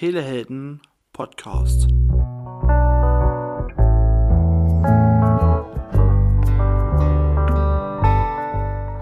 Telehelden 0.00 0.80
Podcast. 1.12 1.86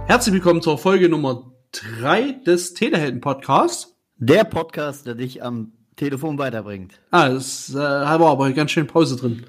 Herzlich 0.09 0.35
willkommen 0.35 0.61
zur 0.61 0.77
Folge 0.77 1.09
Nummer 1.09 1.53
3 1.71 2.41
des 2.45 2.75
Telehelden 2.75 3.21
Podcasts. 3.21 3.95
Der 4.17 4.43
Podcast, 4.43 5.07
der 5.07 5.15
dich 5.15 5.41
am 5.41 5.71
Telefon 5.95 6.37
weiterbringt. 6.37 6.99
Ah, 7.12 7.29
das 7.29 7.71
äh, 7.71 7.77
war 7.77 8.21
aber 8.21 8.51
ganz 8.51 8.73
schön 8.73 8.89
Pause 8.89 9.15
drin. 9.15 9.46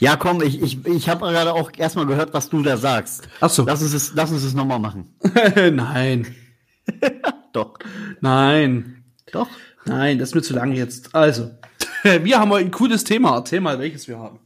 Ja, 0.00 0.16
komm, 0.16 0.42
ich, 0.42 0.60
ich, 0.60 0.84
ich 0.84 1.08
habe 1.08 1.26
gerade 1.26 1.52
auch 1.52 1.70
erstmal 1.76 2.06
gehört, 2.06 2.34
was 2.34 2.48
du 2.48 2.60
da 2.60 2.76
sagst. 2.76 3.28
Ach 3.40 3.50
so. 3.50 3.64
Lass 3.64 3.82
uns 3.82 3.94
es, 3.94 4.14
lass 4.16 4.32
uns 4.32 4.42
es 4.42 4.52
nochmal 4.52 4.80
machen. 4.80 5.14
Nein. 5.54 6.34
Doch. 7.52 7.78
Nein. 8.20 9.04
Doch. 9.30 9.48
Nein, 9.84 10.18
das 10.18 10.30
ist 10.30 10.34
mir 10.34 10.42
zu 10.42 10.54
lang 10.54 10.72
jetzt. 10.72 11.14
Also, 11.14 11.50
wir 12.02 12.38
haben 12.38 12.50
heute 12.50 12.66
ein 12.66 12.70
cooles 12.70 13.04
Thema. 13.04 13.36
Erzähl 13.36 13.60
mal, 13.60 13.78
welches 13.78 14.08
wir 14.08 14.18
haben. 14.18 14.40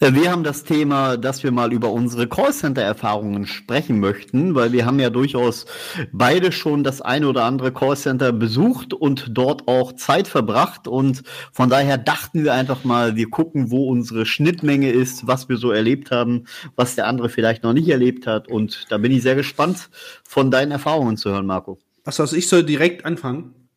Ja, 0.00 0.14
Wir 0.14 0.30
haben 0.30 0.44
das 0.44 0.62
Thema, 0.62 1.16
dass 1.16 1.42
wir 1.42 1.50
mal 1.50 1.72
über 1.72 1.90
unsere 1.90 2.28
Callcenter-Erfahrungen 2.28 3.48
sprechen 3.48 3.98
möchten, 3.98 4.54
weil 4.54 4.70
wir 4.70 4.86
haben 4.86 5.00
ja 5.00 5.10
durchaus 5.10 5.66
beide 6.12 6.52
schon 6.52 6.84
das 6.84 7.00
eine 7.00 7.26
oder 7.26 7.42
andere 7.42 7.72
Callcenter 7.72 8.32
besucht 8.32 8.94
und 8.94 9.26
dort 9.32 9.66
auch 9.66 9.92
Zeit 9.96 10.28
verbracht 10.28 10.86
und 10.86 11.24
von 11.52 11.68
daher 11.68 11.98
dachten 11.98 12.44
wir 12.44 12.54
einfach 12.54 12.84
mal, 12.84 13.16
wir 13.16 13.28
gucken, 13.28 13.72
wo 13.72 13.88
unsere 13.88 14.24
Schnittmenge 14.24 14.92
ist, 14.92 15.26
was 15.26 15.48
wir 15.48 15.56
so 15.56 15.72
erlebt 15.72 16.12
haben, 16.12 16.44
was 16.76 16.94
der 16.94 17.08
andere 17.08 17.28
vielleicht 17.28 17.64
noch 17.64 17.72
nicht 17.72 17.88
erlebt 17.88 18.28
hat 18.28 18.46
und 18.46 18.86
da 18.90 18.98
bin 18.98 19.10
ich 19.10 19.22
sehr 19.22 19.34
gespannt, 19.34 19.90
von 20.22 20.52
deinen 20.52 20.70
Erfahrungen 20.70 21.16
zu 21.16 21.30
hören, 21.30 21.46
Marco. 21.46 21.80
Achso, 22.04 22.22
also 22.22 22.36
ich 22.36 22.46
soll 22.46 22.62
direkt 22.62 23.04
anfangen. 23.04 23.67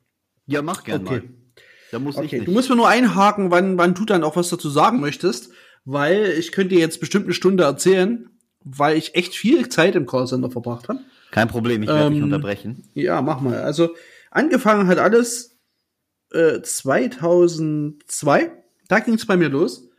Ja, 0.48 0.62
mach 0.62 0.84
gerne 0.84 1.04
Okay. 1.06 1.20
mal. 1.20 1.30
Da 1.92 2.00
muss 2.00 2.16
ich 2.16 2.22
Okay, 2.22 2.36
nicht. 2.38 2.48
du 2.48 2.52
musst 2.54 2.70
mir 2.70 2.76
nur 2.76 2.88
einhaken, 2.88 3.52
wann, 3.52 3.78
wann 3.78 3.94
du 3.94 4.06
dann 4.06 4.24
auch 4.24 4.36
was 4.36 4.50
dazu 4.50 4.70
sagen 4.70 5.00
möchtest, 5.02 5.52
weil 5.84 6.32
ich 6.38 6.52
könnte 6.52 6.76
dir 6.76 6.80
jetzt 6.82 7.00
bestimmt 7.00 7.26
eine 7.26 7.34
Stunde 7.34 7.64
erzählen, 7.64 8.30
weil 8.64 8.98
ich 8.98 9.16
echt 9.16 9.36
viel 9.36 9.68
Zeit 9.70 9.96
im 9.96 10.06
Callcenter 10.06 10.50
verbracht 10.52 10.88
habe. 10.88 11.00
Kein 11.32 11.48
Problem, 11.48 11.84
ich 11.84 11.90
werde 11.90 12.10
dich 12.12 12.18
Ähm, 12.20 12.26
unterbrechen. 12.26 12.84
Ja, 12.94 13.22
mach 13.22 13.42
mal. 13.42 13.62
Also 13.62 13.96
angefangen 14.30 14.88
hat 14.88 15.00
alles 15.00 15.58
äh, 16.32 16.62
2002. 16.62 18.52
Da 18.88 19.00
ging 19.00 19.16
es 19.16 19.26
bei 19.26 19.38
mir 19.38 19.50
los, 19.50 19.90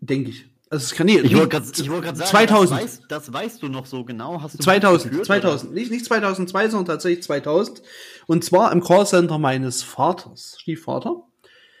denke 0.00 0.30
ich. 0.30 0.46
Also 0.74 0.86
es 0.86 0.94
kann 0.94 1.06
nicht. 1.06 1.24
Ich 1.24 1.36
wollte 1.36 1.50
gerade 1.50 1.66
wollt 1.66 2.04
sagen, 2.04 2.16
2000. 2.16 2.80
Das, 2.80 2.84
weißt, 2.84 3.02
das 3.08 3.32
weißt 3.32 3.62
du 3.62 3.68
noch 3.68 3.86
so 3.86 4.04
genau. 4.04 4.42
Hast 4.42 4.58
du 4.58 4.58
2000, 4.58 5.10
geführt, 5.12 5.26
2000, 5.26 5.72
nicht, 5.72 5.92
nicht 5.92 6.04
2002, 6.04 6.68
sondern 6.68 6.86
tatsächlich 6.86 7.22
2000. 7.24 7.80
Und 8.26 8.42
zwar 8.42 8.72
im 8.72 8.82
Callcenter 8.82 9.38
meines 9.38 9.84
Vaters, 9.84 10.56
Stiefvater. 10.58 11.22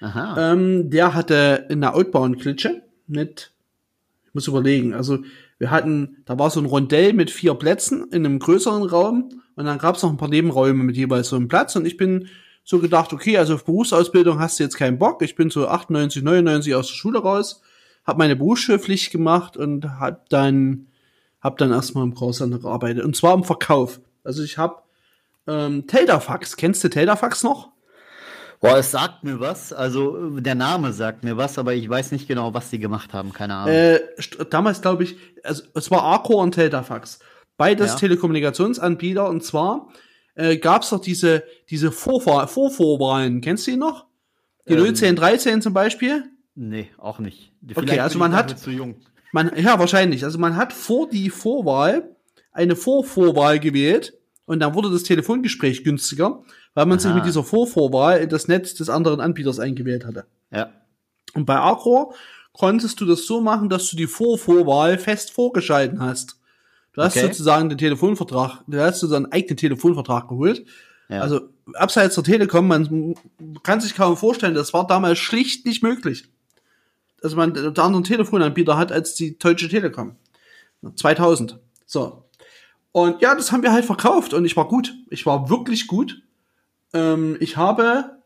Aha. 0.00 0.52
Ähm, 0.52 0.90
der 0.90 1.12
hatte 1.12 1.66
eine 1.70 1.92
Outbound-Klitsche 1.94 2.82
mit, 3.08 3.50
ich 4.28 4.34
muss 4.34 4.46
überlegen, 4.46 4.94
also 4.94 5.18
wir 5.58 5.72
hatten, 5.72 6.18
da 6.24 6.38
war 6.38 6.50
so 6.50 6.60
ein 6.60 6.66
Rondell 6.66 7.14
mit 7.14 7.32
vier 7.32 7.54
Plätzen 7.54 8.06
in 8.12 8.24
einem 8.24 8.38
größeren 8.38 8.84
Raum 8.84 9.42
und 9.56 9.64
dann 9.64 9.78
gab 9.78 9.96
es 9.96 10.02
noch 10.04 10.10
ein 10.10 10.18
paar 10.18 10.28
Nebenräume 10.28 10.84
mit 10.84 10.96
jeweils 10.96 11.30
so 11.30 11.36
einem 11.36 11.48
Platz 11.48 11.74
und 11.74 11.84
ich 11.84 11.96
bin 11.96 12.28
so 12.62 12.78
gedacht, 12.78 13.12
okay, 13.12 13.38
also 13.38 13.54
auf 13.54 13.64
Berufsausbildung 13.64 14.38
hast 14.38 14.60
du 14.60 14.64
jetzt 14.64 14.76
keinen 14.76 14.98
Bock, 14.98 15.20
ich 15.22 15.34
bin 15.34 15.50
so 15.50 15.66
98, 15.66 16.22
99 16.22 16.74
aus 16.76 16.88
der 16.88 16.94
Schule 16.94 17.18
raus, 17.18 17.60
habe 18.04 18.18
meine 18.18 18.36
Berufsschulpflicht 18.36 19.10
gemacht 19.10 19.56
und 19.56 19.98
hab 19.98 20.28
dann 20.28 20.88
hab 21.40 21.58
dann 21.58 21.72
erstmal 21.72 22.04
im 22.04 22.14
Callcenter 22.14 22.58
gearbeitet 22.58 23.04
und 23.04 23.16
zwar 23.16 23.34
im 23.34 23.44
Verkauf. 23.44 24.00
Also 24.22 24.42
ich 24.42 24.56
habe 24.58 24.76
ähm, 25.46 25.86
Teldafax, 25.86 26.56
kennst 26.56 26.82
du 26.84 26.88
Teldafax 26.88 27.42
noch? 27.42 27.70
Boah, 28.60 28.78
es 28.78 28.92
sagt 28.92 29.24
mir 29.24 29.40
was. 29.40 29.74
Also 29.74 30.40
der 30.40 30.54
Name 30.54 30.94
sagt 30.94 31.22
mir 31.22 31.36
was, 31.36 31.58
aber 31.58 31.74
ich 31.74 31.86
weiß 31.86 32.12
nicht 32.12 32.26
genau, 32.26 32.54
was 32.54 32.70
die 32.70 32.78
gemacht 32.78 33.12
haben. 33.12 33.32
Keine 33.32 33.54
Ahnung. 33.54 33.74
Äh, 33.74 34.00
damals 34.48 34.80
glaube 34.80 35.04
ich, 35.04 35.16
also 35.42 35.64
es 35.74 35.90
war 35.90 36.02
Arcor 36.02 36.42
und 36.42 36.52
Teldafax. 36.52 37.18
Beides 37.58 37.92
Ja. 37.92 37.98
Telekommunikationsanbieter 37.98 39.28
und 39.28 39.44
zwar 39.44 39.88
äh, 40.34 40.56
gab 40.56 40.82
es 40.82 40.90
doch 40.90 41.00
diese, 41.00 41.44
diese 41.68 41.92
Vorfahr 41.92 42.48
Vorvorwahlen, 42.48 43.42
kennst 43.42 43.66
du 43.66 43.72
die 43.72 43.76
noch? 43.76 44.06
Die 44.66 44.72
Ähm. 44.72 44.84
01013 44.84 45.60
zum 45.60 45.74
Beispiel? 45.74 46.24
Nee, 46.54 46.90
auch 46.98 47.18
nicht. 47.18 47.52
Okay, 47.74 47.98
also 48.00 48.18
man 48.18 48.34
hat- 48.34 48.58
zu 48.58 48.70
jung. 48.70 48.96
Man, 49.32 49.50
ja, 49.56 49.78
wahrscheinlich. 49.78 50.24
Also 50.24 50.38
man 50.38 50.56
hat 50.56 50.72
vor 50.72 51.08
die 51.08 51.28
Vorwahl 51.30 52.14
eine 52.52 52.76
Vorvorwahl 52.76 53.58
gewählt 53.58 54.14
und 54.46 54.60
dann 54.60 54.74
wurde 54.74 54.90
das 54.90 55.02
Telefongespräch 55.02 55.82
günstiger, 55.82 56.42
weil 56.74 56.86
man 56.86 57.00
sich 57.00 57.08
Aha. 57.10 57.16
mit 57.16 57.26
dieser 57.26 57.42
Vorvorwahl 57.42 58.18
in 58.20 58.28
das 58.28 58.46
Netz 58.46 58.74
des 58.74 58.88
anderen 58.88 59.20
Anbieters 59.20 59.58
eingewählt 59.58 60.04
hatte. 60.06 60.26
Ja. 60.52 60.70
Und 61.34 61.46
bei 61.46 61.56
Accor 61.58 62.14
konntest 62.52 63.00
du 63.00 63.06
das 63.06 63.26
so 63.26 63.40
machen, 63.40 63.68
dass 63.68 63.90
du 63.90 63.96
die 63.96 64.06
Vorvorwahl 64.06 64.98
fest 64.98 65.32
vorgeschalten 65.32 66.00
hast. 66.00 66.38
Du 66.92 67.02
hast 67.02 67.16
Okay. 67.16 67.26
sozusagen 67.26 67.68
den 67.68 67.78
Telefonvertrag, 67.78 68.62
du 68.68 68.78
hast 68.80 69.00
sozusagen 69.00 69.24
einen 69.24 69.32
eigenen 69.32 69.56
Telefonvertrag 69.56 70.28
geholt. 70.28 70.64
ja. 71.08 71.20
Also 71.22 71.40
abseits 71.74 72.14
der 72.14 72.22
Telekom, 72.22 72.68
man 72.68 73.14
kann 73.64 73.80
sich 73.80 73.96
kaum 73.96 74.16
vorstellen, 74.16 74.54
das 74.54 74.72
war 74.72 74.86
damals 74.86 75.18
schlicht 75.18 75.66
nicht 75.66 75.82
möglich. 75.82 76.30
Dass 77.24 77.34
man 77.34 77.56
einen 77.56 77.78
anderen 77.78 78.04
Telefonanbieter 78.04 78.76
hat 78.76 78.92
als 78.92 79.14
die 79.14 79.38
Deutsche 79.38 79.70
Telekom. 79.70 80.16
2000. 80.94 81.58
So. 81.86 82.28
Und 82.92 83.22
ja, 83.22 83.34
das 83.34 83.50
haben 83.50 83.62
wir 83.62 83.72
halt 83.72 83.86
verkauft 83.86 84.34
und 84.34 84.44
ich 84.44 84.58
war 84.58 84.68
gut. 84.68 84.94
Ich 85.08 85.24
war 85.24 85.48
wirklich 85.48 85.86
gut. 85.86 86.20
Ähm, 86.92 87.38
ich 87.40 87.56
habe, 87.56 88.18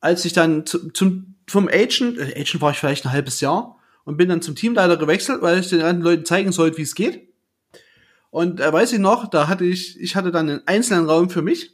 als 0.00 0.24
ich 0.24 0.32
dann 0.32 0.64
zu, 0.64 0.90
zum, 0.92 1.34
vom 1.46 1.68
Agent, 1.68 2.16
äh, 2.16 2.40
Agent 2.40 2.62
war 2.62 2.70
ich 2.70 2.78
vielleicht 2.78 3.04
ein 3.04 3.12
halbes 3.12 3.42
Jahr 3.42 3.76
und 4.04 4.16
bin 4.16 4.30
dann 4.30 4.40
zum 4.40 4.56
Teamleiter 4.56 4.96
gewechselt, 4.96 5.42
weil 5.42 5.58
ich 5.58 5.68
den 5.68 5.82
anderen 5.82 6.00
Leuten 6.00 6.24
zeigen 6.24 6.50
sollte, 6.50 6.78
wie 6.78 6.82
es 6.82 6.94
geht. 6.94 7.28
Und 8.30 8.58
äh, 8.58 8.72
weiß 8.72 8.94
ich 8.94 9.00
noch, 9.00 9.28
da 9.28 9.48
hatte 9.48 9.66
ich, 9.66 10.00
ich 10.00 10.16
hatte 10.16 10.32
dann 10.32 10.48
einen 10.48 10.62
einzelnen 10.64 11.10
Raum 11.10 11.28
für 11.28 11.42
mich. 11.42 11.72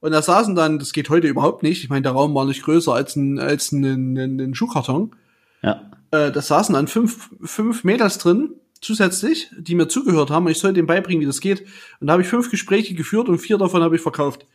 Und 0.00 0.12
da 0.12 0.22
saßen 0.22 0.54
dann, 0.54 0.78
das 0.78 0.94
geht 0.94 1.10
heute 1.10 1.28
überhaupt 1.28 1.62
nicht, 1.62 1.84
ich 1.84 1.90
meine, 1.90 2.00
der 2.00 2.12
Raum 2.12 2.34
war 2.34 2.46
nicht 2.46 2.62
größer 2.62 2.94
als 2.94 3.14
ein, 3.14 3.38
als 3.38 3.72
ein, 3.72 4.16
ein, 4.16 4.40
ein 4.40 4.54
Schuhkarton. 4.54 5.14
Ja. 5.62 5.90
Äh, 6.10 6.30
da 6.30 6.40
saßen 6.40 6.74
dann 6.74 6.86
fünf, 6.88 7.30
fünf 7.42 7.82
Mädels 7.84 8.18
drin, 8.18 8.50
zusätzlich, 8.80 9.50
die 9.58 9.74
mir 9.74 9.88
zugehört 9.88 10.30
haben 10.30 10.46
und 10.46 10.52
ich 10.52 10.58
sollte 10.58 10.74
denen 10.74 10.86
beibringen, 10.86 11.20
wie 11.22 11.26
das 11.26 11.40
geht. 11.40 11.66
Und 12.00 12.06
da 12.06 12.12
habe 12.12 12.22
ich 12.22 12.28
fünf 12.28 12.50
Gespräche 12.50 12.94
geführt 12.94 13.28
und 13.28 13.38
vier 13.38 13.58
davon 13.58 13.82
habe 13.82 13.96
ich 13.96 14.02
verkauft. 14.02 14.46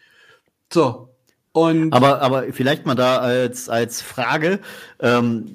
So. 0.72 1.10
Und 1.54 1.92
Aber, 1.92 2.22
aber 2.22 2.44
vielleicht 2.54 2.86
mal 2.86 2.96
da 2.96 3.18
als, 3.18 3.68
als 3.68 4.02
Frage, 4.02 4.60
ähm, 5.00 5.46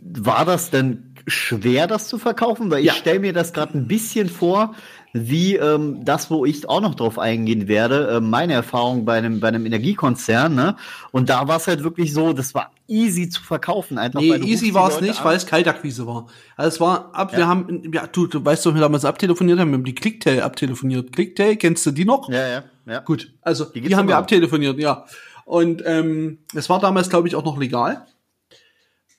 war 0.00 0.44
das 0.44 0.70
denn 0.70 1.14
schwer, 1.26 1.86
das 1.88 2.06
zu 2.08 2.18
verkaufen? 2.18 2.70
Weil 2.70 2.80
ich 2.80 2.86
Ja. 2.86 2.92
stelle 2.94 3.18
mir 3.20 3.32
das 3.32 3.52
gerade 3.52 3.76
ein 3.76 3.88
bisschen 3.88 4.28
vor, 4.28 4.74
wie 5.12 5.56
ähm, 5.56 6.04
das, 6.04 6.30
wo 6.30 6.46
ich 6.46 6.68
auch 6.68 6.80
noch 6.80 6.94
drauf 6.94 7.18
eingehen 7.18 7.68
werde, 7.68 8.16
äh, 8.16 8.20
meine 8.20 8.54
Erfahrung 8.54 9.04
bei 9.04 9.18
einem, 9.18 9.40
bei 9.40 9.48
einem 9.48 9.66
Energiekonzern, 9.66 10.54
ne? 10.54 10.76
Und 11.10 11.28
da 11.28 11.46
war 11.48 11.58
es 11.58 11.66
halt 11.66 11.84
wirklich 11.84 12.14
so, 12.14 12.32
das 12.32 12.54
war 12.54 12.72
easy 12.88 13.28
zu 13.28 13.42
verkaufen. 13.42 13.98
Einfach, 13.98 14.20
Nee, 14.20 14.36
easy 14.36 14.66
die 14.66 14.74
war 14.74 14.88
es 14.88 15.00
nicht, 15.00 15.22
weil 15.24 15.36
es 15.36 15.46
Kaltakquise 15.46 16.06
war. 16.06 16.28
Also 16.56 16.68
es 16.68 16.80
war 16.80 17.14
ab, 17.14 17.36
wir 17.36 17.46
haben, 17.46 17.90
ja, 17.92 18.06
du, 18.06 18.26
du 18.26 18.42
weißt 18.42 18.64
doch, 18.64 18.74
wir 18.74 18.80
damals 18.80 19.04
abtelefoniert 19.04 19.58
haben, 19.58 19.70
wir 19.70 19.78
haben 19.78 19.84
die 19.84 19.94
Clicktail 19.94 20.42
abtelefoniert. 20.42 21.12
Clicktail, 21.12 21.56
kennst 21.56 21.84
du 21.84 21.90
die 21.90 22.06
noch? 22.06 22.30
Ja, 22.30 22.48
ja, 22.48 22.64
ja. 22.86 23.00
Gut, 23.00 23.34
also 23.42 23.66
die, 23.66 23.82
gibt's 23.82 23.96
haben 23.96 24.08
wir 24.08 24.16
abtelefoniert, 24.16 24.78
ja. 24.78 25.04
Und 25.44 25.82
ähm, 25.84 26.38
es 26.54 26.70
war 26.70 26.80
damals, 26.80 27.10
glaube 27.10 27.28
ich, 27.28 27.34
auch 27.36 27.44
noch 27.44 27.58
legal. 27.58 28.06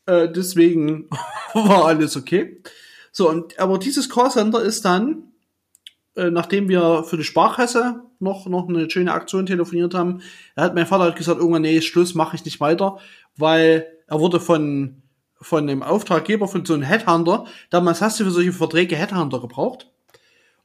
Äh, 0.08 0.30
deswegen 0.30 1.10
war 1.54 1.86
alles 1.86 2.18
okay. 2.18 2.62
So, 3.12 3.30
und 3.30 3.60
aber 3.60 3.78
dieses 3.78 4.10
Callcenter 4.10 4.62
ist 4.62 4.86
dann, 4.86 5.33
äh, 6.16 6.30
nachdem 6.30 6.70
wir 6.70 7.04
für 7.04 7.18
die 7.18 7.24
Sparkasse 7.24 8.02
noch, 8.20 8.48
noch 8.48 8.70
eine 8.70 8.90
schöne 8.90 9.14
Aktion 9.14 9.46
telefoniert 9.46 9.94
haben, 9.94 10.22
hat 10.56 10.76
mein 10.76 10.88
Vater 10.88 11.06
hat 11.06 11.16
gesagt, 11.16 11.40
irgendwann, 11.40 11.64
nee, 11.64 11.82
Schluss, 11.82 12.16
mache 12.16 12.36
ich 12.36 12.46
nicht 12.46 12.60
weiter, 12.60 12.98
weil 13.36 13.88
er 14.08 14.20
wurde 14.20 14.40
von 14.40 15.04
von 15.44 15.68
dem 15.68 15.84
Auftraggeber, 15.84 16.48
von 16.48 16.66
so 16.66 16.74
einem 16.74 16.84
Headhunter, 16.84 17.46
damals 17.70 18.02
hast 18.02 18.20
du 18.20 18.24
für 18.24 18.32
solche 18.32 18.54
Verträge 18.54 18.96
Headhunter 18.96 19.42
gebraucht. 19.42 19.92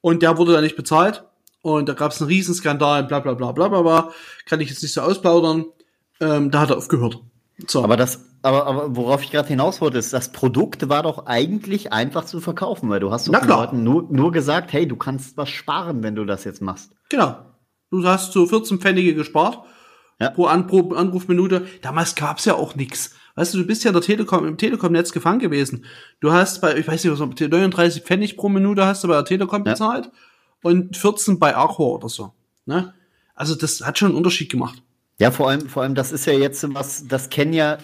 Und 0.01 0.23
der 0.23 0.39
wurde 0.39 0.53
dann 0.53 0.63
nicht 0.63 0.77
bezahlt. 0.77 1.25
Und 1.63 1.89
da 1.89 1.95
gab 1.95 2.13
es 2.13 2.21
einen 2.21 2.29
Riesenskandal, 2.29 3.05
bla 3.05 3.21
bla 3.21 3.35
bla 3.35 3.53
bla 3.53 3.69
bla 3.69 3.83
bla. 3.83 4.13
Kann 4.47 4.61
ich 4.61 4.71
jetzt 4.71 4.83
nicht 4.83 4.93
so 4.93 5.01
ausplaudern. 5.01 5.67
Ähm, 6.21 6.51
da 6.51 6.61
hat 6.61 6.71
er 6.71 6.79
aufgehört. 6.79 7.21
So. 7.67 7.83
Aber 7.83 7.97
das, 7.97 8.25
aber, 8.43 8.67
aber 8.67 8.97
worauf 8.97 9.23
ich 9.25 9.31
gerade 9.33 9.49
hinaus 9.49 9.81
wollte, 9.81 9.99
ist, 9.99 10.13
das 10.13 10.31
Produkt 10.31 10.89
war 10.89 11.03
doch 11.03 11.27
eigentlich 11.27 11.93
einfach 11.93 12.25
zu 12.25 12.41
verkaufen, 12.41 12.89
weil 12.89 13.01
du 13.01 13.11
hast 13.11 13.27
doch 13.29 13.39
den. 13.41 13.49
Leuten 13.49 13.83
nur, 13.83 14.07
nur 14.11 14.31
gesagt, 14.31 14.73
hey, 14.73 14.87
du 14.87 14.97
kannst 14.97 15.37
was 15.37 15.49
sparen, 15.49 16.03
wenn 16.03 16.15
du 16.15 16.25
das 16.25 16.45
jetzt 16.45 16.63
machst. 16.63 16.93
Genau. 17.09 17.37
Du 17.91 18.07
hast 18.07 18.33
so 18.33 18.47
14 18.47 18.79
Pfennige 18.79 19.15
gespart 19.15 19.59
Ja. 20.21 20.31
pro, 20.31 20.47
An 20.47 20.67
pro 20.67 20.93
Anrufminute. 20.95 21.67
Damals 21.83 22.15
gab's 22.15 22.45
ja 22.45 22.55
auch 22.55 22.75
nix. 22.77 23.13
Weißt 23.35 23.55
du, 23.55 23.59
du 23.59 23.67
bist 23.67 23.83
ja 23.85 23.91
in 23.91 23.95
der 23.95 24.03
Telekom, 24.03 24.47
im 24.47 24.57
Telekom-Netz 24.57 25.13
gefangen 25.13 25.39
gewesen. 25.39 25.85
Du 26.21 26.33
hast 26.33 26.61
bei, 26.61 26.77
ich 26.77 26.87
weiß 26.87 27.03
nicht, 27.05 27.13
was 27.13 27.21
39 27.21 28.03
Pfennig 28.03 28.37
pro 28.37 28.49
Minute 28.49 28.85
hast 28.85 29.03
du 29.05 29.09
bei 29.09 29.15
der 29.15 29.25
Telekom 29.25 29.65
Ja. 29.65 29.73
bezahlt 29.73 30.11
und 30.63 30.97
14 30.97 31.39
bei 31.39 31.57
Arcor 31.57 31.95
oder 31.97 32.09
so. 32.09 32.33
Ne? 32.67 32.95
Also 33.35 33.55
das 33.55 33.81
hat 33.81 33.99
schon 33.99 34.09
einen 34.09 34.17
Unterschied 34.17 34.51
gemacht. 34.51 34.83
Ja, 35.19 35.31
vor 35.31 35.49
allem, 35.49 35.69
vor 35.69 35.83
allem, 35.83 35.95
das 35.95 36.13
ist 36.13 36.27
ja 36.27 36.33
jetzt 36.33 36.65
was, 36.75 37.07
das 37.09 37.29
kennen 37.29 37.53
ja 37.53 37.79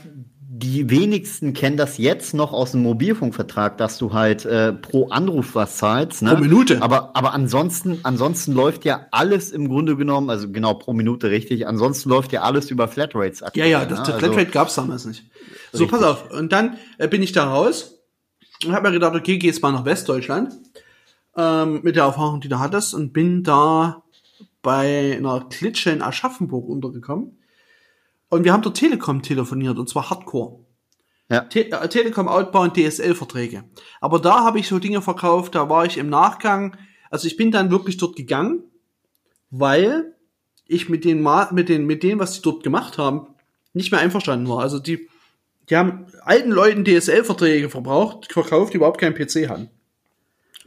die 0.56 0.88
wenigsten 0.88 1.52
kennen 1.52 1.76
das 1.76 1.98
jetzt 1.98 2.32
noch 2.32 2.52
aus 2.52 2.72
dem 2.72 2.82
Mobilfunkvertrag, 2.82 3.76
dass 3.76 3.98
du 3.98 4.12
halt 4.12 4.44
äh, 4.44 4.72
pro 4.72 5.08
Anruf 5.08 5.56
was 5.56 5.78
zahlst. 5.78 6.22
Ne? 6.22 6.30
Pro 6.30 6.40
Minute. 6.40 6.80
Aber, 6.80 7.16
aber 7.16 7.34
ansonsten, 7.34 7.98
ansonsten 8.04 8.52
läuft 8.52 8.84
ja 8.84 9.06
alles 9.10 9.50
im 9.50 9.68
Grunde 9.68 9.96
genommen, 9.96 10.30
also 10.30 10.48
genau 10.48 10.74
pro 10.74 10.92
Minute 10.92 11.28
richtig, 11.28 11.66
ansonsten 11.66 12.08
läuft 12.08 12.30
ja 12.30 12.42
alles 12.42 12.70
über 12.70 12.86
Flatrates 12.86 13.42
aktuell. 13.42 13.68
Ja, 13.68 13.80
ja, 13.80 13.84
das, 13.84 13.98
ne? 13.98 14.04
das 14.06 14.18
Flatrate 14.18 14.40
also, 14.40 14.52
gab's 14.52 14.74
damals 14.76 15.04
nicht. 15.06 15.24
So, 15.72 15.84
richtig. 15.84 16.00
pass 16.00 16.08
auf. 16.08 16.30
Und 16.30 16.52
dann 16.52 16.76
äh, 16.98 17.08
bin 17.08 17.20
ich 17.20 17.32
da 17.32 17.50
raus 17.50 17.98
und 18.64 18.72
habe 18.72 18.86
mir 18.88 18.92
gedacht, 18.92 19.16
okay, 19.16 19.38
gehst 19.38 19.60
mal 19.60 19.72
nach 19.72 19.84
Westdeutschland 19.84 20.52
ähm, 21.36 21.80
mit 21.82 21.96
der 21.96 22.04
Erfahrung, 22.04 22.40
die 22.40 22.48
du 22.48 22.60
hattest 22.60 22.94
und 22.94 23.12
bin 23.12 23.42
da 23.42 24.03
bei 24.64 25.14
einer 25.16 25.46
Klitsche 25.48 25.90
in 25.90 26.02
Aschaffenburg 26.02 26.68
untergekommen 26.68 27.38
und 28.28 28.42
wir 28.42 28.52
haben 28.52 28.62
dort 28.62 28.76
Telekom 28.76 29.22
telefoniert, 29.22 29.78
und 29.78 29.88
zwar 29.88 30.10
Hardcore. 30.10 30.64
Ja. 31.30 31.42
Te 31.42 31.70
äh, 31.70 31.88
Telekom 31.88 32.26
Outbound 32.26 32.76
DSL-Verträge. 32.76 33.62
Aber 34.00 34.18
da 34.18 34.42
habe 34.44 34.58
ich 34.58 34.66
so 34.66 34.80
Dinge 34.80 35.00
verkauft, 35.02 35.54
da 35.54 35.68
war 35.68 35.86
ich 35.86 35.98
im 35.98 36.08
Nachgang, 36.08 36.76
also 37.10 37.28
ich 37.28 37.36
bin 37.36 37.52
dann 37.52 37.70
wirklich 37.70 37.96
dort 37.96 38.16
gegangen, 38.16 38.64
weil 39.50 40.14
ich 40.66 40.88
mit 40.88 41.04
den, 41.04 41.24
mit 41.52 41.68
den, 41.68 41.86
mit 41.86 42.02
dem, 42.02 42.18
was 42.18 42.32
die 42.32 42.42
dort 42.42 42.64
gemacht 42.64 42.98
haben, 42.98 43.28
nicht 43.72 43.92
mehr 43.92 44.00
einverstanden 44.00 44.48
war. 44.48 44.60
Also 44.60 44.80
die, 44.80 45.08
die 45.70 45.76
haben 45.76 46.06
alten 46.22 46.50
Leuten 46.50 46.84
DSL-Verträge 46.84 47.70
verbraucht, 47.70 48.32
verkauft, 48.32 48.72
die 48.72 48.78
überhaupt 48.78 49.00
keinen 49.00 49.14
PC 49.14 49.48
hatten. 49.48 49.70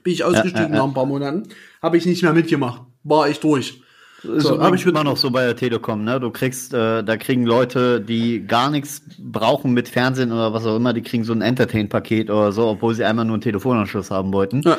Bin 0.03 0.13
ich 0.13 0.23
ausgestiegen 0.23 0.55
ja, 0.55 0.69
ja, 0.69 0.69
ja. 0.69 0.77
nach 0.77 0.85
ein 0.85 0.93
paar 0.93 1.05
Monaten, 1.05 1.49
habe 1.81 1.97
ich 1.97 2.05
nicht 2.05 2.23
mehr 2.23 2.33
mitgemacht, 2.33 2.83
war 3.03 3.27
ich 3.27 3.39
durch. 3.39 3.81
So, 4.23 4.59
habe 4.59 4.75
ich 4.75 4.85
immer 4.85 5.03
noch 5.03 5.17
so 5.17 5.29
bei 5.29 5.45
der 5.45 5.55
Telekom, 5.55 6.03
ne? 6.03 6.19
Du 6.19 6.31
kriegst, 6.31 6.73
äh, 6.73 7.03
da 7.03 7.17
kriegen 7.17 7.45
Leute, 7.45 8.01
die 8.01 8.45
gar 8.45 8.71
nichts 8.71 9.03
brauchen 9.19 9.73
mit 9.73 9.89
Fernsehen 9.89 10.31
oder 10.31 10.53
was 10.53 10.65
auch 10.65 10.75
immer, 10.75 10.93
die 10.93 11.03
kriegen 11.03 11.23
so 11.23 11.33
ein 11.33 11.41
Entertain-Paket 11.41 12.29
oder 12.29 12.51
so, 12.51 12.65
obwohl 12.67 12.95
sie 12.95 13.05
einmal 13.05 13.25
nur 13.25 13.35
einen 13.35 13.41
Telefonanschluss 13.41 14.09
haben 14.09 14.33
wollten. 14.33 14.63
Ja. 14.63 14.77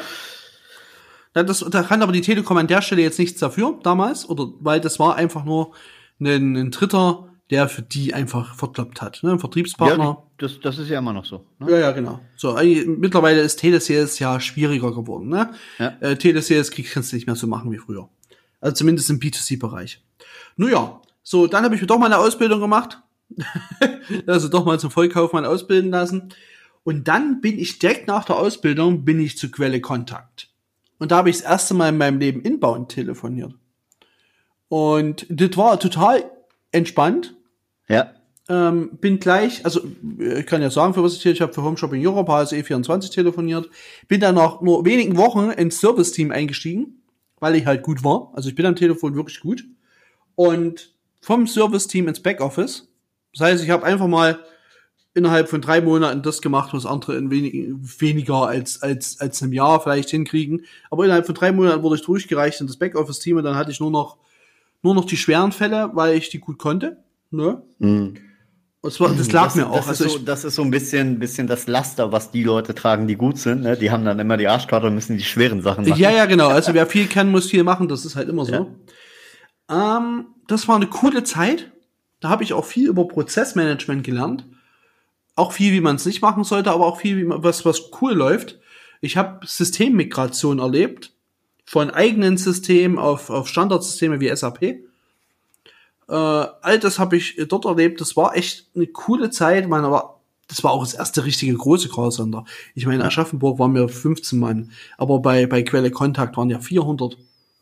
das, 1.34 1.60
da 1.70 1.82
kann 1.82 2.02
aber 2.02 2.12
die 2.12 2.20
Telekom 2.20 2.56
an 2.56 2.66
der 2.66 2.82
Stelle 2.82 3.02
jetzt 3.02 3.18
nichts 3.18 3.38
dafür, 3.38 3.78
damals, 3.82 4.28
oder 4.28 4.48
weil 4.60 4.80
das 4.80 4.98
war 4.98 5.14
einfach 5.14 5.44
nur 5.44 5.72
ein, 6.20 6.56
ein 6.56 6.70
Dritter, 6.72 7.28
der 7.50 7.68
für 7.68 7.82
die 7.82 8.14
einfach 8.14 8.54
verkloppt 8.56 9.00
hat. 9.00 9.20
Ne? 9.22 9.32
Ein 9.32 9.38
Vertriebspartner. 9.38 10.04
Ja, 10.04 10.22
das, 10.38 10.60
das 10.60 10.78
ist 10.78 10.90
ja 10.90 10.98
immer 10.98 11.12
noch 11.12 11.24
so. 11.24 11.44
Ne? 11.60 11.70
Ja, 11.70 11.78
ja, 11.78 11.90
genau. 11.92 12.20
So, 12.36 12.58
mittlerweile 12.86 13.40
ist 13.40 13.56
Telesales 13.56 14.18
ja 14.18 14.38
schwieriger 14.40 14.92
geworden. 14.92 15.28
Ne? 15.28 15.50
Ja. 15.78 15.96
Äh, 16.00 16.16
Telesales 16.16 16.70
kannst 16.70 17.12
du 17.12 17.16
nicht 17.16 17.26
mehr 17.26 17.36
so 17.36 17.46
machen 17.46 17.70
wie 17.70 17.78
früher. 17.78 18.08
Also 18.60 18.74
zumindest 18.74 19.10
im 19.10 19.20
B2C-Bereich. 19.20 20.02
Nun 20.56 20.70
ja, 20.70 21.00
so, 21.22 21.46
dann 21.46 21.64
habe 21.64 21.74
ich 21.74 21.80
mir 21.80 21.86
doch 21.86 21.98
mal 21.98 22.06
eine 22.06 22.18
Ausbildung 22.18 22.60
gemacht. 22.60 23.00
also 24.26 24.48
doch 24.48 24.64
mal 24.64 24.80
zum 24.80 24.90
Vollkaufmann 24.90 25.44
ausbilden 25.44 25.90
lassen. 25.90 26.30
Und 26.84 27.06
dann 27.06 27.40
bin 27.40 27.58
ich 27.58 27.78
direkt 27.78 28.08
nach 28.08 28.24
der 28.24 28.36
Ausbildung 28.36 29.04
bin 29.04 29.20
ich 29.20 29.36
zu 29.36 29.50
Quelle 29.50 29.80
Kontakt. 29.80 30.48
Und 30.98 31.12
da 31.12 31.18
habe 31.18 31.30
ich 31.30 31.36
das 31.36 31.44
erste 31.44 31.74
Mal 31.74 31.90
in 31.90 31.98
meinem 31.98 32.18
Leben 32.18 32.40
inbound 32.40 32.90
telefoniert. 32.90 33.54
Und 34.68 35.26
das 35.28 35.56
war 35.56 35.78
total 35.78 36.24
entspannt. 36.72 37.34
Ja. 37.88 38.12
Ähm, 38.48 38.96
bin 38.98 39.20
gleich, 39.20 39.66
also 39.66 39.82
ich 40.18 40.46
kann 40.46 40.62
ja 40.62 40.70
sagen, 40.70 40.94
für 40.94 41.02
was 41.02 41.14
ich 41.14 41.22
hier, 41.22 41.32
ich 41.32 41.42
habe 41.42 41.52
für 41.52 41.62
Home 41.62 41.76
Shopping 41.76 42.04
Europe 42.06 42.32
HSE24 42.32 43.12
telefoniert, 43.12 43.68
bin 44.08 44.20
dann 44.20 44.36
nach 44.36 44.62
nur 44.62 44.86
wenigen 44.86 45.18
Wochen 45.18 45.50
ins 45.50 45.80
Service-Team 45.80 46.32
eingestiegen 46.32 46.97
weil 47.40 47.56
ich 47.56 47.66
halt 47.66 47.82
gut 47.82 48.04
war. 48.04 48.32
Also 48.34 48.48
ich 48.48 48.54
bin 48.54 48.66
am 48.66 48.76
Telefon 48.76 49.14
wirklich 49.14 49.40
gut. 49.40 49.64
Und 50.34 50.94
vom 51.20 51.46
Service-Team 51.46 52.08
ins 52.08 52.20
Backoffice. 52.20 52.88
Das 53.32 53.46
heißt, 53.46 53.64
ich 53.64 53.70
habe 53.70 53.84
einfach 53.84 54.06
mal 54.06 54.38
innerhalb 55.14 55.48
von 55.48 55.60
drei 55.60 55.80
Monaten 55.80 56.22
das 56.22 56.40
gemacht, 56.40 56.72
was 56.72 56.86
andere 56.86 57.16
in 57.16 57.30
wenig, 57.30 57.68
weniger 57.98 58.46
als, 58.46 58.82
als, 58.82 59.20
als 59.20 59.42
einem 59.42 59.52
Jahr 59.52 59.80
vielleicht 59.80 60.10
hinkriegen. 60.10 60.64
Aber 60.90 61.04
innerhalb 61.04 61.26
von 61.26 61.34
drei 61.34 61.52
Monaten 61.52 61.82
wurde 61.82 61.96
ich 61.96 62.02
durchgereicht 62.02 62.60
in 62.60 62.66
das 62.66 62.76
Backoffice-Team 62.76 63.36
und 63.36 63.44
dann 63.44 63.56
hatte 63.56 63.70
ich 63.70 63.80
nur 63.80 63.90
noch, 63.90 64.18
nur 64.82 64.94
noch 64.94 65.04
die 65.04 65.16
schweren 65.16 65.52
Fälle, 65.52 65.90
weil 65.94 66.16
ich 66.16 66.30
die 66.30 66.38
gut 66.38 66.58
konnte. 66.58 66.98
Ne? 67.30 67.62
Mhm. 67.78 68.14
Das, 68.82 69.00
war, 69.00 69.12
das 69.12 69.32
lag 69.32 69.44
das, 69.44 69.54
mir 69.56 69.68
auch. 69.68 69.76
Das, 69.76 69.88
also 69.88 70.04
ist 70.04 70.12
so, 70.12 70.18
das 70.18 70.44
ist 70.44 70.54
so 70.54 70.62
ein 70.62 70.70
bisschen, 70.70 71.18
bisschen 71.18 71.48
das 71.48 71.66
Laster, 71.66 72.12
was 72.12 72.30
die 72.30 72.44
Leute 72.44 72.74
tragen, 72.74 73.08
die 73.08 73.16
gut 73.16 73.38
sind. 73.38 73.62
Ne? 73.62 73.76
Die 73.76 73.90
haben 73.90 74.04
dann 74.04 74.20
immer 74.20 74.36
die 74.36 74.46
Arschkarte 74.46 74.86
und 74.86 74.94
müssen 74.94 75.16
die 75.16 75.24
schweren 75.24 75.62
Sachen 75.62 75.88
machen. 75.88 76.00
Ja, 76.00 76.10
ja, 76.12 76.26
genau. 76.26 76.48
Also 76.48 76.74
wer 76.74 76.86
viel 76.86 77.08
kann, 77.08 77.30
muss 77.30 77.50
viel 77.50 77.64
machen. 77.64 77.88
Das 77.88 78.04
ist 78.04 78.14
halt 78.14 78.28
immer 78.28 78.44
so. 78.44 78.52
Ja. 79.68 79.98
Ähm, 79.98 80.26
das 80.46 80.68
war 80.68 80.76
eine 80.76 80.86
coole 80.86 81.24
Zeit. 81.24 81.72
Da 82.20 82.28
habe 82.28 82.44
ich 82.44 82.52
auch 82.52 82.64
viel 82.64 82.88
über 82.88 83.08
Prozessmanagement 83.08 84.04
gelernt. 84.04 84.46
Auch 85.34 85.52
viel, 85.52 85.72
wie 85.72 85.80
man 85.80 85.96
es 85.96 86.06
nicht 86.06 86.22
machen 86.22 86.44
sollte, 86.44 86.70
aber 86.70 86.86
auch 86.86 87.00
viel, 87.00 87.24
man, 87.24 87.42
was, 87.42 87.64
was 87.64 87.90
cool 88.00 88.12
läuft. 88.12 88.60
Ich 89.00 89.16
habe 89.16 89.44
Systemmigration 89.44 90.60
erlebt. 90.60 91.12
Von 91.64 91.90
eigenen 91.90 92.38
Systemen 92.38 92.98
auf, 92.98 93.28
auf 93.28 93.48
Standardsysteme 93.48 94.20
wie 94.20 94.34
SAP 94.34 94.87
äh, 96.08 96.14
all 96.14 96.78
das 96.78 96.98
habe 96.98 97.16
ich 97.16 97.36
dort 97.48 97.64
erlebt. 97.64 98.00
Das 98.00 98.16
war 98.16 98.36
echt 98.36 98.70
eine 98.74 98.86
coole 98.86 99.30
Zeit. 99.30 99.68
Man, 99.68 99.84
aber 99.84 100.20
das 100.48 100.64
war 100.64 100.72
auch 100.72 100.82
das 100.82 100.94
erste 100.94 101.24
richtige 101.24 101.54
große 101.54 101.88
Callcenter. 101.88 102.44
Ich 102.74 102.86
meine, 102.86 103.00
in 103.00 103.06
Aschaffenburg 103.06 103.58
waren 103.58 103.74
wir 103.74 103.88
15 103.88 104.38
Mann, 104.38 104.72
aber 104.96 105.20
bei, 105.20 105.46
bei 105.46 105.62
Quelle 105.62 105.90
Kontakt 105.90 106.36
waren 106.36 106.50
ja 106.50 106.58
400. 106.58 107.16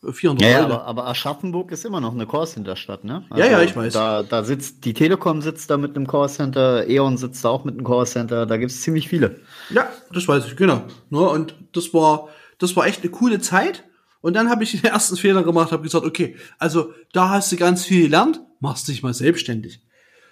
400 0.09 0.47
ja, 0.47 0.61
Leute. 0.61 0.73
aber, 0.75 0.85
aber 0.85 1.07
Aschaffenburg 1.07 1.71
ist 1.71 1.83
immer 1.83 1.99
noch 1.99 2.13
eine 2.13 2.27
Callcenter-Stadt, 2.27 3.03
ne? 3.03 3.25
Also 3.29 3.43
ja, 3.43 3.51
ja, 3.51 3.61
ich 3.63 3.75
weiß. 3.75 3.93
Da, 3.93 4.23
da 4.23 4.43
sitzt, 4.43 4.85
die 4.85 4.93
Telekom 4.93 5.41
sitzt 5.41 5.69
da 5.69 5.77
mit 5.77 5.95
einem 5.95 6.07
Callcenter, 6.07 6.87
E.ON 6.87 7.17
sitzt 7.17 7.43
da 7.43 7.49
auch 7.49 7.65
mit 7.65 7.73
einem 7.73 7.83
Callcenter, 7.83 8.45
da 8.45 8.57
gibt's 8.57 8.81
ziemlich 8.81 9.09
viele. 9.09 9.41
Ja, 9.71 9.89
das 10.13 10.27
weiß 10.27 10.45
ich, 10.45 10.55
genau. 10.55 10.83
Ne, 11.09 11.19
und 11.19 11.55
das 11.73 11.93
war, 11.95 12.29
das 12.59 12.75
war 12.75 12.85
echt 12.85 13.01
eine 13.01 13.11
coole 13.11 13.39
Zeit. 13.39 13.83
Und 14.27 14.33
dann 14.33 14.49
habe 14.49 14.65
ich 14.65 14.71
den 14.71 14.83
ersten 14.83 15.15
Fehler 15.15 15.41
gemacht, 15.41 15.71
habe 15.71 15.83
gesagt, 15.83 16.05
okay, 16.05 16.35
also 16.59 16.93
da 17.13 17.29
hast 17.29 17.49
du 17.49 17.55
ganz 17.55 17.85
viel 17.85 18.01
gelernt, 18.01 18.41
machst 18.59 18.89
dich 18.89 19.01
mal 19.01 19.13
selbstständig. 19.13 19.81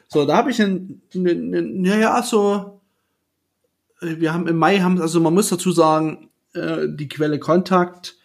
So, 0.10 0.26
da 0.26 0.36
habe 0.36 0.52
ich 0.52 0.62
ein, 0.62 1.02
ein, 1.14 1.26
ein, 1.26 1.82
naja, 1.82 2.22
so, 2.22 2.82
äh, 4.02 4.18
wir 4.20 4.34
haben 4.34 4.50
im 4.50 4.58
Mai 4.58 4.82
haben, 4.82 5.00
also 5.02 5.22
man 5.22 5.34
muss 5.34 5.48
dazu 5.48 5.72
sagen, 5.72 6.30
äh, 6.56 6.88
die 6.90 7.08
Quelle 7.08 7.40
Kontakt, 7.40 8.18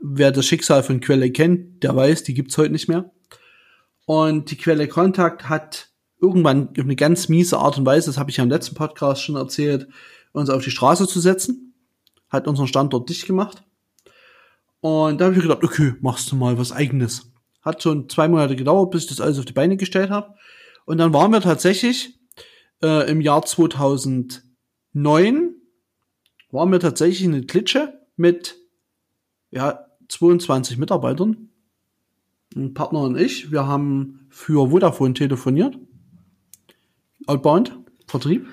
wer 0.00 0.32
das 0.32 0.46
Schicksal 0.46 0.82
von 0.82 0.98
Quelle 0.98 1.30
kennt, 1.30 1.84
der 1.84 1.94
weiß, 1.94 2.24
die 2.24 2.34
gibt's 2.34 2.58
heute 2.58 2.72
nicht 2.72 2.88
mehr. 2.88 3.12
Und 4.06 4.50
die 4.50 4.56
Quelle 4.56 4.88
Kontakt 4.88 5.48
hat 5.48 5.90
irgendwann 6.20 6.70
auf 6.70 6.78
eine 6.78 6.96
ganz 6.96 7.28
miese 7.28 7.58
Art 7.58 7.78
und 7.78 7.86
Weise, 7.86 8.06
das 8.06 8.18
habe 8.18 8.32
ich 8.32 8.38
ja 8.38 8.42
im 8.42 8.50
letzten 8.50 8.74
Podcast 8.74 9.22
schon 9.22 9.36
erzählt, 9.36 9.86
uns 10.32 10.50
auf 10.50 10.64
die 10.64 10.72
Straße 10.72 11.06
zu 11.06 11.20
setzen, 11.20 11.72
hat 12.30 12.48
unseren 12.48 12.66
Standort 12.66 13.08
dicht 13.08 13.28
gemacht 13.28 13.62
und 14.84 15.18
da 15.18 15.24
habe 15.24 15.34
ich 15.34 15.40
gedacht, 15.40 15.64
okay, 15.64 15.94
machst 16.02 16.30
du 16.30 16.36
mal 16.36 16.58
was 16.58 16.70
eigenes. 16.70 17.32
Hat 17.62 17.82
schon 17.82 18.06
zwei 18.10 18.28
Monate 18.28 18.54
gedauert, 18.54 18.90
bis 18.90 19.04
ich 19.04 19.08
das 19.08 19.20
alles 19.22 19.38
auf 19.38 19.46
die 19.46 19.54
Beine 19.54 19.78
gestellt 19.78 20.10
habe. 20.10 20.34
Und 20.84 20.98
dann 20.98 21.14
waren 21.14 21.32
wir 21.32 21.40
tatsächlich 21.40 22.20
äh, 22.82 23.10
im 23.10 23.22
Jahr 23.22 23.46
2009 23.46 24.44
waren 26.50 26.70
wir 26.70 26.80
tatsächlich 26.80 27.26
eine 27.26 27.46
Klitsche 27.46 27.98
mit 28.16 28.58
ja 29.50 29.86
22 30.10 30.76
Mitarbeitern. 30.76 31.48
Ein 32.54 32.74
Partner 32.74 33.00
und 33.00 33.16
ich. 33.18 33.50
Wir 33.50 33.66
haben 33.66 34.26
für 34.28 34.68
Vodafone 34.68 35.14
telefoniert. 35.14 35.78
Outbound, 37.26 37.74
Vertrieb. 38.06 38.46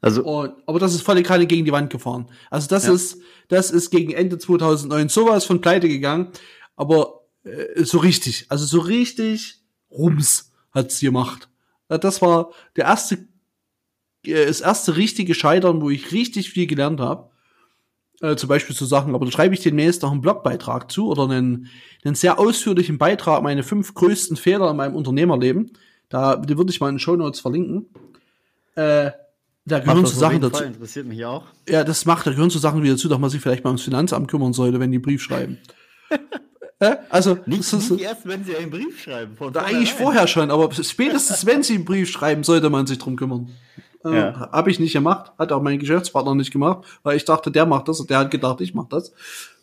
Also, 0.00 0.24
und, 0.24 0.54
aber 0.66 0.78
das 0.78 0.94
ist 0.94 1.02
volle 1.02 1.22
Kanne 1.22 1.46
gegen 1.46 1.64
die 1.64 1.72
Wand 1.72 1.90
gefahren. 1.90 2.26
Also 2.50 2.68
das 2.68 2.86
ja. 2.86 2.92
ist, 2.92 3.20
das 3.48 3.70
ist 3.70 3.90
gegen 3.90 4.12
Ende 4.12 4.38
2009 4.38 5.08
sowas 5.08 5.44
von 5.44 5.60
pleite 5.60 5.88
gegangen, 5.88 6.28
aber 6.76 7.22
äh, 7.44 7.84
so 7.84 7.98
richtig, 7.98 8.46
also 8.48 8.66
so 8.66 8.80
richtig 8.80 9.62
Rums 9.90 10.52
hat's 10.72 11.00
gemacht. 11.00 11.48
Das 11.88 12.20
war 12.20 12.50
der 12.76 12.84
erste, 12.84 13.26
äh, 14.24 14.46
das 14.46 14.60
erste 14.60 14.96
richtige 14.96 15.34
Scheitern, 15.34 15.80
wo 15.80 15.90
ich 15.90 16.12
richtig 16.12 16.50
viel 16.50 16.66
gelernt 16.66 17.00
habe. 17.00 17.30
Äh, 18.20 18.36
zum 18.36 18.48
Beispiel 18.48 18.74
so 18.74 18.86
Sachen, 18.86 19.14
aber 19.14 19.26
da 19.26 19.32
schreibe 19.32 19.54
ich 19.54 19.60
demnächst 19.60 20.02
noch 20.02 20.10
einen 20.10 20.22
Blogbeitrag 20.22 20.90
zu 20.90 21.08
oder 21.08 21.24
einen, 21.24 21.68
einen 22.02 22.14
sehr 22.14 22.38
ausführlichen 22.38 22.96
Beitrag, 22.96 23.42
meine 23.42 23.62
fünf 23.62 23.92
größten 23.94 24.36
Fehler 24.36 24.70
in 24.70 24.76
meinem 24.76 24.94
Unternehmerleben. 24.94 25.72
Da, 26.08 26.40
würde 26.46 26.70
ich 26.70 26.80
mal 26.80 26.88
in 26.88 26.94
den 26.94 27.00
Show 27.00 27.16
Notes 27.16 27.40
verlinken. 27.40 27.88
Äh, 28.74 29.10
da 29.66 29.80
gehören 29.80 30.06
so 30.06 30.18
Sachen 30.18 30.40
dazu. 30.40 30.58
Fall, 30.58 30.66
interessiert 30.66 31.06
mich 31.06 31.24
auch. 31.24 31.44
Ja, 31.68 31.82
das 31.82 32.06
macht, 32.06 32.26
da 32.26 32.30
gehören 32.30 32.50
so 32.50 32.58
Sachen 32.60 32.82
wie 32.84 32.88
dazu, 32.88 33.08
dass 33.08 33.18
man 33.18 33.30
sich 33.30 33.40
vielleicht 33.40 33.64
mal 33.64 33.70
ums 33.70 33.82
Finanzamt 33.82 34.28
kümmern 34.28 34.52
sollte, 34.52 34.78
wenn 34.78 34.92
die 34.92 35.00
Brief 35.00 35.20
schreiben. 35.20 35.58
äh, 36.78 36.96
also 37.10 37.34
nicht, 37.46 37.72
nicht 37.72 37.86
so, 37.88 37.96
erst, 37.96 38.26
wenn 38.26 38.44
sie 38.44 38.56
einen 38.56 38.70
Brief 38.70 39.02
schreiben. 39.02 39.36
Von 39.36 39.56
eigentlich 39.56 39.92
vorher 39.92 40.28
schon, 40.28 40.52
aber 40.52 40.72
spätestens 40.72 41.46
wenn 41.46 41.64
sie 41.64 41.74
einen 41.74 41.84
Brief 41.84 42.08
schreiben, 42.08 42.44
sollte 42.44 42.70
man 42.70 42.86
sich 42.86 42.98
drum 42.98 43.16
kümmern. 43.16 43.50
Äh, 44.04 44.14
ja. 44.14 44.50
Habe 44.52 44.70
ich 44.70 44.78
nicht 44.78 44.92
gemacht, 44.92 45.32
hat 45.36 45.50
auch 45.50 45.62
mein 45.62 45.80
Geschäftspartner 45.80 46.36
nicht 46.36 46.52
gemacht, 46.52 46.86
weil 47.02 47.16
ich 47.16 47.24
dachte, 47.24 47.50
der 47.50 47.66
macht 47.66 47.88
das 47.88 47.98
und 47.98 48.08
der 48.08 48.18
hat 48.18 48.30
gedacht, 48.30 48.60
ich 48.60 48.72
mach 48.72 48.86
das. 48.88 49.12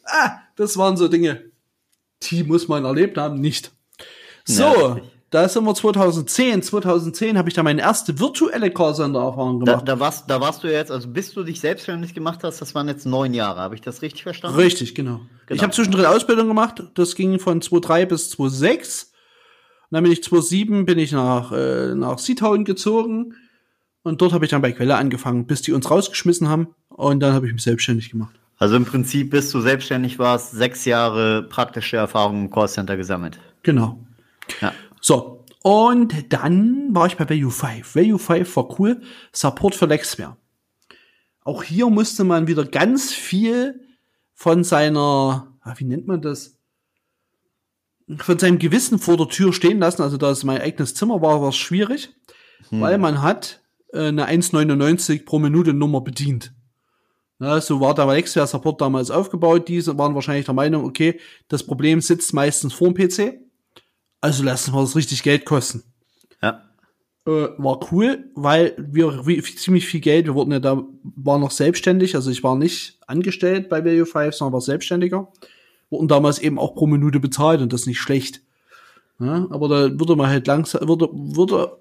Ah, 0.04 0.32
das 0.58 0.76
waren 0.76 0.98
so 0.98 1.08
Dinge, 1.08 1.46
die 2.24 2.44
muss 2.44 2.68
man 2.68 2.84
erlebt 2.84 3.18
haben, 3.18 3.40
nicht. 3.40 3.72
So, 4.44 5.00
da 5.34 5.50
sind 5.50 5.64
wir 5.66 5.74
2010. 5.74 6.62
2010 6.62 7.38
habe 7.38 7.50
ich 7.50 7.56
da 7.56 7.64
meine 7.64 7.82
erste 7.82 8.20
virtuelle 8.20 8.72
Callcenter-Erfahrung 8.72 9.60
Da, 9.66 9.72
gemacht. 9.74 9.88
da, 9.88 10.00
warst, 10.00 10.30
da 10.30 10.40
warst 10.40 10.64
du 10.64 10.72
jetzt, 10.72 10.92
also 10.92 11.08
bis 11.08 11.34
du 11.34 11.44
dich 11.44 11.60
selbstständig 11.60 12.14
gemacht 12.14 12.40
hast, 12.44 12.62
das 12.62 12.76
waren 12.76 12.88
jetzt 12.88 13.06
neun 13.06 13.34
Jahre. 13.34 13.60
Habe 13.60 13.76
ich 13.76 13.82
das 13.82 14.02
richtig 14.02 14.24
verstanden? 14.24 14.58
Richtig, 14.58 14.94
genau. 14.94 15.22
Genau. 15.48 15.56
Ich 15.58 15.64
habe 15.64 15.74
zwischendrin 15.74 16.06
Ausbildung 16.06 16.48
gemacht. 16.48 16.84
Das 16.94 17.16
ging 17.16 17.40
von 17.40 17.62
2003 17.62 18.06
bis 18.06 18.30
2006. 18.32 19.12
Und 19.90 19.96
dann 19.96 20.04
bin 20.04 20.12
ich 20.12 20.24
2007 20.24 20.86
bin 20.86 21.00
ich 21.00 21.12
nach, 21.12 21.52
äh, 21.52 21.96
nach 21.96 22.20
Seatown 22.20 22.64
gezogen. 22.66 23.34
Und 24.04 24.22
dort 24.22 24.34
habe 24.34 24.46
ich 24.46 24.52
dann 24.52 24.62
bei 24.62 24.72
Quelle 24.72 24.96
angefangen, 24.98 25.48
bis 25.48 25.62
die 25.62 25.72
uns 25.72 25.90
rausgeschmissen 25.90 26.48
haben. 26.50 26.68
Und 26.90 27.22
dann 27.22 27.34
habe 27.34 27.48
ich 27.48 27.54
mich 27.54 27.64
selbstständig 27.64 28.12
gemacht. 28.12 28.36
Also 28.60 28.76
im 28.76 28.86
Prinzip, 28.86 29.32
bis 29.32 29.50
du 29.52 29.62
selbstständig 29.62 30.20
warst, 30.20 30.52
sechs 30.52 30.86
Jahre 30.86 31.44
praktische 31.44 31.98
Erfahrung 31.98 32.44
im 32.46 32.52
Callcenter 32.52 32.98
gesammelt. 32.98 33.40
Genau. 33.64 33.98
Ja. 34.62 34.74
So. 35.04 35.44
Und 35.64 36.34
dann 36.34 36.96
war 36.96 37.08
ich 37.08 37.18
bei 37.18 37.30
Value 37.30 37.52
5. 37.52 37.96
Value 37.96 38.20
5 38.20 38.56
war 38.56 38.80
cool. 38.80 39.02
Support 39.32 39.76
für 39.76 39.86
Lexware. 39.86 40.38
Auch 41.44 41.64
hier 41.64 41.90
musste 41.90 42.24
man 42.24 42.48
wieder 42.48 42.66
ganz 42.66 43.12
viel 43.12 43.82
von 44.34 44.64
seiner, 44.64 45.54
ah, 45.62 45.74
wie 45.78 45.84
nennt 45.84 46.08
man 46.08 46.22
das? 46.22 46.58
Von 48.18 48.40
seinem 48.40 48.60
Gewissen 48.60 48.98
vor 48.98 49.18
der 49.18 49.28
Tür 49.28 49.54
stehen 49.54 49.80
lassen. 49.80 50.02
Also 50.02 50.18
da 50.18 50.32
es 50.32 50.44
mein 50.44 50.62
eigenes 50.62 50.96
Zimmer 50.96 51.22
war, 51.22 51.42
war 51.42 51.50
es 51.50 51.56
schwierig, 51.56 52.10
weil 52.72 52.98
man 52.98 53.22
hat 53.22 53.62
äh, 53.94 54.08
eine 54.08 54.28
1,99 54.28 55.26
pro 55.26 55.40
Minute 55.40 55.74
Nummer 55.74 56.02
bedient. 56.02 56.54
Ja, 57.40 57.60
so 57.60 57.80
war 57.82 57.94
der 57.94 58.06
Lexware 58.08 58.48
Support 58.48 58.80
damals 58.82 59.12
aufgebaut. 59.12 59.68
Diese 59.68 59.98
waren 59.98 60.16
wahrscheinlich 60.16 60.46
der 60.46 60.54
Meinung, 60.54 60.86
okay, 60.86 61.20
das 61.50 61.64
Problem 61.64 62.00
sitzt 62.00 62.34
meistens 62.34 62.74
vorm 62.74 62.94
PC. 62.94 63.44
Also 64.24 64.42
lassen 64.42 64.74
wir 64.74 64.80
das 64.80 64.96
richtig 64.96 65.22
Geld 65.22 65.44
kosten. 65.44 65.84
Ja. 66.42 66.64
Äh, 67.28 67.50
war 67.58 67.92
cool, 67.92 68.32
weil 68.36 68.74
wir 68.78 69.28
wie, 69.28 69.42
ziemlich 69.42 69.86
viel 69.86 70.00
Geld, 70.00 70.28
wir 70.28 70.34
wurden 70.34 70.54
ja 70.54 70.62
da, 70.62 70.82
waren 71.04 71.42
noch 71.42 71.52
selbstständig, 71.52 72.16
also 72.16 72.32
ich 72.32 72.42
war 72.42 72.56
nicht 72.56 73.00
angestellt 73.06 73.68
bei 73.68 73.84
Value 73.84 74.06
5, 74.06 74.34
sondern 74.34 74.54
war 74.54 74.62
Selbstständiger. 74.62 75.28
Wurden 75.90 76.08
damals 76.08 76.40
eben 76.40 76.58
auch 76.58 76.74
pro 76.74 76.88
Minute 76.88 77.20
bezahlt 77.20 77.60
und 77.60 77.74
das 77.74 77.86
nicht 77.86 78.00
schlecht. 78.00 78.40
Ja, 79.20 79.46
aber 79.50 79.68
da 79.68 80.00
würde 80.00 80.16
man 80.16 80.30
halt 80.30 80.48
langsam, 80.48 80.88
würde, 80.88 81.10
würde 81.12 81.78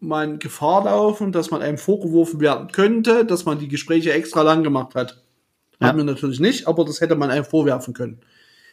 man 0.00 0.40
Gefahr 0.40 0.86
laufen, 0.86 1.30
dass 1.30 1.52
man 1.52 1.62
einem 1.62 1.78
vorgeworfen 1.78 2.40
werden 2.40 2.72
könnte, 2.72 3.24
dass 3.24 3.44
man 3.44 3.60
die 3.60 3.68
Gespräche 3.68 4.12
extra 4.12 4.42
lang 4.42 4.64
gemacht 4.64 4.96
hat. 4.96 5.22
Ja. 5.80 5.86
Haben 5.86 5.98
wir 5.98 6.04
natürlich 6.04 6.40
nicht, 6.40 6.66
aber 6.66 6.84
das 6.84 7.00
hätte 7.00 7.14
man 7.14 7.30
einem 7.30 7.44
vorwerfen 7.44 7.94
können. 7.94 8.22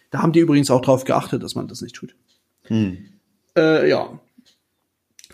Da 0.09 0.23
haben 0.23 0.31
die 0.31 0.39
übrigens 0.39 0.71
auch 0.71 0.81
darauf 0.81 1.03
geachtet, 1.03 1.43
dass 1.43 1.53
man 1.53 1.67
das 1.67 1.81
nicht 1.81 1.95
tut. 1.95 2.15
Hm. 2.67 2.97
Äh, 3.57 3.89
ja. 3.89 4.19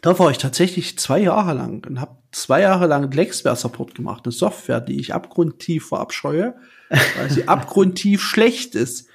Da 0.01 0.19
war 0.19 0.31
ich 0.31 0.37
tatsächlich 0.37 0.99
zwei 0.99 1.19
Jahre 1.19 1.53
lang 1.53 1.85
und 1.87 2.01
habe 2.01 2.17
zwei 2.31 2.61
Jahre 2.61 2.87
lang 2.87 3.09
Lexware-Support 3.11 3.95
gemacht. 3.95 4.25
Eine 4.25 4.33
Software, 4.33 4.81
die 4.81 4.99
ich 4.99 5.13
abgrundtief 5.13 5.87
verabscheue, 5.87 6.55
weil 6.89 7.29
sie 7.29 7.47
abgrundtief 7.47 8.21
schlecht 8.21 8.75
ist. 8.75 9.07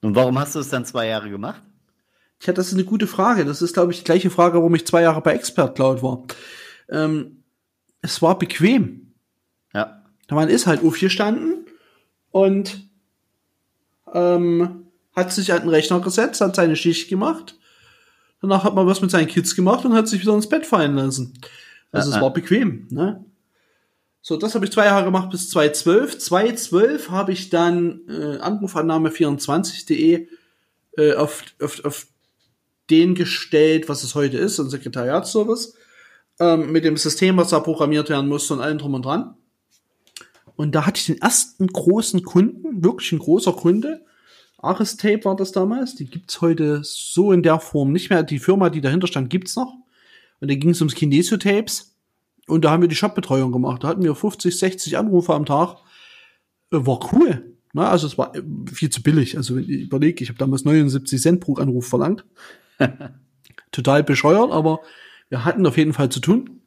Und 0.00 0.14
warum 0.14 0.38
hast 0.38 0.54
du 0.54 0.60
es 0.60 0.68
dann 0.68 0.84
zwei 0.84 1.08
Jahre 1.08 1.30
gemacht? 1.30 1.62
Tja, 2.40 2.52
das 2.52 2.68
ist 2.68 2.74
eine 2.74 2.84
gute 2.84 3.08
Frage. 3.08 3.44
Das 3.44 3.62
ist, 3.62 3.74
glaube 3.74 3.92
ich, 3.92 3.98
die 3.98 4.04
gleiche 4.04 4.30
Frage, 4.30 4.58
warum 4.58 4.74
ich 4.74 4.86
zwei 4.86 5.02
Jahre 5.02 5.20
bei 5.20 5.34
Expert 5.34 5.74
Cloud 5.74 6.02
war. 6.02 6.24
Ähm, 6.88 7.42
es 8.00 8.22
war 8.22 8.38
bequem. 8.38 9.14
Ja. 9.74 10.04
Man 10.30 10.48
ist 10.48 10.66
halt 10.66 10.84
aufgestanden 10.84 11.66
und 12.30 12.88
ähm, 14.14 14.86
hat 15.16 15.32
sich 15.32 15.52
an 15.52 15.62
den 15.62 15.70
Rechner 15.70 16.00
gesetzt, 16.00 16.40
hat 16.40 16.54
seine 16.54 16.76
Schicht 16.76 17.08
gemacht. 17.08 17.57
Danach 18.40 18.64
hat 18.64 18.74
man 18.74 18.86
was 18.86 19.00
mit 19.00 19.10
seinen 19.10 19.26
Kids 19.26 19.54
gemacht 19.56 19.84
und 19.84 19.94
hat 19.94 20.08
sich 20.08 20.20
wieder 20.20 20.34
ins 20.34 20.48
Bett 20.48 20.66
fallen 20.66 20.94
lassen. 20.94 21.34
Also 21.90 22.10
Ja, 22.10 22.16
es 22.16 22.22
war 22.22 22.32
bequem. 22.32 22.86
Ne? 22.90 23.24
So, 24.20 24.36
das 24.36 24.54
habe 24.54 24.64
ich 24.64 24.72
zwei 24.72 24.84
Jahre 24.84 25.04
gemacht 25.04 25.30
bis 25.30 25.50
2012. 25.50 26.18
2012 26.18 27.10
habe 27.10 27.32
ich 27.32 27.50
dann 27.50 28.00
äh, 28.08 28.38
Anrufannahme24.de 28.38 30.28
äh, 30.96 31.14
auf, 31.14 31.44
auf, 31.62 31.84
auf 31.84 32.06
den 32.90 33.14
gestellt, 33.14 33.88
was 33.88 34.02
es 34.02 34.14
heute 34.14 34.38
ist, 34.38 34.58
ein 34.58 34.70
Sekretariatsservice, 34.70 35.74
ähm, 36.40 36.72
mit 36.72 36.84
dem 36.84 36.96
System, 36.96 37.36
was 37.36 37.50
da 37.50 37.60
programmiert 37.60 38.08
werden 38.08 38.28
musste 38.28 38.54
und 38.54 38.60
allem 38.60 38.78
drum 38.78 38.94
und 38.94 39.04
dran. 39.04 39.34
Und 40.56 40.74
da 40.74 40.86
hatte 40.86 40.98
ich 40.98 41.06
den 41.06 41.20
ersten 41.20 41.66
großen 41.68 42.22
Kunden, 42.22 42.82
wirklich 42.82 43.12
ein 43.12 43.20
großer 43.20 43.52
Kunde. 43.52 44.04
Aris 44.58 44.96
Tape 44.96 45.24
war 45.24 45.36
das 45.36 45.52
damals. 45.52 45.94
Die 45.94 46.06
gibt's 46.06 46.40
heute 46.40 46.80
so 46.82 47.32
in 47.32 47.42
der 47.42 47.60
Form 47.60 47.92
nicht 47.92 48.10
mehr. 48.10 48.22
Die 48.22 48.38
Firma, 48.38 48.70
die 48.70 48.80
dahinter 48.80 49.06
stand, 49.06 49.30
gibt's 49.30 49.56
noch. 49.56 49.74
Und 50.40 50.50
da 50.50 50.54
ging 50.54 50.70
es 50.70 50.80
ums 50.80 50.94
Kinesio-Tapes. 50.94 51.96
Und 52.48 52.64
da 52.64 52.70
haben 52.70 52.80
wir 52.80 52.88
die 52.88 52.96
Shop-Betreuung 52.96 53.52
gemacht. 53.52 53.84
Da 53.84 53.88
hatten 53.88 54.02
wir 54.02 54.14
50, 54.14 54.58
60 54.58 54.98
Anrufe 54.98 55.34
am 55.34 55.46
Tag. 55.46 55.76
Äh, 56.72 56.78
War 56.86 57.12
cool. 57.12 57.54
Na, 57.72 57.90
also 57.90 58.06
es 58.06 58.16
war 58.16 58.34
äh, 58.34 58.42
viel 58.72 58.90
zu 58.90 59.02
billig. 59.02 59.36
Also 59.36 59.54
wenn 59.54 59.64
ich 59.64 59.82
überlege, 59.82 60.22
ich 60.22 60.30
habe 60.30 60.38
damals 60.38 60.64
79 60.64 61.20
Cent 61.20 61.40
pro 61.40 61.54
Anruf 61.56 61.86
verlangt. 61.86 62.24
Total 63.72 64.02
bescheuert, 64.02 64.50
aber 64.50 64.80
wir 65.28 65.44
hatten 65.44 65.66
auf 65.66 65.76
jeden 65.76 65.92
Fall 65.92 66.08
zu 66.08 66.20
tun. 66.20 66.60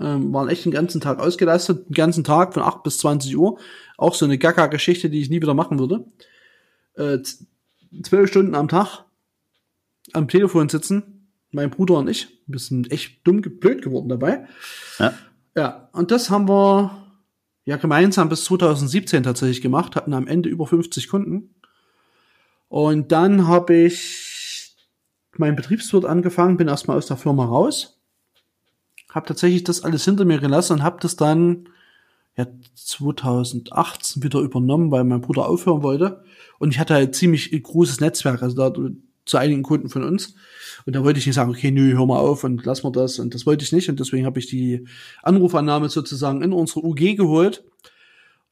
Ähm, 0.00 0.32
waren 0.32 0.48
echt 0.48 0.64
den 0.64 0.72
ganzen 0.72 1.00
Tag 1.00 1.18
ausgelastet, 1.18 1.88
den 1.88 1.94
ganzen 1.94 2.24
Tag 2.24 2.54
von 2.54 2.62
8 2.62 2.82
bis 2.82 2.98
20 2.98 3.36
Uhr. 3.36 3.58
Auch 3.98 4.14
so 4.14 4.24
eine 4.24 4.38
Gaga-Geschichte, 4.38 5.10
die 5.10 5.20
ich 5.20 5.30
nie 5.30 5.42
wieder 5.42 5.54
machen 5.54 5.78
würde. 5.78 6.04
Äh, 6.96 7.18
zwölf 8.02 8.30
Stunden 8.30 8.54
am 8.54 8.68
Tag 8.68 9.04
am 10.12 10.28
Telefon 10.28 10.68
sitzen, 10.68 11.30
mein 11.50 11.70
Bruder 11.70 11.94
und 11.98 12.08
ich. 12.08 12.28
Wir 12.46 12.58
sind 12.58 12.92
echt 12.92 13.26
dumm, 13.26 13.40
blöd 13.40 13.82
geworden 13.82 14.08
dabei. 14.08 14.46
Ja. 14.98 15.14
Ja, 15.56 15.88
und 15.92 16.10
das 16.10 16.28
haben 16.28 16.48
wir 16.48 17.06
ja 17.64 17.76
gemeinsam 17.76 18.28
bis 18.28 18.44
2017 18.44 19.22
tatsächlich 19.22 19.62
gemacht, 19.62 19.96
hatten 19.96 20.12
am 20.12 20.26
Ende 20.26 20.48
über 20.48 20.66
50 20.66 21.08
Kunden. 21.08 21.54
Und 22.68 23.10
dann 23.10 23.46
habe 23.46 23.74
ich 23.74 24.76
meinen 25.38 25.56
Betriebswirt 25.56 26.04
angefangen, 26.04 26.56
bin 26.56 26.68
erstmal 26.68 26.98
aus 26.98 27.06
der 27.06 27.16
Firma 27.16 27.44
raus, 27.44 28.00
habe 29.10 29.26
tatsächlich 29.26 29.64
das 29.64 29.82
alles 29.82 30.04
hinter 30.04 30.24
mir 30.24 30.38
gelassen 30.38 30.74
und 30.74 30.82
habe 30.82 30.98
das 31.00 31.16
dann 31.16 31.68
ja 32.36 32.46
2018 32.74 34.22
wieder 34.22 34.40
übernommen, 34.40 34.90
weil 34.90 35.04
mein 35.04 35.20
Bruder 35.20 35.48
aufhören 35.48 35.82
wollte. 35.82 36.22
Und 36.58 36.70
ich 36.70 36.78
hatte 36.78 36.94
halt 36.94 37.14
ziemlich 37.14 37.50
großes 37.62 38.00
Netzwerk, 38.00 38.42
also 38.42 38.56
da 38.56 38.72
zu 39.24 39.36
einigen 39.38 39.62
Kunden 39.62 39.88
von 39.88 40.04
uns. 40.04 40.34
Und 40.84 40.94
da 40.94 41.02
wollte 41.02 41.18
ich 41.18 41.26
nicht 41.26 41.34
sagen, 41.34 41.50
okay, 41.50 41.70
nö, 41.70 41.96
hör 41.96 42.06
mal 42.06 42.18
auf 42.18 42.44
und 42.44 42.64
lass 42.64 42.82
mal 42.84 42.92
das. 42.92 43.18
Und 43.18 43.34
das 43.34 43.44
wollte 43.44 43.64
ich 43.64 43.72
nicht. 43.72 43.88
Und 43.88 43.98
deswegen 43.98 44.24
habe 44.24 44.38
ich 44.38 44.46
die 44.46 44.86
Anrufannahme 45.22 45.88
sozusagen 45.88 46.42
in 46.42 46.52
unsere 46.52 46.84
UG 46.84 47.16
geholt. 47.16 47.64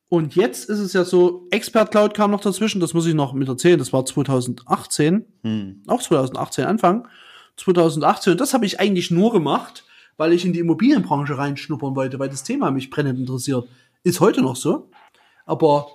Und 0.08 0.36
jetzt 0.36 0.68
ist 0.68 0.80
es 0.80 0.92
ja 0.92 1.04
so, 1.04 1.46
Expert 1.50 1.90
Cloud 1.90 2.14
kam 2.14 2.30
noch 2.30 2.40
dazwischen, 2.40 2.80
das 2.80 2.94
muss 2.94 3.06
ich 3.06 3.14
noch 3.14 3.32
mit 3.32 3.48
erzählen, 3.48 3.78
das 3.78 3.92
war 3.92 4.04
2018, 4.04 5.24
Hm. 5.42 5.82
auch 5.86 6.02
2018 6.02 6.64
Anfang, 6.66 7.08
2018, 7.56 8.32
und 8.32 8.40
das 8.40 8.54
habe 8.54 8.66
ich 8.66 8.78
eigentlich 8.78 9.10
nur 9.10 9.32
gemacht, 9.32 9.84
weil 10.16 10.32
ich 10.32 10.44
in 10.44 10.52
die 10.52 10.60
Immobilienbranche 10.60 11.36
reinschnuppern 11.36 11.96
wollte, 11.96 12.18
weil 12.18 12.28
das 12.28 12.44
Thema 12.44 12.70
mich 12.70 12.90
brennend 12.90 13.18
interessiert. 13.18 13.68
Ist 14.02 14.20
heute 14.20 14.42
noch 14.42 14.56
so, 14.56 14.90
aber 15.46 15.86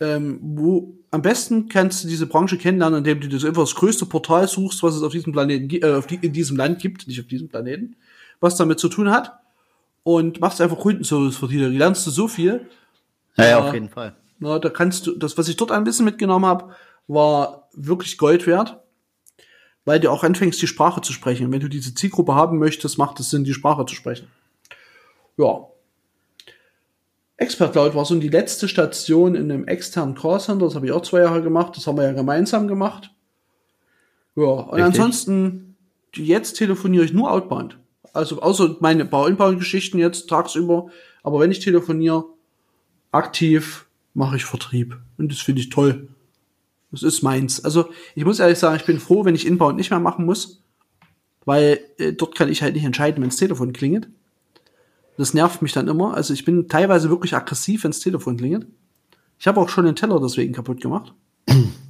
ähm, 0.00 0.38
wo 0.42 0.98
am 1.10 1.22
besten 1.22 1.68
kannst 1.68 2.02
du 2.04 2.08
diese 2.08 2.26
Branche 2.26 2.58
kennenlernen, 2.58 2.98
indem 2.98 3.20
du 3.20 3.28
das 3.28 3.44
einfach 3.44 3.62
das 3.62 3.74
größte 3.74 4.06
Portal 4.06 4.48
suchst, 4.48 4.82
was 4.82 4.96
es 4.96 5.02
auf 5.02 5.12
diesem 5.12 5.32
Planeten, 5.32 5.70
äh, 5.82 5.92
auf 5.94 6.06
die, 6.06 6.16
in 6.16 6.32
diesem 6.32 6.56
Land 6.56 6.80
gibt, 6.80 7.06
nicht 7.06 7.20
auf 7.20 7.26
diesem 7.26 7.48
Planeten, 7.48 7.96
was 8.40 8.56
damit 8.56 8.80
zu 8.80 8.88
tun 8.88 9.10
hat, 9.10 9.32
und 10.02 10.40
machst 10.40 10.60
einfach 10.60 10.78
Kundenservice 10.78 11.36
für 11.36 11.48
die. 11.48 11.58
Da 11.60 11.66
lernst 11.68 12.06
du 12.06 12.10
so 12.10 12.28
viel, 12.28 12.68
Ja, 13.36 13.44
ja, 13.44 13.50
Ja. 13.50 13.68
auf 13.68 13.72
jeden 13.74 13.88
Fall. 13.88 14.14
na, 14.38 14.58
da 14.58 14.68
kannst 14.68 15.06
du, 15.06 15.16
das, 15.16 15.38
was 15.38 15.48
ich 15.48 15.56
dort 15.56 15.70
ein 15.72 15.84
bisschen 15.84 16.04
mitgenommen 16.04 16.44
habe, 16.44 16.74
war 17.06 17.68
wirklich 17.72 18.18
Gold 18.18 18.46
wert, 18.46 18.78
weil 19.84 20.00
du 20.00 20.10
auch 20.10 20.24
anfängst, 20.24 20.60
die 20.60 20.66
Sprache 20.66 21.00
zu 21.00 21.12
sprechen. 21.12 21.46
Und 21.46 21.52
wenn 21.52 21.60
du 21.60 21.68
diese 21.68 21.94
Zielgruppe 21.94 22.34
haben 22.34 22.58
möchtest, 22.58 22.98
macht 22.98 23.20
es 23.20 23.30
Sinn, 23.30 23.44
die 23.44 23.54
Sprache 23.54 23.84
zu 23.86 23.94
sprechen. 23.94 24.28
Ja. 25.36 25.66
Expert 27.36 27.72
Cloud 27.72 27.94
war 27.94 28.04
so 28.04 28.18
die 28.18 28.28
letzte 28.28 28.68
Station 28.68 29.34
in 29.34 29.50
einem 29.50 29.66
externen 29.66 30.14
Callcenter. 30.14 30.66
Das 30.66 30.74
habe 30.74 30.86
ich 30.86 30.92
auch 30.92 31.02
zwei 31.02 31.20
Jahre 31.20 31.42
gemacht. 31.42 31.76
Das 31.76 31.86
haben 31.86 31.98
wir 31.98 32.04
ja 32.04 32.12
gemeinsam 32.12 32.68
gemacht. 32.68 33.10
Ja, 34.36 34.44
und 34.44 34.74
Richtig. 34.74 34.84
ansonsten, 34.84 35.76
jetzt 36.14 36.54
telefoniere 36.54 37.04
ich 37.04 37.12
nur 37.12 37.30
Outbound. 37.30 37.78
Also 38.12 38.40
außer 38.40 38.76
meine 38.80 39.04
Bau-Inbau-Geschichten 39.04 39.98
jetzt 39.98 40.28
tagsüber. 40.28 40.90
Aber 41.22 41.40
wenn 41.40 41.50
ich 41.50 41.58
telefoniere, 41.58 42.24
aktiv 43.10 43.86
mache 44.14 44.36
ich 44.36 44.44
Vertrieb. 44.44 44.96
Und 45.18 45.32
das 45.32 45.40
finde 45.40 45.60
ich 45.60 45.70
toll. 45.70 46.08
Das 46.94 47.02
ist 47.02 47.22
meins. 47.22 47.64
Also 47.64 47.88
ich 48.14 48.24
muss 48.24 48.40
ehrlich 48.40 48.58
sagen, 48.58 48.76
ich 48.76 48.86
bin 48.86 49.00
froh, 49.00 49.24
wenn 49.24 49.34
ich 49.34 49.46
Inbound 49.46 49.76
nicht 49.76 49.90
mehr 49.90 50.00
machen 50.00 50.24
muss, 50.24 50.62
weil 51.44 51.80
äh, 51.98 52.12
dort 52.12 52.34
kann 52.34 52.48
ich 52.48 52.62
halt 52.62 52.74
nicht 52.74 52.84
entscheiden, 52.84 53.22
wenn 53.22 53.30
das 53.30 53.38
Telefon 53.38 53.72
klingelt. 53.72 54.08
Das 55.16 55.34
nervt 55.34 55.62
mich 55.62 55.72
dann 55.72 55.88
immer. 55.88 56.14
Also 56.14 56.34
ich 56.34 56.44
bin 56.44 56.68
teilweise 56.68 57.08
wirklich 57.08 57.34
aggressiv, 57.34 57.84
wenn 57.84 57.92
das 57.92 58.00
Telefon 58.00 58.36
klingelt. 58.36 58.66
Ich 59.38 59.46
habe 59.46 59.60
auch 59.60 59.68
schon 59.68 59.84
den 59.84 59.96
Teller 59.96 60.20
deswegen 60.20 60.52
kaputt 60.52 60.80
gemacht. 60.80 61.14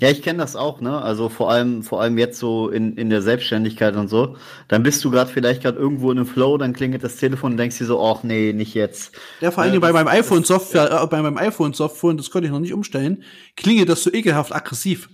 Ja, 0.01 0.11
ich 0.11 0.21
kenne 0.23 0.39
das 0.41 0.57
auch, 0.57 0.81
ne? 0.81 1.01
Also 1.01 1.29
vor 1.29 1.51
allem, 1.51 1.83
vor 1.83 2.01
allem 2.03 2.19
jetzt 2.19 2.39
so 2.39 2.69
in, 2.69 2.97
in 2.97 3.09
der 3.09 3.23
Selbstständigkeit 3.23 3.95
und 3.97 4.09
so. 4.09 4.37
Dann 4.69 4.83
bist 4.83 5.03
du 5.05 5.11
gerade 5.11 5.31
vielleicht 5.31 5.63
gerade 5.63 5.79
irgendwo 5.79 6.11
in 6.11 6.19
einem 6.19 6.27
Flow, 6.27 6.59
dann 6.59 6.73
klingelt 6.73 7.03
das 7.05 7.17
Telefon 7.17 7.53
und 7.53 7.57
denkst 7.59 7.79
dir 7.79 7.87
so, 7.87 8.05
ach 8.05 8.23
nee, 8.25 8.53
nicht 8.53 8.75
jetzt. 8.75 9.13
Ja, 9.41 9.51
vor 9.51 9.63
allem 9.63 9.73
Ja, 9.75 9.81
bei 9.81 9.87
das- 9.93 9.95
meinem 9.95 10.09
iPhone-Software, 10.09 11.03
äh, 11.03 11.07
bei 11.07 11.23
meinem 11.23 11.39
iPhone-Software, 11.39 12.15
das 12.15 12.31
konnte 12.31 12.47
ich 12.47 12.53
noch 12.53 12.59
nicht 12.61 12.75
umstellen, 12.75 13.23
klingelt 13.57 13.89
das 13.89 14.03
so 14.03 14.13
ekelhaft 14.13 14.55
aggressiv. 14.55 15.09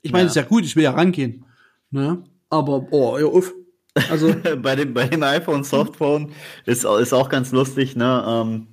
Ich 0.00 0.10
meine, 0.10 0.22
Ja. 0.22 0.26
das 0.26 0.32
ist 0.36 0.42
ja 0.42 0.48
gut, 0.48 0.64
ich 0.64 0.74
will 0.74 0.82
ja 0.84 0.92
rangehen. 0.92 1.44
Ne? 1.90 2.24
Aber, 2.48 2.86
oh, 2.90 3.18
ja, 3.18 3.26
uff. 3.26 3.52
Also, 4.10 4.34
bei 4.62 4.74
dem, 4.74 4.94
bei 4.94 5.06
dem 5.06 5.22
iPhone 5.22 5.62
Softphone 5.64 6.32
ist, 6.64 6.84
ist 6.84 7.12
auch 7.12 7.28
ganz 7.28 7.52
lustig, 7.52 7.94
ne? 7.94 8.24
Ähm, 8.26 8.66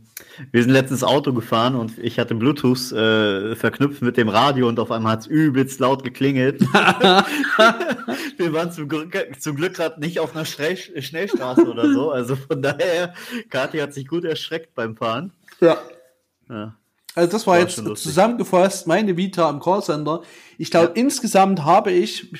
wir 0.52 0.64
sind 0.64 0.72
letztens 0.72 1.04
Auto 1.04 1.34
gefahren 1.34 1.76
und 1.76 1.98
ich 1.98 2.20
hatte 2.20 2.36
Bluetooth 2.36 2.92
äh, 2.92 3.56
verknüpft 3.56 4.02
mit 4.02 4.18
dem 4.18 4.30
Radio 4.30 4.68
und 4.68 4.80
auf 4.80 4.92
einmal 4.92 5.14
hat 5.14 5.22
es 5.22 5.28
übelst 5.28 5.80
laut 5.80 6.04
geklingelt. 6.04 6.62
wir 8.38 8.54
waren 8.54 8.72
zum 8.72 8.88
Glück, 8.88 9.16
zum 9.40 9.56
Glück 9.56 9.76
gerade 9.76 10.00
nicht 10.00 10.20
auf 10.20 10.36
einer 10.36 10.46
Schnell, 10.46 10.78
Schnellstraße 10.78 11.66
oder 11.66 11.92
so. 11.94 12.12
Also 12.12 12.36
von 12.36 12.62
daher, 12.62 13.14
Kathi 13.50 13.80
hat 13.80 13.94
sich 13.94 14.08
gut 14.08 14.26
erschreckt 14.26 14.76
beim 14.76 14.96
Fahren. 14.96 15.32
ja. 15.60 15.78
Ja. 16.50 16.76
Also 17.16 17.32
das 17.32 17.48
war, 17.48 17.56
War 17.56 17.62
jetzt 17.62 17.76
zusammengefasst 17.76 18.88
meine 18.88 19.18
Vita 19.18 19.50
am 19.50 19.60
Callcenter. 19.60 20.22
Ich 20.58 20.72
glaube, 20.72 20.92
insgesamt 20.96 21.66
habe 21.66 21.92
ich 21.92 22.32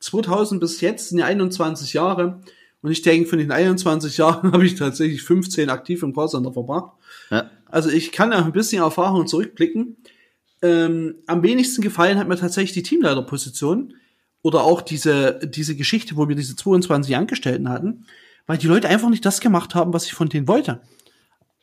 2000 0.00 0.60
bis 0.60 0.80
jetzt 0.80 1.10
sind 1.10 1.18
ja 1.18 1.26
21 1.26 1.92
Jahre 1.92 2.40
und 2.80 2.90
ich 2.90 3.02
denke, 3.02 3.28
von 3.28 3.38
den 3.38 3.52
21 3.52 4.16
Jahren 4.16 4.52
habe 4.52 4.64
ich 4.66 4.74
tatsächlich 4.74 5.22
15 5.22 5.70
aktiv 5.70 6.02
im 6.02 6.14
Callcenter 6.14 6.52
verbracht. 6.52 6.92
Ja. 7.32 7.50
Also 7.66 7.88
ich 7.88 8.12
kann 8.12 8.30
ja 8.30 8.44
ein 8.44 8.52
bisschen 8.52 8.82
Erfahrung 8.82 9.26
zurückblicken. 9.26 9.96
Ähm, 10.60 11.16
am 11.26 11.42
wenigsten 11.42 11.82
gefallen 11.82 12.18
hat 12.18 12.28
mir 12.28 12.36
tatsächlich 12.36 12.72
die 12.72 12.82
Teamleiterposition 12.82 13.94
oder 14.42 14.62
auch 14.62 14.82
diese, 14.82 15.40
diese 15.42 15.74
Geschichte, 15.74 16.16
wo 16.16 16.28
wir 16.28 16.36
diese 16.36 16.54
22 16.54 17.16
Angestellten 17.16 17.68
hatten, 17.68 18.04
weil 18.46 18.58
die 18.58 18.66
Leute 18.66 18.88
einfach 18.88 19.08
nicht 19.08 19.24
das 19.24 19.40
gemacht 19.40 19.74
haben, 19.74 19.92
was 19.92 20.06
ich 20.06 20.12
von 20.12 20.28
denen 20.28 20.46
wollte. 20.46 20.82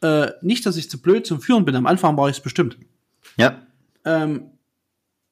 Äh, 0.01 0.31
nicht, 0.41 0.65
dass 0.65 0.77
ich 0.77 0.89
zu 0.89 1.01
blöd 1.01 1.27
zum 1.27 1.41
Führen 1.41 1.65
bin. 1.65 1.75
Am 1.75 1.85
Anfang 1.85 2.17
war 2.17 2.29
ich 2.29 2.37
es 2.37 2.43
bestimmt. 2.43 2.77
Ja. 3.37 3.61
Ähm, 4.05 4.51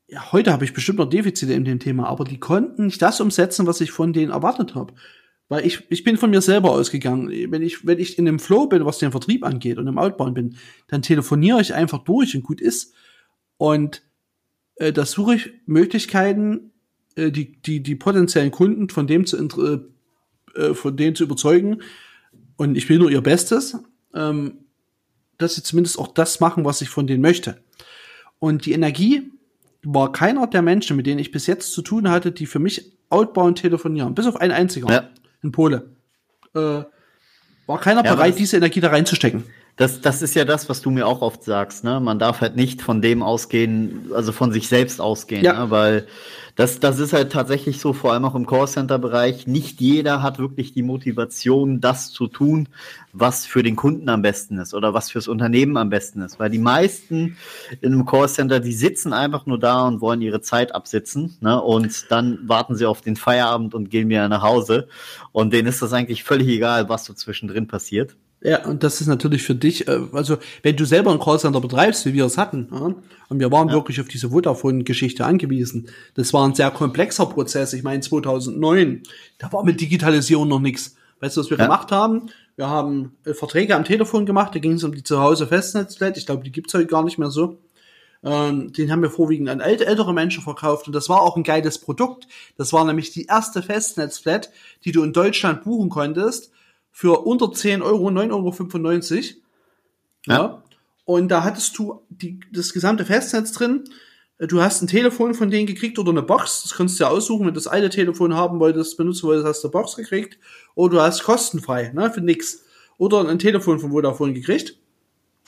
ja, 0.07 0.31
heute 0.31 0.53
habe 0.53 0.63
ich 0.63 0.73
bestimmt 0.73 0.99
noch 0.99 1.09
Defizite 1.09 1.53
in 1.53 1.65
dem 1.65 1.79
Thema, 1.79 2.07
aber 2.07 2.23
die 2.23 2.39
konnten 2.39 2.85
nicht 2.85 3.01
das 3.01 3.19
umsetzen, 3.19 3.65
was 3.65 3.81
ich 3.81 3.91
von 3.91 4.13
denen 4.13 4.31
erwartet 4.31 4.75
habe. 4.75 4.93
Weil 5.49 5.65
ich, 5.65 5.83
ich 5.89 6.03
bin 6.03 6.17
von 6.17 6.29
mir 6.29 6.41
selber 6.41 6.71
ausgegangen. 6.71 7.29
Wenn 7.29 7.61
ich, 7.61 7.85
wenn 7.85 7.99
ich 7.99 8.17
in 8.17 8.25
dem 8.25 8.39
Flow 8.39 8.67
bin, 8.67 8.85
was 8.85 8.97
den 8.97 9.11
Vertrieb 9.11 9.45
angeht 9.45 9.77
und 9.77 9.87
im 9.87 9.97
Outbound 9.97 10.35
bin, 10.35 10.57
dann 10.87 11.01
telefoniere 11.01 11.61
ich 11.61 11.73
einfach 11.73 11.99
durch 11.99 12.35
und 12.35 12.43
gut 12.43 12.59
ist. 12.59 12.93
Und 13.57 14.01
äh, 14.75 14.91
da 14.91 15.05
suche 15.05 15.35
ich 15.35 15.51
Möglichkeiten, 15.65 16.71
äh, 17.15 17.31
die, 17.31 17.61
die, 17.61 17.81
die 17.81 17.95
potenziellen 17.95 18.51
Kunden 18.51 18.89
von 18.89 19.07
dem 19.07 19.25
zu, 19.25 19.37
äh, 19.37 20.59
äh, 20.59 20.73
von 20.73 20.97
denen 20.97 21.15
zu 21.15 21.23
überzeugen. 21.23 21.81
Und 22.57 22.75
ich 22.75 22.89
will 22.89 22.99
nur 22.99 23.09
ihr 23.09 23.21
Bestes, 23.21 23.77
ähm, 24.13 24.65
dass 25.37 25.55
sie 25.55 25.63
zumindest 25.63 25.97
auch 25.97 26.09
das 26.09 26.39
machen, 26.39 26.65
was 26.65 26.81
ich 26.81 26.89
von 26.89 27.07
denen 27.07 27.21
möchte. 27.21 27.63
Und 28.39 28.65
die 28.65 28.73
Energie 28.73 29.31
war 29.83 30.11
keiner 30.11 30.47
der 30.47 30.61
Menschen, 30.61 30.97
mit 30.97 31.05
denen 31.05 31.19
ich 31.19 31.31
bis 31.31 31.47
jetzt 31.47 31.71
zu 31.71 31.81
tun 31.81 32.09
hatte, 32.09 32.31
die 32.31 32.45
für 32.45 32.59
mich 32.59 32.97
outbound 33.09 33.59
telefonieren. 33.59 34.15
Bis 34.15 34.25
auf 34.25 34.35
einen 34.35 34.51
einziger. 34.51 34.91
Ja. 34.91 35.09
In 35.43 35.51
Pole. 35.51 35.89
Äh, 36.55 36.83
war 37.67 37.79
keiner 37.79 38.03
Ja, 38.03 38.15
bereit, 38.15 38.39
diese 38.39 38.57
Energie 38.57 38.79
da 38.79 38.89
reinzustecken. 38.89 39.43
Das, 39.77 40.01
das 40.01 40.23
ist 40.23 40.33
ja 40.35 40.43
das, 40.43 40.69
was 40.69 40.81
du 40.81 40.89
mir 40.89 41.05
auch 41.05 41.21
oft 41.21 41.43
sagst, 41.43 41.83
ne? 41.83 41.99
Man 41.99 42.17
darf 42.17 42.41
halt 42.41 42.55
nicht 42.55 42.81
von 42.81 42.99
dem 43.01 43.21
ausgehen, 43.21 44.11
also 44.13 44.31
von 44.31 44.51
sich 44.51 44.67
selbst 44.67 44.99
ausgehen, 44.99 45.43
Ja. 45.43 45.65
ne? 45.65 45.69
weil 45.71 46.07
das, 46.55 46.79
das 46.79 46.97
ist 46.97 47.13
halt 47.13 47.31
tatsächlich 47.31 47.79
so, 47.79 47.93
vor 47.93 48.11
allem 48.13 48.25
auch 48.25 48.33
im 48.33 48.47
Callcenter-Bereich. 48.47 49.45
Nicht 49.45 49.79
jeder 49.79 50.23
hat 50.23 50.39
wirklich 50.39 50.73
die 50.73 50.81
Motivation, 50.81 51.79
das 51.79 52.09
zu 52.11 52.25
tun, 52.25 52.69
was 53.13 53.45
für 53.45 53.61
den 53.61 53.75
Kunden 53.75 54.09
am 54.09 54.23
besten 54.23 54.57
ist 54.57 54.73
oder 54.73 54.95
was 54.95 55.11
fürs 55.11 55.27
Unternehmen 55.27 55.77
am 55.77 55.91
besten 55.91 56.21
ist. 56.21 56.39
Weil 56.39 56.49
die 56.49 56.57
meisten 56.57 57.37
in 57.79 57.93
einem 57.93 58.07
Callcenter, 58.07 58.59
die 58.59 58.73
sitzen 58.73 59.13
einfach 59.13 59.45
nur 59.45 59.59
da 59.59 59.87
und 59.87 60.01
wollen 60.01 60.23
ihre 60.23 60.41
Zeit 60.41 60.73
absitzen, 60.73 61.37
ne? 61.41 61.61
Und 61.61 62.09
dann 62.09 62.39
warten 62.47 62.75
sie 62.75 62.87
auf 62.87 63.01
den 63.01 63.15
Feierabend 63.15 63.75
und 63.75 63.91
gehen 63.91 64.09
wieder 64.09 64.27
nach 64.27 64.41
Hause. 64.41 64.87
Und 65.31 65.53
denen 65.53 65.67
ist 65.67 65.83
das 65.83 65.93
eigentlich 65.93 66.23
völlig 66.23 66.47
egal, 66.47 66.89
was 66.89 67.05
so 67.05 67.13
zwischendrin 67.13 67.67
passiert. 67.67 68.15
Ja, 68.41 68.65
und 68.65 68.83
das 68.83 69.01
ist 69.01 69.07
natürlich 69.07 69.41
für 69.43 69.55
dich, 69.55 69.87
äh, 69.87 69.99
also 70.11 70.37
wenn 70.61 70.75
du 70.75 70.85
selber 70.85 71.11
ein 71.11 71.19
Callcenter 71.19 71.59
betreibst, 71.59 72.05
wie 72.05 72.13
wir 72.13 72.25
es 72.25 72.37
hatten, 72.37 72.69
ja, 72.71 72.93
und 73.29 73.39
wir 73.39 73.51
waren 73.51 73.71
wirklich 73.71 73.99
auf 73.99 74.07
diese 74.07 74.29
Vodafone-Geschichte 74.29 75.25
angewiesen, 75.25 75.89
das 76.13 76.33
war 76.33 76.47
ein 76.47 76.53
sehr 76.53 76.69
komplexer 76.71 77.25
Prozess. 77.25 77.73
Ich 77.73 77.83
meine, 77.83 78.01
2009, 78.01 79.01
da 79.39 79.51
war 79.51 79.63
mit 79.65 79.81
Digitalisierung 79.81 80.47
noch 80.47 80.59
nichts. 80.59 80.95
Weißt 81.19 81.35
du, 81.35 81.41
was 81.41 81.49
wir 81.49 81.57
Ja. 81.57 81.65
gemacht 81.65 81.91
haben? 81.91 82.27
Wir 82.55 82.67
haben 82.69 83.15
äh, 83.25 83.33
Verträge 83.33 83.75
am 83.75 83.83
Telefon 83.85 84.25
gemacht, 84.27 84.53
da 84.53 84.59
ging 84.59 84.73
es 84.73 84.83
um 84.83 84.93
die 84.93 85.03
Zuhause-Festnetzflat. 85.03 86.17
Ich 86.17 86.27
glaube, 86.27 86.43
die 86.43 86.51
gibt's 86.51 86.73
heute 86.75 86.85
gar 86.85 87.03
nicht 87.03 87.17
mehr 87.17 87.31
so. 87.31 87.57
Ähm, 88.23 88.71
den 88.73 88.91
haben 88.91 89.01
wir 89.01 89.09
vorwiegend 89.09 89.49
an 89.49 89.59
ält 89.61 89.81
ältere 89.81 90.13
Menschen 90.13 90.43
verkauft 90.43 90.87
und 90.87 90.93
das 90.93 91.07
war 91.09 91.21
auch 91.21 91.37
ein 91.37 91.43
geiles 91.43 91.79
Produkt. 91.79 92.27
Das 92.55 92.71
war 92.73 92.83
nämlich 92.85 93.11
die 93.11 93.25
erste 93.25 93.61
Festnetzflat, 93.63 94.49
die 94.85 94.91
du 94.91 95.03
in 95.03 95.13
Deutschland 95.13 95.63
buchen 95.63 95.89
konntest 95.89 96.51
für 96.97 97.27
unter 97.27 97.51
10 97.51 97.83
Euro, 97.83 98.07
9,95 98.07 98.31
Euro. 98.31 99.23
Ja. 100.25 100.35
Ja. 100.35 100.63
Und 101.05 101.27
da 101.27 101.43
hattest 101.43 101.77
du 101.77 102.01
die, 102.09 102.39
das 102.51 102.73
gesamte 102.73 103.05
Festnetz 103.05 103.51
drin. 103.51 103.83
Du 104.39 104.63
hast 104.63 104.81
ein 104.81 104.87
Telefon 104.87 105.35
von 105.35 105.51
denen 105.51 105.67
gekriegt 105.67 105.99
oder 105.99 106.09
eine 106.09 106.23
Box. 106.23 106.63
Das 106.63 106.73
kannst 106.73 106.99
du 106.99 107.03
ja 107.03 107.11
aussuchen. 107.11 107.41
Wenn 107.41 107.53
du 107.53 107.59
das 107.59 107.67
alte 107.67 107.91
Telefon 107.91 108.33
haben 108.33 108.59
wolltest, 108.59 108.97
benutzen 108.97 109.27
wolltest, 109.27 109.45
hast 109.45 109.63
du 109.63 109.67
eine 109.67 109.73
Box 109.73 109.95
gekriegt. 109.95 110.39
Oder 110.73 110.95
du 110.95 111.01
hast 111.03 111.23
kostenfrei, 111.23 111.91
ne, 111.93 112.09
für 112.11 112.21
nix. 112.21 112.65
Oder 112.97 113.29
ein 113.29 113.37
Telefon 113.37 113.77
von 113.77 113.91
Vodafone 113.91 114.33
gekriegt. 114.33 114.79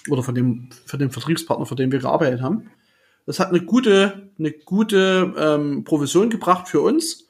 Oder 0.07 0.21
von 0.21 0.35
dem, 0.35 0.69
für 0.85 0.99
den 0.99 1.09
Vertriebspartner, 1.09 1.65
für 1.65 1.75
den 1.75 1.91
wir 1.91 1.97
gearbeitet 1.97 2.43
haben. 2.43 2.69
Das 3.25 3.39
hat 3.39 3.49
eine 3.49 3.61
gute, 3.61 4.29
eine 4.37 4.51
gute 4.51 5.33
ähm, 5.35 5.83
Provision 5.83 6.29
gebracht 6.29 6.67
für 6.67 6.81
uns. 6.81 7.27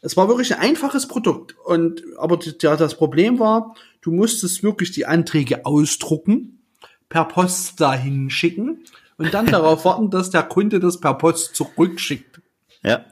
Es 0.00 0.16
war 0.16 0.28
wirklich 0.28 0.54
ein 0.54 0.60
einfaches 0.60 1.08
Produkt. 1.08 1.56
Und, 1.64 2.02
aber 2.18 2.38
ja, 2.60 2.76
das 2.76 2.94
Problem 2.96 3.38
war, 3.38 3.74
du 4.00 4.12
musstest 4.12 4.62
wirklich 4.62 4.92
die 4.92 5.06
Anträge 5.06 5.66
ausdrucken, 5.66 6.60
per 7.08 7.24
Post 7.24 7.80
dahin 7.80 8.30
schicken 8.30 8.84
und 9.16 9.34
dann 9.34 9.46
darauf 9.50 9.84
warten, 9.84 10.10
dass 10.10 10.30
der 10.30 10.42
Kunde 10.44 10.78
das 10.80 11.00
per 11.00 11.14
Post 11.14 11.56
zurückschickt. 11.56 12.40
Ja. 12.82 13.04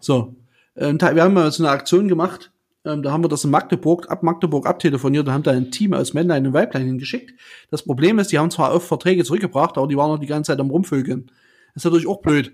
So. 0.00 0.34
Und 0.74 1.00
da- 1.02 1.14
wir 1.14 1.22
haben 1.22 1.34
mal 1.34 1.50
so 1.52 1.62
eine 1.62 1.70
Aktion 1.72 2.08
gemacht. 2.08 2.50
Ähm, 2.84 3.02
da 3.02 3.12
haben 3.12 3.24
wir 3.24 3.28
das 3.28 3.44
in 3.44 3.50
Magdeburg, 3.50 4.10
ab 4.10 4.22
Magdeburg 4.22 4.66
abtelefoniert 4.66 5.26
und 5.26 5.32
haben 5.32 5.42
da 5.42 5.50
ein 5.52 5.70
Team 5.70 5.92
aus 5.94 6.12
Männlein 6.14 6.46
und 6.46 6.52
Weiblein 6.52 6.86
hingeschickt. 6.86 7.34
Das 7.70 7.82
Problem 7.82 8.18
ist, 8.18 8.30
die 8.32 8.38
haben 8.38 8.50
zwar 8.50 8.74
oft 8.74 8.86
Verträge 8.86 9.24
zurückgebracht, 9.24 9.76
aber 9.78 9.86
die 9.88 9.96
waren 9.96 10.10
noch 10.10 10.18
die 10.20 10.26
ganze 10.26 10.52
Zeit 10.52 10.60
am 10.60 10.70
Rumvögeln. 10.70 11.26
Das 11.74 11.82
ist 11.82 11.84
natürlich 11.84 12.06
auch 12.06 12.20
blöd. 12.20 12.52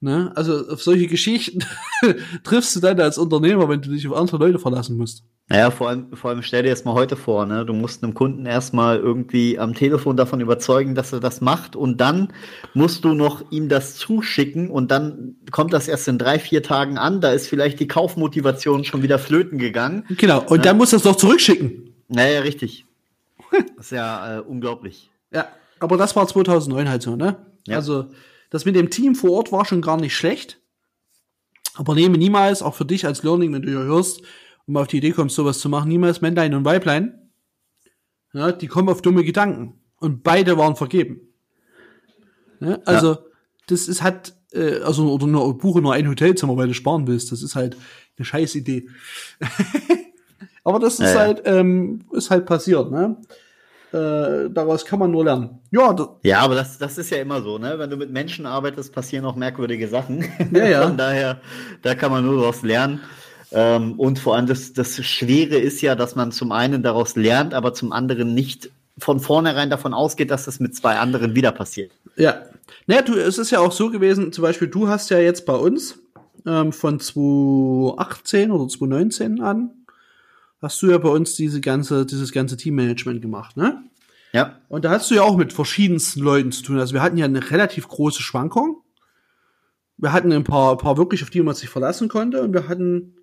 Ne? 0.00 0.30
Also 0.36 0.68
auf 0.68 0.80
solche 0.80 1.08
Geschichten 1.08 1.58
triffst 2.44 2.76
du 2.76 2.80
dann 2.80 3.00
als 3.00 3.18
Unternehmer, 3.18 3.68
wenn 3.68 3.82
du 3.82 3.90
dich 3.90 4.06
auf 4.06 4.16
andere 4.16 4.36
Leute 4.36 4.60
verlassen 4.60 4.96
musst. 4.96 5.24
Naja, 5.48 5.70
vor 5.70 5.88
allem, 5.88 6.14
vor 6.14 6.30
allem 6.30 6.42
stell 6.42 6.62
dir 6.62 6.68
jetzt 6.68 6.84
mal 6.84 6.92
heute 6.92 7.16
vor, 7.16 7.46
ne? 7.46 7.64
Du 7.64 7.72
musst 7.72 8.04
einem 8.04 8.14
Kunden 8.14 8.46
erstmal 8.46 8.98
irgendwie 8.98 9.58
am 9.58 9.74
Telefon 9.74 10.16
davon 10.16 10.40
überzeugen, 10.40 10.94
dass 10.94 11.12
er 11.12 11.20
das 11.20 11.40
macht 11.40 11.74
und 11.74 12.00
dann 12.00 12.32
musst 12.74 13.04
du 13.04 13.14
noch 13.14 13.50
ihm 13.50 13.68
das 13.68 13.96
zuschicken 13.96 14.70
und 14.70 14.90
dann 14.90 15.36
kommt 15.50 15.72
das 15.72 15.88
erst 15.88 16.06
in 16.06 16.18
drei, 16.18 16.38
vier 16.38 16.62
Tagen 16.62 16.98
an. 16.98 17.20
Da 17.20 17.32
ist 17.32 17.48
vielleicht 17.48 17.80
die 17.80 17.88
Kaufmotivation 17.88 18.84
schon 18.84 19.02
wieder 19.02 19.18
flöten 19.18 19.58
gegangen. 19.58 20.04
Genau. 20.10 20.44
Und 20.44 20.64
dann 20.66 20.76
musst 20.76 20.92
du 20.92 20.96
das 20.96 21.04
noch 21.04 21.16
zurückschicken. 21.16 21.94
Naja, 22.08 22.40
richtig. 22.40 22.84
Das 23.50 23.86
ist 23.86 23.92
ja 23.92 24.36
äh, 24.36 24.40
unglaublich. 24.40 25.10
Ja, 25.32 25.48
aber 25.80 25.96
das 25.96 26.14
war 26.14 26.28
2009 26.28 26.88
halt 26.88 27.02
so, 27.02 27.16
ne? 27.16 27.36
Ja. 27.66 27.76
Also, 27.76 28.06
das 28.50 28.64
mit 28.64 28.76
dem 28.76 28.90
Team 28.90 29.14
vor 29.14 29.32
Ort 29.32 29.52
war 29.52 29.64
schon 29.64 29.82
gar 29.82 29.96
nicht 29.98 30.16
schlecht. 30.16 30.60
Aber 31.74 31.94
nehme 31.94 32.18
niemals, 32.18 32.62
auch 32.62 32.74
für 32.74 32.84
dich 32.84 33.06
als 33.06 33.22
Learning, 33.22 33.52
wenn 33.52 33.62
du 33.62 33.68
hier 33.68 33.78
hörst 33.78 34.22
mal 34.68 34.82
auf 34.82 34.88
die 34.88 34.98
Idee 34.98 35.12
kommst, 35.12 35.34
sowas 35.34 35.58
zu 35.58 35.68
machen, 35.68 35.88
niemals 35.88 36.20
Männlein 36.20 36.54
und 36.54 36.64
Weiblein. 36.64 37.30
Ja, 38.32 38.52
die 38.52 38.66
kommen 38.66 38.88
auf 38.88 39.02
dumme 39.02 39.24
Gedanken. 39.24 39.80
Und 39.96 40.22
beide 40.22 40.58
waren 40.58 40.76
vergeben. 40.76 41.20
Ne? 42.60 42.80
Also, 42.84 43.18
das 43.66 43.88
ist 43.88 44.02
halt, 44.02 44.34
äh, 44.52 44.80
also, 44.80 45.10
oder 45.10 45.26
nur, 45.26 45.56
buche 45.56 45.80
nur 45.80 45.94
ein 45.94 46.08
Hotelzimmer, 46.08 46.56
weil 46.56 46.68
du 46.68 46.74
sparen 46.74 47.06
willst. 47.06 47.32
Das 47.32 47.42
ist 47.42 47.54
halt 47.54 47.76
eine 48.16 48.24
scheiß 48.24 48.54
Idee. 48.56 48.88
Aber 50.64 50.78
das 50.78 50.94
ist 50.94 51.00
Ja, 51.00 51.12
ja. 51.12 51.18
halt, 51.20 51.42
ähm, 51.46 52.04
ist 52.12 52.30
halt 52.30 52.44
passiert, 52.44 52.90
ne? 52.90 53.16
Äh, 53.92 54.50
daraus 54.50 54.84
kann 54.84 54.98
man 54.98 55.10
nur 55.10 55.24
lernen. 55.24 55.60
Ja, 55.70 55.96
Ja, 56.22 56.40
aber 56.40 56.54
das, 56.54 56.76
das 56.76 56.98
ist 56.98 57.10
ja 57.10 57.18
immer 57.18 57.40
so, 57.40 57.56
ne? 57.56 57.78
Wenn 57.78 57.88
du 57.88 57.96
mit 57.96 58.10
Menschen 58.10 58.44
arbeitest, 58.44 58.92
passieren 58.92 59.24
auch 59.24 59.36
merkwürdige 59.36 59.88
Sachen. 59.88 60.24
Ja, 60.52 60.66
ja. 60.66 60.82
Von 60.82 60.96
daher, 60.96 61.40
da 61.82 61.94
kann 61.94 62.10
man 62.10 62.24
nur 62.24 62.40
daraus 62.40 62.62
lernen. 62.62 63.00
Ähm, 63.50 63.94
und 63.98 64.18
vor 64.18 64.36
allem 64.36 64.46
das, 64.46 64.74
das 64.74 65.02
Schwere 65.04 65.56
ist 65.56 65.80
ja, 65.80 65.94
dass 65.94 66.16
man 66.16 66.32
zum 66.32 66.52
einen 66.52 66.82
daraus 66.82 67.16
lernt, 67.16 67.54
aber 67.54 67.72
zum 67.72 67.92
anderen 67.92 68.34
nicht 68.34 68.70
von 68.98 69.20
vornherein 69.20 69.70
davon 69.70 69.94
ausgeht, 69.94 70.30
dass 70.30 70.44
das 70.44 70.60
mit 70.60 70.74
zwei 70.74 70.96
anderen 70.96 71.34
wieder 71.34 71.52
passiert. 71.52 71.92
ja, 72.16 72.42
Naja, 72.86 73.02
du, 73.02 73.14
es 73.14 73.38
ist 73.38 73.50
ja 73.50 73.60
auch 73.60 73.72
so 73.72 73.90
gewesen, 73.90 74.32
zum 74.32 74.42
Beispiel, 74.42 74.68
du 74.68 74.88
hast 74.88 75.08
ja 75.10 75.18
jetzt 75.18 75.46
bei 75.46 75.54
uns 75.54 75.98
ähm, 76.46 76.72
von 76.72 77.00
2018 77.00 78.50
oder 78.50 78.68
2019 78.68 79.40
an, 79.40 79.70
hast 80.60 80.82
du 80.82 80.90
ja 80.90 80.98
bei 80.98 81.08
uns 81.08 81.34
diese 81.34 81.60
ganze, 81.60 82.06
dieses 82.06 82.32
ganze 82.32 82.56
Teammanagement 82.56 83.22
gemacht, 83.22 83.56
ne? 83.56 83.84
Ja. 84.32 84.60
Und 84.68 84.84
da 84.84 84.90
hast 84.90 85.10
du 85.10 85.14
ja 85.14 85.22
auch 85.22 85.36
mit 85.36 85.52
verschiedensten 85.52 86.20
Leuten 86.20 86.52
zu 86.52 86.62
tun. 86.62 86.78
Also 86.78 86.92
wir 86.92 87.02
hatten 87.02 87.16
ja 87.16 87.24
eine 87.24 87.50
relativ 87.50 87.88
große 87.88 88.22
Schwankung. 88.22 88.82
Wir 89.96 90.12
hatten 90.12 90.32
ein 90.32 90.44
paar, 90.44 90.72
ein 90.72 90.78
paar 90.78 90.98
wirklich, 90.98 91.22
auf 91.22 91.30
die 91.30 91.42
man 91.42 91.54
sich 91.54 91.68
verlassen 91.68 92.08
konnte, 92.08 92.42
und 92.42 92.52
wir 92.52 92.68
hatten 92.68 93.16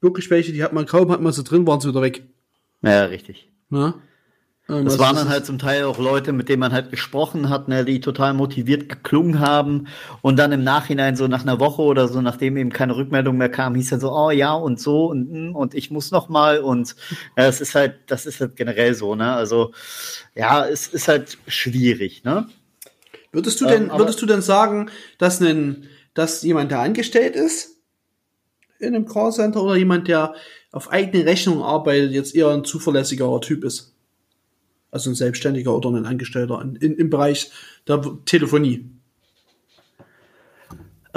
wirklich 0.00 0.30
welche, 0.30 0.52
die 0.52 0.62
hat 0.62 0.72
man 0.72 0.86
kaum, 0.86 1.10
hat 1.10 1.20
man 1.20 1.32
sie 1.32 1.42
drin, 1.42 1.66
waren 1.66 1.80
sie 1.80 1.88
wieder 1.88 2.02
weg. 2.02 2.24
Ja, 2.82 3.06
richtig. 3.06 3.50
Ne? 3.70 3.94
Ähm, 4.68 4.84
Das 4.84 4.98
waren 4.98 5.14
dann 5.16 5.28
halt 5.28 5.46
zum 5.46 5.58
Teil 5.58 5.84
auch 5.84 5.98
Leute, 5.98 6.32
mit 6.32 6.48
denen 6.48 6.60
man 6.60 6.72
halt 6.72 6.90
gesprochen 6.90 7.48
hat, 7.50 7.68
ne, 7.68 7.84
die 7.84 8.00
total 8.00 8.34
motiviert 8.34 8.88
geklungen 8.88 9.40
haben 9.40 9.86
und 10.22 10.38
dann 10.38 10.50
im 10.52 10.64
Nachhinein 10.64 11.14
so 11.16 11.28
nach 11.28 11.42
einer 11.42 11.60
Woche 11.60 11.82
oder 11.82 12.08
so, 12.08 12.20
nachdem 12.20 12.56
eben 12.56 12.70
keine 12.70 12.96
Rückmeldung 12.96 13.36
mehr 13.36 13.48
kam, 13.48 13.74
hieß 13.76 13.90
dann 13.90 14.00
so, 14.00 14.10
oh 14.12 14.30
ja 14.30 14.54
und 14.54 14.80
so 14.80 15.06
und 15.06 15.30
mm, 15.30 15.54
und 15.54 15.74
ich 15.74 15.90
muss 15.90 16.10
noch 16.10 16.28
mal 16.28 16.58
und 16.58 16.96
ja, 17.36 17.46
es 17.46 17.60
ist 17.60 17.74
halt, 17.74 17.94
das 18.08 18.26
ist 18.26 18.40
halt 18.40 18.56
generell 18.56 18.94
so, 18.94 19.14
ne? 19.14 19.32
Also 19.32 19.72
ja, 20.34 20.66
es 20.66 20.88
ist 20.88 21.06
halt 21.08 21.38
schwierig, 21.46 22.24
ne? 22.24 22.48
Würdest 23.32 23.60
du 23.60 23.66
Ähm, 23.66 23.70
denn, 23.70 23.90
aber- 23.90 24.00
würdest 24.00 24.20
du 24.22 24.26
denn 24.26 24.42
sagen, 24.42 24.90
dass 25.18 25.40
ein, 25.40 25.88
dass 26.14 26.42
jemand, 26.42 26.70
der 26.72 26.80
angestellt 26.80 27.36
ist 27.36 27.76
in 28.78 28.94
einem 28.94 29.06
Callcenter 29.06 29.62
oder 29.62 29.76
jemand, 29.76 30.08
der 30.08 30.34
auf 30.72 30.90
eigene 30.92 31.24
Rechnung 31.24 31.62
arbeitet, 31.62 32.12
jetzt 32.12 32.34
eher 32.34 32.48
ein 32.50 32.64
zuverlässigerer 32.64 33.40
Typ 33.40 33.64
ist? 33.64 33.95
Also 34.90 35.10
ein 35.10 35.14
Selbstständiger 35.14 35.74
oder 35.74 35.90
ein 35.90 36.06
Angestellter 36.06 36.60
in, 36.62 36.76
in, 36.76 36.94
im 36.96 37.10
Bereich 37.10 37.50
der 37.86 38.02
Telefonie. 38.24 38.90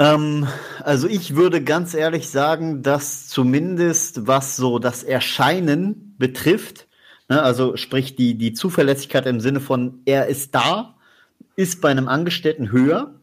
Ähm, 0.00 0.46
also 0.82 1.06
ich 1.08 1.36
würde 1.36 1.62
ganz 1.62 1.94
ehrlich 1.94 2.28
sagen, 2.28 2.82
dass 2.82 3.28
zumindest 3.28 4.26
was 4.26 4.56
so 4.56 4.78
das 4.78 5.02
Erscheinen 5.02 6.14
betrifft, 6.18 6.88
ne, 7.28 7.42
also 7.42 7.76
sprich 7.76 8.16
die, 8.16 8.36
die 8.36 8.54
Zuverlässigkeit 8.54 9.26
im 9.26 9.40
Sinne 9.40 9.60
von 9.60 10.00
er 10.06 10.26
ist 10.26 10.54
da, 10.54 10.96
ist 11.54 11.82
bei 11.82 11.90
einem 11.90 12.08
Angestellten 12.08 12.72
höher, 12.72 13.14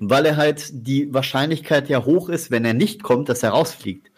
weil 0.00 0.26
er 0.26 0.36
halt 0.36 0.70
die 0.72 1.14
Wahrscheinlichkeit 1.14 1.88
ja 1.88 2.04
hoch 2.04 2.28
ist, 2.28 2.50
wenn 2.50 2.64
er 2.64 2.74
nicht 2.74 3.04
kommt, 3.04 3.28
dass 3.28 3.44
er 3.44 3.50
rausfliegt. 3.50 4.10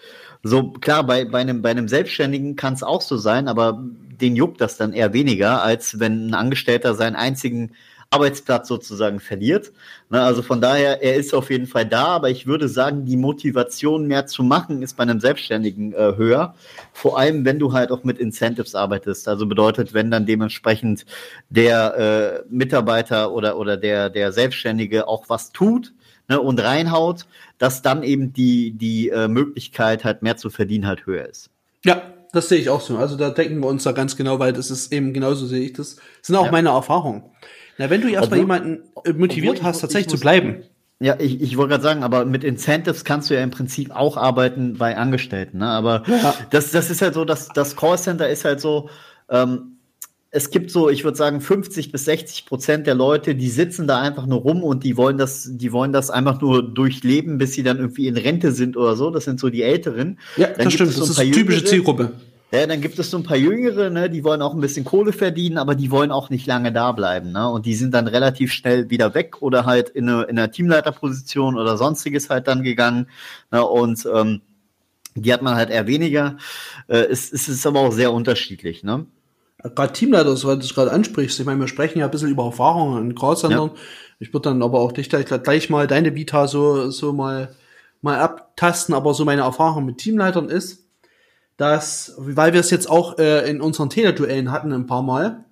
So 0.43 0.71
klar, 0.71 1.05
bei, 1.05 1.27
bei, 1.27 1.41
einem, 1.41 1.61
bei 1.61 1.71
einem 1.71 1.87
Selbstständigen 1.87 2.57
kann 2.57 2.73
es 2.73 2.83
auch 2.83 3.03
so 3.03 3.19
sein, 3.19 3.49
aber 3.49 3.85
den 4.21 4.37
juckt 4.37 4.61
das 4.61 4.77
dann 4.77 4.93
eher 4.93 5.13
weniger, 5.13 5.63
als 5.63 5.99
wenn 5.99 6.29
ein 6.29 6.35
Angestellter 6.35 6.95
seinen 6.95 7.17
einzigen 7.17 7.73
Arbeitsplatz 8.11 8.67
sozusagen 8.67 9.21
verliert. 9.21 9.73
Ne, 10.11 10.21
also 10.21 10.43
von 10.43 10.61
daher, 10.61 11.01
er 11.01 11.15
ist 11.15 11.33
auf 11.33 11.49
jeden 11.51 11.69
Fall 11.69 11.87
da, 11.87 12.07
aber 12.07 12.29
ich 12.29 12.47
würde 12.47 12.69
sagen, 12.69 13.05
die 13.05 13.17
Motivation 13.17 14.09
mehr 14.09 14.27
zu 14.27 14.43
machen 14.43 14.83
ist 14.83 14.97
bei 14.97 15.05
einem 15.05 15.21
Selbstständigen 15.21 15.93
äh, 15.93 16.17
höher. 16.17 16.55
Vor 16.93 17.19
allem, 17.19 17.45
wenn 17.45 17.61
du 17.61 17.73
halt 17.73 17.93
auch 17.93 18.03
mit 18.03 18.19
Incentives 18.19 18.75
arbeitest. 18.75 19.29
Also 19.29 19.47
bedeutet, 19.47 19.95
wenn 19.95 20.11
dann 20.11 20.27
dementsprechend 20.27 21.07
der 21.51 22.43
äh, 22.49 22.53
Mitarbeiter 22.53 23.33
oder, 23.33 23.57
oder 23.57 23.77
der, 23.77 24.11
der 24.11 24.33
Selbstständige 24.33 25.07
auch 25.07 25.29
was 25.29 25.53
tut 25.53 25.93
ne, 26.29 26.41
und 26.41 26.61
reinhaut, 26.61 27.27
dass 27.59 27.81
dann 27.81 28.03
eben 28.03 28.33
die, 28.33 28.73
die 28.73 29.11
äh, 29.11 29.29
Möglichkeit 29.29 30.05
halt 30.05 30.23
mehr 30.23 30.37
zu 30.37 30.51
verdienen 30.51 30.89
halt 30.89 31.07
höher 31.07 31.29
ist. 31.29 31.51
Ja, 31.85 32.03
das 32.33 32.49
sehe 32.49 32.59
ich 32.59 32.69
auch 32.71 32.81
so. 32.81 32.97
Also 32.99 33.17
da 33.17 33.31
denken 33.31 33.61
wir 33.61 33.69
uns 33.69 33.83
da 33.85 33.93
ganz 33.93 34.17
genau, 34.17 34.39
weil 34.39 34.53
das 34.53 34.71
ist 34.71 34.93
eben 34.93 35.13
genauso 35.13 35.47
sehe 35.47 35.63
ich 35.63 35.73
das. 35.73 35.97
Das 35.97 36.27
sind 36.29 36.37
auch 36.37 36.47
Ja. 36.47 36.53
meine 36.53 36.71
Erfahrungen. 36.71 37.25
Na, 37.79 37.91
wenn 37.91 38.01
du 38.03 38.09
erstmal 38.09 38.39
jemanden 38.41 38.85
äh, 39.05 39.13
motiviert 39.13 39.59
ich 39.59 39.63
hast, 39.63 39.81
tatsächlich 39.81 40.13
ich 40.13 40.19
zu 40.19 40.21
bleiben. 40.21 40.63
Ja, 41.03 41.17
ich, 41.19 41.41
ich 41.41 41.57
wollte 41.57 41.71
gerade 41.71 41.83
sagen, 41.83 42.03
aber 42.03 42.27
mit 42.27 42.45
Incentives 42.45 43.05
kannst 43.05 43.31
du 43.31 43.35
ja 43.35 43.43
im 43.43 43.51
Prinzip 43.51 43.91
auch 43.91 44.19
arbeiten 44.19 44.77
bei 44.77 44.97
Angestellten. 44.99 45.59
Ne? 45.59 45.67
Aber 45.69 46.03
Ja. 46.07 46.35
das, 46.51 46.73
das 46.73 46.91
ist 46.91 47.01
halt 47.01 47.15
so, 47.15 47.25
dass 47.25 47.49
das 47.49 47.75
Callcenter 47.75 48.29
ist 48.29 48.45
halt 48.45 48.61
so, 48.61 48.91
ähm, 49.31 49.79
es 50.33 50.51
gibt 50.51 50.71
so, 50.71 50.89
ich 50.89 51.03
würde 51.03 51.17
sagen, 51.19 51.41
50 51.41 51.91
bis 51.91 52.05
60 52.05 52.47
Prozent 52.47 52.87
der 52.87 52.95
Leute, 52.95 53.35
die 53.35 53.49
sitzen 53.49 53.89
da 53.89 54.01
einfach 54.01 54.27
nur 54.27 54.41
rum 54.41 54.63
und 54.63 54.85
die 54.85 54.97
wollen 54.97 55.19
das, 55.19 55.49
die 55.51 55.73
wollen 55.73 55.93
das 55.93 56.09
einfach 56.11 56.41
nur 56.41 56.63
durchleben, 56.63 57.39
bis 57.39 57.55
sie 57.55 57.65
dann 57.65 57.79
irgendwie 57.79 58.07
in 58.07 58.17
Rente 58.17 58.53
sind 58.53 58.77
oder 58.77 58.95
so. 58.95 59.11
Das 59.11 59.25
sind 59.25 59.41
so 59.41 59.51
die 59.51 59.63
Älteren. 59.63 60.21
Ja, 60.37 60.49
Dann 60.49 60.67
das 60.67 60.75
stimmt. 60.75 60.93
so 60.93 61.01
Das 61.01 61.11
ist 61.11 61.21
die 61.21 61.33
typische. 61.33 61.65
Zielgruppe. 61.65 62.13
Ja, 62.53 62.67
dann 62.67 62.81
gibt 62.81 62.99
es 62.99 63.11
so 63.11 63.17
ein 63.17 63.23
paar 63.23 63.37
Jüngere, 63.37 63.91
ne, 63.91 64.11
die 64.11 64.25
wollen 64.25 64.43
auch 64.43 64.55
ein 64.55 64.61
bisschen 64.61 64.85
Kohle 64.85 65.13
verdienen, 65.13 65.57
aber 65.57 65.77
die 65.77 65.93
wollen 65.93 66.11
auch 66.11 66.31
nicht 66.31 66.49
lange 66.49 66.73
da 66.73 66.91
bleiben, 66.91 67.31
ne? 67.31 67.49
Und 67.49 67.65
die 67.65 67.77
sind 67.77 67.95
dann 67.95 68.09
relativ 68.09 68.53
schnell 68.53 68.91
wieder 68.91 69.15
weg 69.15 69.41
oder 69.41 69.67
halt 69.67 69.89
in 69.91 70.09
eine, 70.09 70.23
in 70.25 70.37
einer 70.37 70.51
Teamleiterposition 70.51 71.57
oder 71.57 71.77
sonstiges 71.77 72.29
halt 72.29 72.49
dann 72.49 72.65
gegangen. 72.65 73.07
Ne? 73.53 73.65
Und 73.65 74.05
ähm, 74.13 74.41
die 75.15 75.33
hat 75.33 75.43
man 75.43 75.55
halt 75.55 75.71
eher 75.71 75.87
weniger. 75.87 76.39
Äh, 76.89 77.07
es, 77.11 77.33
es 77.33 77.49
ist 77.49 77.67
aber 77.67 77.81
auch 77.81 77.93
sehr 77.93 78.13
unterschiedlich, 78.13 78.83
ne? 78.83 79.07
Gerade 79.63 79.93
Teamleiter, 79.93 80.31
das, 80.31 80.45
was 80.45 80.67
du 80.67 80.75
gerade 80.75 80.93
ansprichst. 80.93 81.39
Ich 81.39 81.47
meine, 81.47 81.61
wir 81.61 81.69
sprechen 81.69 81.99
ja 81.99 82.07
ein 82.07 82.11
bisschen 82.11 82.31
über 82.31 82.45
Erfahrungen 82.45 83.11
in 83.11 83.15
Callcentern. 83.15 83.73
Ich 84.19 84.33
würde 84.33 84.51
dann 84.51 84.63
aber 84.63 84.81
auch 84.81 84.93
dich 84.93 85.09
gleich, 85.09 85.27
gleich 85.27 85.71
mal 85.71 85.87
deine 85.87 86.15
Vita 86.15 86.47
so, 86.47 86.91
so 86.91 87.13
mal, 87.13 87.55
mal 88.03 88.19
abtasten, 88.19 88.95
aber 88.95 89.15
so 89.15 89.25
meine 89.25 89.43
Erfahrung 89.43 89.85
mit 89.87 89.99
Teamleitern 89.99 90.49
ist, 90.49 90.85
dass, 91.57 92.15
weil 92.17 92.53
wir 92.53 92.61
es 92.61 92.71
jetzt 92.71 92.89
auch 92.89 93.19
äh, 93.19 93.49
in 93.51 93.61
unseren 93.61 93.91
Teleduellen 93.91 94.51
hatten 94.51 94.73
ein 94.73 94.87
paar 94.87 95.03
Mal, 95.03 95.45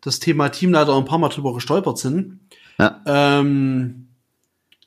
das 0.00 0.18
Thema 0.18 0.48
Teamleiter 0.48 0.96
ein 0.96 1.04
paar 1.04 1.18
Mal 1.18 1.28
drüber 1.28 1.54
gestolpert 1.54 1.98
sind. 1.98 2.40
Ja. 2.78 3.00
Ähm, 3.06 4.08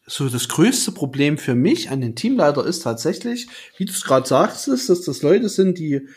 so 0.05 0.29
das 0.29 0.49
größte 0.49 0.91
Problem 0.91 1.37
für 1.37 1.55
mich 1.55 1.89
an 1.89 2.01
den 2.01 2.15
Teamleiter 2.15 2.65
ist 2.65 2.81
tatsächlich, 2.81 3.47
wie 3.77 3.85
du 3.85 3.91
es 3.91 4.03
gerade 4.03 4.27
sagst, 4.27 4.67
ist, 4.67 4.89
dass 4.89 5.01
das 5.01 5.21
Leute 5.21 5.49
sind, 5.49 5.79
die 5.79 6.07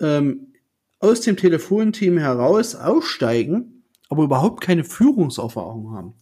ähm, 0.00 0.51
aus 1.02 1.20
dem 1.20 1.36
Telefonteam 1.36 2.16
heraus 2.16 2.74
aussteigen, 2.74 3.84
aber 4.08 4.24
überhaupt 4.24 4.62
keine 4.62 4.84
Führungserfahrung 4.84 5.92
haben. 5.94 6.14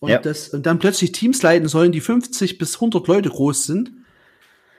Und, 0.00 0.10
Ja. 0.10 0.18
das, 0.18 0.50
und 0.50 0.64
dann 0.66 0.78
plötzlich 0.78 1.12
Teams 1.12 1.42
leiten 1.42 1.68
sollen, 1.68 1.90
die 1.90 2.00
50 2.00 2.58
bis 2.58 2.76
100 2.76 3.06
Leute 3.08 3.28
groß 3.28 3.66
sind. 3.66 3.92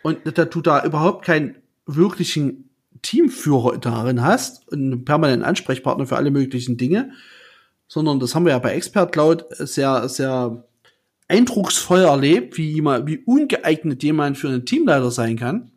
Und 0.03 0.19
da 0.37 0.45
du 0.45 0.61
da 0.61 0.85
überhaupt 0.85 1.25
keinen 1.25 1.57
wirklichen 1.85 2.69
Teamführer 3.01 3.77
darin 3.77 4.23
hast, 4.23 4.67
und 4.71 4.79
einen 4.79 5.05
permanenten 5.05 5.45
Ansprechpartner 5.45 6.05
für 6.07 6.15
alle 6.15 6.31
möglichen 6.31 6.77
Dinge, 6.77 7.11
sondern 7.87 8.19
das 8.19 8.35
haben 8.35 8.45
wir 8.45 8.51
ja 8.51 8.59
bei 8.59 8.73
Expert 8.73 9.11
Cloud 9.11 9.45
sehr, 9.49 10.07
sehr 10.07 10.63
eindrucksvoll 11.27 12.01
erlebt, 12.01 12.57
wie, 12.57 12.71
jemand, 12.71 13.07
wie 13.07 13.17
ungeeignet 13.17 14.01
jemand 14.03 14.37
für 14.37 14.47
einen 14.47 14.65
Teamleiter 14.65 15.11
sein 15.11 15.35
kann. 15.37 15.71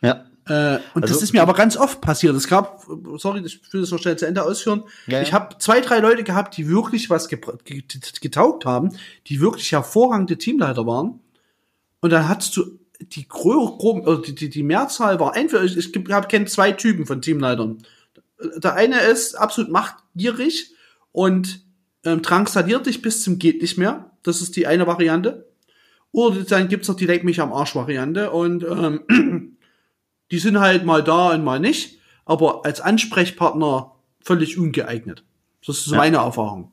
Ja. 0.00 0.24
Äh, 0.48 0.78
und 0.94 1.02
das 1.02 1.12
Also- 1.12 1.22
ist 1.24 1.32
mir 1.32 1.42
aber 1.42 1.54
ganz 1.54 1.76
oft 1.76 2.00
passiert. 2.00 2.34
Es 2.34 2.48
gab, 2.48 2.82
sorry, 3.16 3.42
ich 3.44 3.60
will 3.72 3.82
das 3.82 3.90
noch 3.90 3.98
schnell 3.98 4.16
zu 4.16 4.26
Ende 4.26 4.42
ausführen. 4.42 4.84
Ja, 5.06 5.18
ja. 5.18 5.22
Ich 5.22 5.32
habe 5.32 5.56
zwei, 5.58 5.80
drei 5.80 5.98
Leute 5.98 6.24
gehabt, 6.24 6.56
die 6.56 6.68
wirklich 6.68 7.10
was 7.10 7.28
getaugt 7.28 8.64
haben, 8.64 8.90
die 9.26 9.40
wirklich 9.40 9.70
hervorragende 9.72 10.38
Teamleiter 10.38 10.86
waren. 10.86 11.20
Und 12.00 12.10
dann 12.10 12.28
hattest 12.28 12.56
du 12.56 12.78
die 13.00 13.28
gro 13.28 13.76
gro 13.76 14.00
oder 14.00 14.22
die, 14.22 14.34
die, 14.34 14.48
die 14.50 14.62
Mehrzahl 14.62 15.20
war 15.20 15.36
entweder, 15.36 15.64
ich, 15.64 15.76
ich 15.76 15.92
habe 16.10 16.26
kenne 16.28 16.46
zwei 16.46 16.72
Typen 16.72 17.06
von 17.06 17.20
Teamleitern. 17.22 17.78
Der 18.56 18.74
eine 18.74 19.00
ist 19.02 19.34
absolut 19.34 19.70
machtgierig 19.70 20.72
und 21.12 21.60
ähm, 22.04 22.22
drangsaliert 22.22 22.86
dich 22.86 23.02
bis 23.02 23.22
zum 23.22 23.38
geht 23.38 23.60
nicht 23.62 23.78
mehr. 23.78 24.10
Das 24.22 24.40
ist 24.40 24.56
die 24.56 24.66
eine 24.66 24.86
Variante. 24.86 25.48
Oder 26.12 26.42
dann 26.42 26.68
gibt's 26.68 26.88
noch 26.88 26.96
die 26.96 27.06
Leck 27.06 27.22
mich 27.24 27.40
am 27.40 27.52
Arsch 27.52 27.74
Variante 27.74 28.30
und 28.30 28.64
ähm, 28.64 29.56
die 30.30 30.38
sind 30.38 30.58
halt 30.60 30.84
mal 30.84 31.02
da 31.02 31.30
und 31.30 31.44
mal 31.44 31.60
nicht, 31.60 31.98
aber 32.24 32.64
als 32.64 32.80
Ansprechpartner 32.80 33.92
völlig 34.20 34.58
ungeeignet. 34.58 35.24
Das 35.66 35.78
ist 35.78 35.86
Ja. 35.90 35.96
meine 35.96 36.18
Erfahrung. 36.18 36.72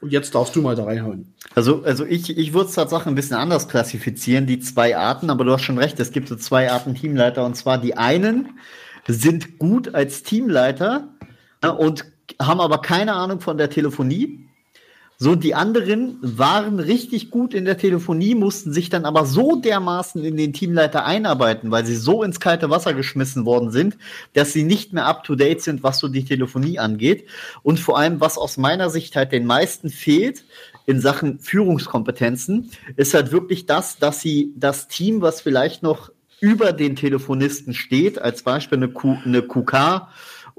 Und 0.00 0.10
jetzt 0.10 0.34
darfst 0.34 0.56
du 0.56 0.62
mal 0.62 0.74
da 0.74 0.84
reinhauen. 0.84 1.32
Also, 1.54 1.84
also 1.84 2.04
ich, 2.04 2.36
ich 2.36 2.52
würde 2.52 2.68
es 2.68 2.74
tatsächlich 2.74 3.06
ein 3.06 3.14
bisschen 3.14 3.36
anders 3.36 3.68
klassifizieren, 3.68 4.46
die 4.46 4.58
zwei 4.58 4.96
Arten, 4.96 5.30
aber 5.30 5.44
du 5.44 5.52
hast 5.52 5.62
schon 5.62 5.78
recht, 5.78 6.00
es 6.00 6.10
gibt 6.10 6.28
so 6.28 6.34
zwei 6.34 6.72
Arten 6.72 6.94
Teamleiter 6.96 7.44
und 7.46 7.54
zwar 7.56 7.78
die 7.78 7.96
einen 7.96 8.58
sind 9.06 9.58
gut 9.58 9.94
als 9.94 10.22
Teamleiter 10.24 11.08
ne, 11.62 11.72
und 11.72 12.04
haben 12.40 12.60
aber 12.60 12.80
keine 12.80 13.12
Ahnung 13.14 13.40
von 13.40 13.58
der 13.58 13.70
Telefonie. 13.70 14.48
So, 15.18 15.36
die 15.36 15.54
anderen 15.54 16.18
waren 16.20 16.80
richtig 16.80 17.30
gut 17.30 17.54
in 17.54 17.64
der 17.64 17.78
Telefonie, 17.78 18.34
mussten 18.34 18.72
sich 18.72 18.88
dann 18.88 19.04
aber 19.04 19.24
so 19.24 19.54
dermaßen 19.54 20.24
in 20.24 20.36
den 20.36 20.52
Teamleiter 20.52 21.04
einarbeiten, 21.04 21.70
weil 21.70 21.86
sie 21.86 21.94
so 21.94 22.24
ins 22.24 22.40
kalte 22.40 22.70
Wasser 22.70 22.92
geschmissen 22.92 23.44
worden 23.44 23.70
sind, 23.70 23.96
dass 24.32 24.52
sie 24.52 24.64
nicht 24.64 24.92
mehr 24.92 25.06
up 25.06 25.22
to 25.22 25.36
date 25.36 25.62
sind, 25.62 25.84
was 25.84 26.00
so 26.00 26.08
die 26.08 26.24
Telefonie 26.24 26.80
angeht. 26.80 27.28
Und 27.62 27.78
vor 27.78 27.98
allem, 27.98 28.20
was 28.20 28.36
aus 28.36 28.56
meiner 28.56 28.90
Sicht 28.90 29.14
halt 29.14 29.30
den 29.30 29.46
meisten 29.46 29.90
fehlt 29.90 30.44
in 30.86 31.00
Sachen 31.00 31.38
Führungskompetenzen, 31.38 32.70
ist 32.96 33.14
halt 33.14 33.30
wirklich 33.30 33.66
das, 33.66 33.98
dass 33.98 34.20
sie 34.20 34.52
das 34.56 34.88
Team, 34.88 35.20
was 35.20 35.40
vielleicht 35.40 35.84
noch 35.84 36.10
über 36.40 36.72
den 36.72 36.96
Telefonisten 36.96 37.72
steht, 37.74 38.20
als 38.20 38.42
Beispiel 38.42 38.78
eine, 38.78 38.88
Q, 38.88 39.16
eine 39.24 39.42
QK 39.42 40.08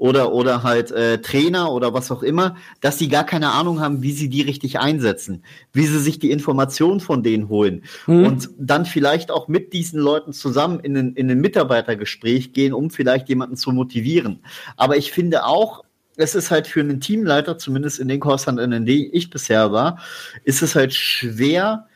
oder, 0.04 0.34
oder 0.34 0.62
halt 0.62 0.90
äh, 0.90 1.22
Trainer 1.22 1.72
oder 1.72 1.94
was 1.94 2.10
auch 2.10 2.22
immer, 2.22 2.56
dass 2.82 2.98
sie 2.98 3.08
gar 3.08 3.24
keine 3.24 3.52
Ahnung 3.52 3.80
haben, 3.80 4.02
wie 4.02 4.12
sie 4.12 4.28
die 4.28 4.42
richtig 4.42 4.78
einsetzen, 4.78 5.42
wie 5.72 5.86
sie 5.86 5.98
sich 5.98 6.18
die 6.18 6.30
Informationen 6.30 7.00
von 7.00 7.22
denen 7.22 7.48
holen 7.48 7.84
mhm. 8.06 8.26
und 8.26 8.50
dann 8.58 8.84
vielleicht 8.84 9.30
auch 9.30 9.48
mit 9.48 9.72
diesen 9.72 9.98
Leuten 9.98 10.34
zusammen 10.34 10.78
in 10.80 10.94
ein, 10.94 11.14
in 11.14 11.30
ein 11.30 11.40
Mitarbeitergespräch 11.40 12.52
gehen, 12.52 12.74
um 12.74 12.90
vielleicht 12.90 13.30
jemanden 13.30 13.56
zu 13.56 13.72
motivieren. 13.72 14.40
Aber 14.76 14.98
ich 14.98 15.10
finde 15.10 15.46
auch, 15.46 15.84
es 16.18 16.34
ist 16.34 16.50
halt 16.50 16.66
für 16.66 16.80
einen 16.80 17.00
Teamleiter, 17.00 17.56
zumindest 17.56 17.98
in 17.98 18.08
den 18.08 18.20
Kursen, 18.20 18.58
in 18.58 18.84
denen 18.84 19.08
ich 19.10 19.30
bisher 19.30 19.72
war, 19.72 20.00
ist 20.44 20.60
es 20.60 20.74
halt 20.74 20.92
schwer, 20.92 21.86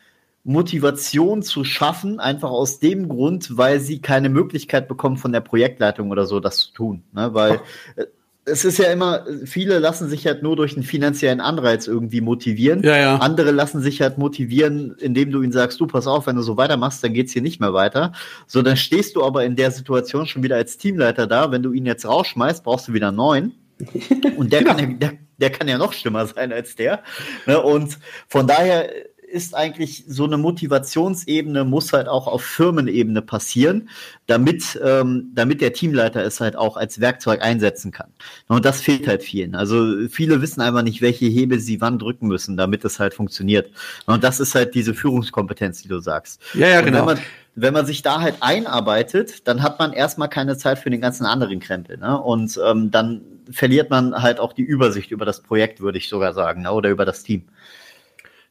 Motivation 0.49 1.43
zu 1.43 1.63
schaffen, 1.63 2.19
einfach 2.19 2.49
aus 2.49 2.79
dem 2.79 3.07
Grund, 3.07 3.55
weil 3.55 3.79
sie 3.79 4.01
keine 4.01 4.29
Möglichkeit 4.29 4.87
bekommen 4.87 5.17
von 5.17 5.31
der 5.31 5.41
Projektleitung 5.41 6.09
oder 6.09 6.25
so, 6.25 6.39
das 6.39 6.57
zu 6.57 6.73
tun. 6.73 7.03
Ne? 7.13 7.35
Weil 7.35 7.61
äh, 7.95 8.05
es 8.45 8.65
ist 8.65 8.79
ja 8.79 8.91
immer, 8.91 9.27
viele 9.45 9.77
lassen 9.77 10.09
sich 10.09 10.25
halt 10.25 10.41
nur 10.41 10.55
durch 10.55 10.73
einen 10.73 10.81
finanziellen 10.81 11.39
Anreiz 11.39 11.85
irgendwie 11.85 12.19
motivieren. 12.19 12.81
Ja, 12.81 12.97
ja. 12.97 13.17
Andere 13.17 13.51
lassen 13.51 13.79
sich 13.79 14.01
halt 14.01 14.17
motivieren, 14.17 14.95
indem 14.97 15.29
du 15.29 15.43
ihnen 15.43 15.51
sagst, 15.51 15.79
du 15.79 15.85
pass 15.85 16.07
auf, 16.07 16.25
wenn 16.25 16.35
du 16.35 16.41
so 16.41 16.57
weitermachst, 16.57 17.03
dann 17.03 17.13
geht's 17.13 17.31
hier 17.31 17.43
nicht 17.43 17.59
mehr 17.59 17.75
weiter. 17.75 18.13
So, 18.47 18.63
dann 18.63 18.75
stehst 18.75 19.15
du 19.15 19.23
aber 19.23 19.45
in 19.45 19.55
der 19.55 19.69
Situation 19.69 20.25
schon 20.25 20.41
wieder 20.41 20.55
als 20.55 20.79
Teamleiter 20.79 21.27
da. 21.27 21.51
Wenn 21.51 21.61
du 21.61 21.73
ihn 21.73 21.85
jetzt 21.85 22.07
rausschmeißt, 22.07 22.63
brauchst 22.63 22.87
du 22.87 22.93
wieder 22.93 23.09
einen 23.09 23.17
neuen. 23.17 23.53
Und 24.35 24.51
der, 24.51 24.63
genau. 24.63 24.73
kann 24.73 24.79
ja, 24.79 24.97
der, 24.97 25.11
der, 25.37 25.49
kann 25.51 25.67
ja 25.67 25.77
noch 25.77 25.93
schlimmer 25.93 26.25
sein 26.25 26.51
als 26.51 26.75
der. 26.75 27.03
Ne? 27.45 27.61
Und 27.61 27.99
von 28.27 28.47
daher 28.47 28.89
ist 29.29 29.55
eigentlich 29.55 30.03
so 30.07 30.25
eine 30.25 30.37
Motivationsebene 30.37 31.63
muss 31.63 31.93
halt 31.93 32.07
auch 32.07 32.27
auf 32.27 32.43
Firmenebene 32.43 33.21
passieren, 33.21 33.89
damit, 34.27 34.79
ähm, 34.83 35.31
damit 35.33 35.61
der 35.61 35.73
Teamleiter 35.73 36.23
es 36.23 36.39
halt 36.39 36.55
auch 36.55 36.77
als 36.77 36.99
Werkzeug 36.99 37.41
einsetzen 37.41 37.91
kann. 37.91 38.11
Und 38.47 38.65
das 38.65 38.81
fehlt 38.81 39.07
halt 39.07 39.23
vielen. 39.23 39.55
Also 39.55 40.07
viele 40.09 40.41
wissen 40.41 40.61
einfach 40.61 40.81
nicht, 40.81 41.01
welche 41.01 41.25
Hebel 41.25 41.59
sie 41.59 41.81
wann 41.81 41.99
drücken 41.99 42.27
müssen, 42.27 42.57
damit 42.57 42.83
es 42.85 42.99
halt 42.99 43.13
funktioniert. 43.13 43.71
Und 44.05 44.23
das 44.23 44.39
ist 44.39 44.55
halt 44.55 44.75
diese 44.75 44.93
Führungskompetenz, 44.93 45.81
die 45.81 45.87
du 45.87 45.99
sagst. 45.99 46.41
Ja, 46.53 46.67
ja, 46.67 46.81
genau. 46.81 47.13
Wenn 47.55 47.73
man, 47.73 47.85
sich 47.85 48.01
da 48.01 48.21
halt 48.21 48.35
einarbeitet, 48.39 49.47
dann 49.47 49.63
hat 49.63 49.79
man 49.79 49.91
erstmal 49.91 50.29
keine 50.29 50.55
Zeit 50.57 50.79
für 50.79 50.89
den 50.89 51.01
ganzen 51.01 51.25
anderen 51.25 51.59
Krempel. 51.59 51.97
Ne? 51.97 52.17
Und 52.17 52.57
ähm, 52.65 52.89
dann 52.89 53.21
verliert 53.51 53.89
man 53.89 54.21
halt 54.21 54.39
auch 54.39 54.53
die 54.53 54.61
Übersicht 54.61 55.11
über 55.11 55.25
das 55.25 55.41
Projekt, 55.41 55.81
würde 55.81 55.97
ich 55.97 56.07
sogar 56.07 56.33
sagen, 56.33 56.61
ne? 56.61 56.71
oder 56.71 56.89
über 56.89 57.05
das 57.05 57.23
Team. 57.23 57.43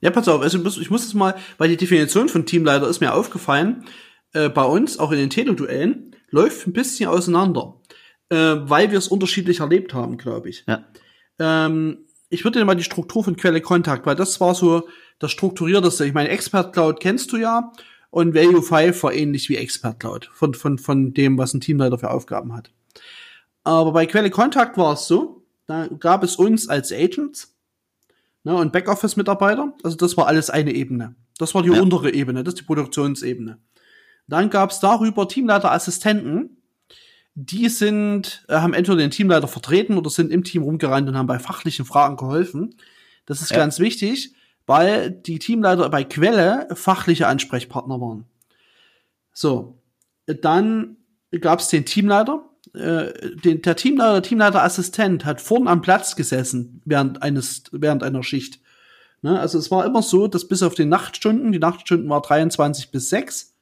Ja, 0.00 0.10
pass 0.10 0.28
auf, 0.28 0.40
also 0.42 0.64
ich 0.80 0.90
muss 0.90 1.04
es 1.04 1.14
mal, 1.14 1.34
weil 1.58 1.70
die 1.70 1.76
Definition 1.76 2.28
von 2.28 2.46
Teamleiter 2.46 2.88
ist 2.88 3.00
mir 3.00 3.14
aufgefallen, 3.14 3.84
äh, 4.32 4.48
bei 4.48 4.64
uns, 4.64 4.98
auch 4.98 5.10
in 5.10 5.18
den 5.18 5.30
Teleduellen, 5.30 6.14
läuft 6.30 6.66
ein 6.66 6.72
bisschen 6.72 7.08
auseinander, 7.08 7.80
äh, 8.28 8.36
weil 8.36 8.90
wir 8.90 8.98
es 8.98 9.08
unterschiedlich 9.08 9.60
erlebt 9.60 9.94
haben, 9.94 10.18
glaube 10.18 10.50
ich. 10.50 10.64
Ja. 10.68 10.84
Ähm, 11.38 12.06
ich 12.28 12.44
würde 12.44 12.58
dir 12.58 12.64
mal 12.64 12.74
die 12.74 12.84
Struktur 12.84 13.24
von 13.24 13.36
Quelle 13.36 13.60
Kontakt, 13.60 14.06
weil 14.06 14.16
das 14.16 14.40
war 14.40 14.54
so 14.54 14.88
das 15.18 15.32
strukturierteste. 15.32 16.04
Ich 16.04 16.12
meine, 16.12 16.28
Expert 16.28 16.72
Cloud 16.72 17.00
kennst 17.00 17.32
du 17.32 17.36
ja 17.36 17.72
und 18.10 18.34
Value 18.34 18.62
5 18.62 19.02
war 19.02 19.12
ähnlich 19.12 19.48
wie 19.48 19.56
Expert 19.56 20.00
Cloud 20.00 20.30
von, 20.32 20.54
von, 20.54 20.78
von 20.78 21.14
dem, 21.14 21.38
was 21.38 21.54
ein 21.54 21.60
Teamleiter 21.60 21.98
für 21.98 22.10
Aufgaben 22.10 22.54
hat. 22.54 22.70
Aber 23.64 23.92
bei 23.92 24.06
Quelle 24.06 24.30
Kontakt 24.30 24.78
war 24.78 24.94
es 24.94 25.06
so, 25.06 25.42
da 25.66 25.88
gab 25.98 26.22
es 26.22 26.36
uns 26.36 26.68
als 26.68 26.92
Agents 26.92 27.57
ne, 28.44 28.54
und 28.54 28.72
Backoffice-Mitarbeiter. 28.72 29.74
Also 29.82 29.96
das 29.96 30.16
war 30.16 30.26
alles 30.26 30.50
eine 30.50 30.72
Ebene. 30.72 31.14
Das 31.38 31.54
war 31.54 31.62
die 31.62 31.70
ja. 31.70 31.80
untere 31.80 32.12
Ebene, 32.12 32.44
das 32.44 32.54
ist 32.54 32.60
die 32.60 32.66
Produktionsebene. 32.66 33.58
Dann 34.26 34.50
gab 34.50 34.70
es 34.70 34.80
darüber 34.80 35.28
Teamleiter-Assistenten, 35.28 36.58
die 37.34 37.68
sind, 37.68 38.44
äh, 38.48 38.56
haben 38.56 38.74
entweder 38.74 38.98
den 38.98 39.12
Teamleiter 39.12 39.46
vertreten 39.46 39.96
oder 39.96 40.10
sind 40.10 40.32
im 40.32 40.42
Team 40.42 40.62
rumgerannt 40.62 41.08
und 41.08 41.16
haben 41.16 41.28
bei 41.28 41.38
fachlichen 41.38 41.84
Fragen 41.84 42.16
geholfen. 42.16 42.74
Das 43.26 43.40
ist 43.40 43.52
ja. 43.52 43.56
ganz 43.56 43.78
wichtig, 43.78 44.34
weil 44.66 45.10
die 45.10 45.38
Teamleiter 45.38 45.88
bei 45.88 46.02
Quelle 46.02 46.68
fachliche 46.74 47.28
Ansprechpartner 47.28 48.00
waren. 48.00 48.24
So, 49.32 49.80
dann 50.26 50.96
gab 51.40 51.60
es 51.60 51.68
den 51.68 51.86
Teamleiter, 51.86 52.47
äh, 52.74 53.12
den, 53.44 53.62
der 53.62 53.76
Teamleiter, 53.76 54.14
der 54.14 54.22
Teamleiterassistent 54.22 55.24
hat 55.24 55.40
vorn 55.40 55.68
am 55.68 55.82
Platz 55.82 56.16
gesessen 56.16 56.82
während 56.84 57.22
eines, 57.22 57.64
während 57.72 58.02
einer 58.02 58.22
Schicht. 58.22 58.60
Ne? 59.22 59.38
Also 59.38 59.58
es 59.58 59.70
war 59.70 59.84
immer 59.84 60.02
so, 60.02 60.28
dass 60.28 60.46
bis 60.46 60.62
auf 60.62 60.74
die 60.74 60.84
Nachtstunden, 60.84 61.52
die 61.52 61.58
Nachtstunden 61.58 62.08
war 62.08 62.22
23 62.22 62.90
bis 62.90 63.10
6, 63.10 63.54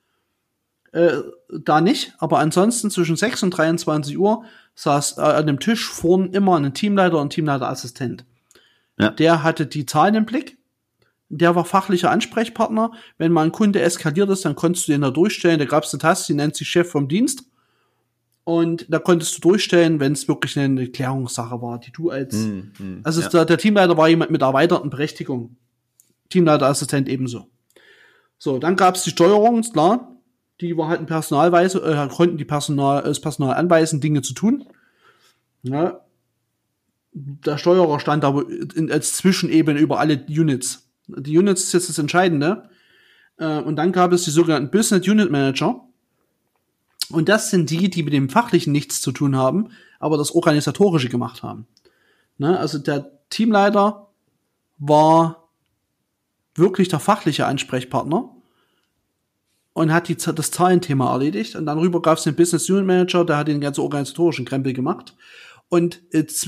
äh, 0.92 1.22
da 1.50 1.80
nicht, 1.80 2.14
aber 2.18 2.38
ansonsten 2.38 2.90
zwischen 2.90 3.16
6 3.16 3.42
und 3.44 3.50
23 3.50 4.18
Uhr 4.18 4.44
saß 4.74 5.18
äh, 5.18 5.22
an 5.22 5.46
dem 5.46 5.60
Tisch 5.60 5.88
vorn 5.88 6.32
immer 6.32 6.56
ein 6.56 6.74
Teamleiter 6.74 7.18
und 7.18 7.30
Teamleiterassistent. 7.30 8.24
Ja. 8.98 9.10
Der 9.10 9.42
hatte 9.42 9.66
die 9.66 9.86
Zahlen 9.86 10.14
im 10.14 10.26
Blick. 10.26 10.58
Der 11.28 11.56
war 11.56 11.64
fachlicher 11.64 12.10
Ansprechpartner. 12.10 12.92
Wenn 13.18 13.32
mal 13.32 13.44
ein 13.44 13.52
Kunde 13.52 13.80
eskaliert 13.80 14.30
ist, 14.30 14.44
dann 14.44 14.54
konntest 14.54 14.86
du 14.86 14.92
den 14.92 15.00
da 15.00 15.10
durchstellen. 15.10 15.58
Da 15.58 15.64
gab 15.64 15.84
es 15.84 15.92
eine 15.92 16.00
Taste, 16.00 16.32
die 16.32 16.36
nennt 16.36 16.56
sich 16.56 16.68
Chef 16.68 16.90
vom 16.90 17.08
Dienst. 17.08 17.44
Und 18.46 18.86
da 18.88 19.00
konntest 19.00 19.36
du 19.36 19.40
durchstellen, 19.40 19.98
wenn 19.98 20.12
es 20.12 20.28
wirklich 20.28 20.56
eine 20.56 20.86
Klärungssache 20.86 21.60
war, 21.60 21.80
die 21.80 21.90
du 21.90 22.10
als, 22.10 22.32
mm, 22.36 22.60
mm, 22.78 23.00
also 23.02 23.20
ja. 23.20 23.28
der, 23.28 23.44
der, 23.44 23.58
Teamleiter 23.58 23.96
war 23.96 24.08
jemand 24.08 24.30
mit 24.30 24.40
erweiterten 24.40 24.88
Berechtigungen. 24.88 25.56
Teamleiterassistent 26.28 27.08
ebenso. 27.08 27.48
So, 28.38 28.60
dann 28.60 28.76
gab 28.76 28.94
es 28.94 29.02
die 29.02 29.10
Steuerung, 29.10 29.58
ist 29.58 29.72
klar. 29.72 30.16
Die 30.60 30.76
war 30.76 30.86
halt 30.86 31.00
ein 31.00 31.06
Personalweise, 31.06 31.82
äh, 31.82 32.08
konnten 32.08 32.38
die 32.38 32.44
Personal, 32.44 33.02
das 33.02 33.20
Personal 33.20 33.56
anweisen, 33.56 34.00
Dinge 34.00 34.22
zu 34.22 34.32
tun. 34.32 34.64
Ja. 35.62 36.02
Der 37.10 37.58
Steuerer 37.58 37.98
stand 37.98 38.24
aber 38.24 38.48
in, 38.48 38.92
als 38.92 39.16
Zwischenebene 39.16 39.80
über 39.80 39.98
alle 39.98 40.24
Units. 40.28 40.88
Die 41.08 41.36
Units 41.36 41.64
ist 41.64 41.72
jetzt 41.72 41.88
das 41.88 41.98
Entscheidende. 41.98 42.68
Äh, 43.38 43.58
und 43.58 43.74
dann 43.74 43.90
gab 43.90 44.12
es 44.12 44.22
die 44.22 44.30
sogenannten 44.30 44.70
Business 44.70 45.08
Unit 45.08 45.32
Manager 45.32 45.85
und 47.10 47.28
das 47.28 47.50
sind 47.50 47.70
die, 47.70 47.90
die 47.90 48.02
mit 48.02 48.12
dem 48.12 48.28
Fachlichen 48.28 48.72
nichts 48.72 49.00
zu 49.00 49.12
tun 49.12 49.36
haben, 49.36 49.68
aber 49.98 50.16
das 50.16 50.34
Organisatorische 50.34 51.08
gemacht 51.08 51.42
haben. 51.42 51.66
Ne? 52.38 52.58
Also 52.58 52.78
der 52.78 53.10
Teamleiter 53.30 54.08
war 54.78 55.48
wirklich 56.54 56.88
der 56.88 57.00
fachliche 57.00 57.46
Ansprechpartner 57.46 58.30
und 59.72 59.92
hat 59.92 60.08
die, 60.08 60.16
das 60.16 60.50
Zahlenthema 60.50 61.12
erledigt. 61.12 61.54
Und 61.54 61.66
dann 61.66 61.78
rüber 61.78 62.00
gab 62.02 62.18
es 62.18 62.24
den 62.24 62.34
Business 62.34 62.68
Unit 62.70 62.86
Manager, 62.86 63.24
der 63.24 63.36
hat 63.38 63.48
den 63.48 63.60
ganzen 63.60 63.82
organisatorischen 63.82 64.44
Krempel 64.44 64.72
gemacht. 64.72 65.14
Und 65.68 66.00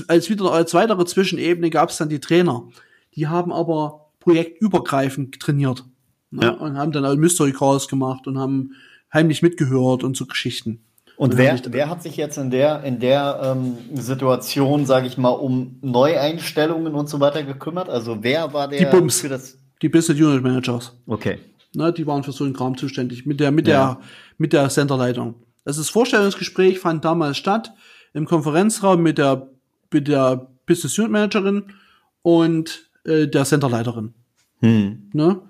als 0.07 0.29
wieder 0.29 0.51
als 0.51 0.73
weitere 0.73 1.05
Zwischenebene 1.05 1.69
gab 1.69 1.89
es 1.89 1.97
dann 1.97 2.09
die 2.09 2.19
Trainer. 2.19 2.67
Die 3.15 3.27
haben 3.27 3.51
aber 3.51 4.11
projektübergreifend 4.19 5.39
trainiert. 5.39 5.85
Ne? 6.31 6.45
Ja. 6.45 6.49
Und 6.51 6.77
haben 6.77 6.91
dann 6.91 7.05
auch 7.05 7.15
Mystery 7.15 7.51
Calls 7.51 7.87
gemacht 7.87 8.27
und 8.27 8.37
haben 8.37 8.73
heimlich 9.13 9.41
mitgehört 9.41 10.03
und 10.03 10.15
so 10.15 10.25
Geschichten. 10.25 10.83
Und, 11.19 11.35
wer, 11.35 11.59
wer 11.67 11.89
hat 11.89 12.01
sich 12.01 12.15
jetzt 12.15 12.37
in 12.37 12.49
der, 12.49 12.81
in 12.85 13.01
der 13.01 13.41
ähm, 13.43 13.77
Situation, 13.93 14.85
sage 14.85 15.05
ich 15.05 15.17
mal, 15.17 15.31
um 15.31 15.77
Neueinstellungen 15.81 16.93
und 16.93 17.09
so 17.09 17.19
weiter 17.19 17.43
gekümmert? 17.43 17.89
Also 17.89 18.19
wer 18.21 18.53
war 18.53 18.69
der 18.69 18.79
die 18.79 18.85
Bums, 18.85 19.19
für 19.19 19.27
das? 19.27 19.57
Die 19.81 19.89
Business 19.89 20.17
Unit 20.17 20.41
Managers. 20.41 20.93
Okay. 21.07 21.39
Ne, 21.75 21.91
die 21.91 22.07
waren 22.07 22.23
für 22.23 22.31
so 22.31 22.45
einen 22.45 22.53
Kram 22.53 22.77
zuständig 22.77 23.25
mit 23.25 23.41
der, 23.41 23.51
mit 23.51 23.67
ja. 23.67 23.95
der, 23.95 24.05
mit 24.37 24.53
der 24.53 24.69
Centerleitung. 24.69 25.35
Also 25.65 25.81
das 25.81 25.89
Vorstellungsgespräch 25.89 26.79
fand 26.79 27.03
damals 27.03 27.37
statt 27.37 27.73
im 28.13 28.25
Konferenzraum 28.25 29.03
mit 29.03 29.17
der, 29.17 29.49
mit 29.91 30.07
der 30.07 30.47
Business 30.65 30.97
Unit 30.97 31.11
Managerin 31.11 31.73
und 32.21 32.89
äh, 33.03 33.27
der 33.27 33.43
Centerleiterin. 33.43 34.13
Hm. 34.61 35.09
Ne? 35.11 35.41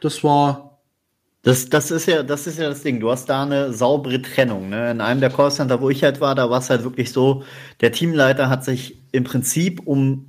Das 0.00 0.24
war 0.24 0.65
das, 1.46 1.68
das 1.68 1.92
ist 1.92 2.06
ja, 2.06 2.24
das 2.24 2.48
ist 2.48 2.58
ja 2.58 2.68
das 2.68 2.82
Ding. 2.82 2.98
Du 2.98 3.08
hast 3.08 3.26
da 3.26 3.44
eine 3.44 3.72
saubere 3.72 4.20
Trennung. 4.20 4.68
Ne? 4.68 4.90
In 4.90 5.00
einem 5.00 5.20
der 5.20 5.30
Callcenter, 5.30 5.80
wo 5.80 5.90
ich 5.90 6.02
halt 6.02 6.20
war, 6.20 6.34
da 6.34 6.50
war 6.50 6.58
es 6.58 6.70
halt 6.70 6.82
wirklich 6.82 7.12
so, 7.12 7.44
der 7.80 7.92
Teamleiter 7.92 8.48
hat 8.50 8.64
sich 8.64 8.98
im 9.12 9.22
Prinzip 9.22 9.80
um, 9.84 10.26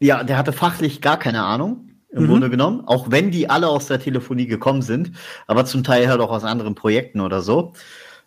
ja, 0.00 0.24
der 0.24 0.38
hatte 0.38 0.54
fachlich 0.54 1.02
gar 1.02 1.18
keine 1.18 1.42
Ahnung, 1.42 1.90
im 2.10 2.22
mhm. 2.22 2.28
Grunde 2.28 2.48
genommen, 2.48 2.82
auch 2.86 3.10
wenn 3.10 3.30
die 3.30 3.50
alle 3.50 3.68
aus 3.68 3.88
der 3.88 4.00
Telefonie 4.00 4.46
gekommen 4.46 4.80
sind, 4.80 5.12
aber 5.46 5.66
zum 5.66 5.84
Teil 5.84 6.08
halt 6.08 6.22
auch 6.22 6.30
aus 6.30 6.44
anderen 6.44 6.74
Projekten 6.74 7.20
oder 7.20 7.42
so. 7.42 7.74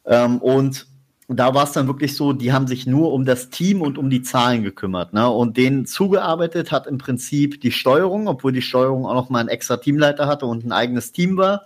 Ähm, 0.06 0.38
und 0.38 0.86
da 1.28 1.56
war 1.56 1.64
es 1.64 1.72
dann 1.72 1.88
wirklich 1.88 2.16
so, 2.16 2.34
die 2.34 2.54
haben 2.54 2.68
sich 2.68 2.86
nur 2.86 3.14
um 3.14 3.26
das 3.26 3.50
Team 3.50 3.82
und 3.82 3.98
um 3.98 4.12
die 4.12 4.22
Zahlen 4.22 4.62
gekümmert. 4.62 5.12
Ne? 5.14 5.28
Und 5.28 5.58
denen 5.58 5.88
zugearbeitet 5.88 6.72
hat 6.72 6.86
im 6.86 7.00
Prinzip 7.00 7.62
die 7.62 7.72
Steuerung, 7.72 8.28
obwohl 8.28 8.52
die 8.52 8.62
Steuerung 8.62 9.08
auch 9.08 9.16
noch 9.16 9.32
mal 9.32 9.40
einen 9.40 9.50
extra 9.50 9.78
Teamleiter 9.78 10.28
hatte 10.28 10.46
und 10.46 10.64
ein 10.64 10.72
eigenes 10.72 11.14
Team 11.14 11.38
war. 11.38 11.64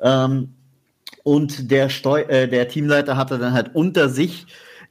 Ähm, 0.00 0.54
und 1.22 1.70
der, 1.70 1.88
Steu 1.88 2.22
äh, 2.22 2.48
der 2.48 2.68
Teamleiter 2.68 3.16
hatte 3.16 3.38
dann 3.38 3.52
halt 3.52 3.74
unter 3.74 4.08
sich 4.08 4.46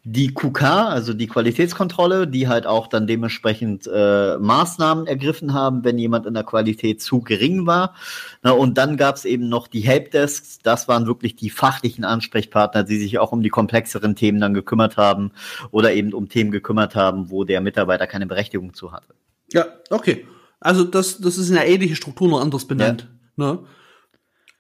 die 0.08 0.36
QK, 0.36 0.62
also 0.64 1.14
die 1.14 1.26
Qualitätskontrolle, 1.26 2.28
die 2.28 2.48
halt 2.48 2.68
auch 2.68 2.86
dann 2.86 3.08
dementsprechend 3.08 3.90
äh, 3.92 4.38
Maßnahmen 4.38 5.08
ergriffen 5.08 5.54
haben, 5.54 5.84
wenn 5.84 5.98
jemand 5.98 6.28
in 6.28 6.36
der 6.36 6.44
Qualität 6.44 7.02
zu 7.02 7.22
gering 7.22 7.66
war. 7.66 7.96
Na, 8.44 8.52
und 8.52 8.78
dann 8.78 8.98
gab 8.98 9.16
es 9.16 9.26
eben 9.26 9.50
noch 9.50 9.68
die 9.68 9.80
Helpdesks, 9.80 10.60
das 10.62 10.88
waren 10.88 11.08
wirklich 11.08 11.36
die 11.36 11.50
fachlichen 11.50 12.06
Ansprechpartner, 12.06 12.84
die 12.84 13.00
sich 13.00 13.18
auch 13.18 13.32
um 13.32 13.42
die 13.42 13.50
komplexeren 13.50 14.16
Themen 14.16 14.40
dann 14.40 14.54
gekümmert 14.54 14.96
haben 14.96 15.32
oder 15.72 15.92
eben 15.94 16.14
um 16.14 16.30
Themen 16.30 16.52
gekümmert 16.52 16.96
haben, 16.96 17.32
wo 17.32 17.44
der 17.44 17.62
Mitarbeiter 17.62 18.06
keine 18.06 18.28
Berechtigung 18.28 18.76
zu 18.76 18.92
hatte. 18.92 19.16
Ja, 19.52 19.66
okay. 19.90 20.28
Also 20.60 20.84
das, 20.84 21.18
das 21.18 21.40
ist 21.40 21.50
eine 21.50 21.66
ähnliche 21.66 21.96
Struktur, 21.96 22.28
nur 22.28 22.42
anders 22.42 22.66
benannt. 22.66 23.08
Ja. 23.38 23.54
Ne? 23.54 23.60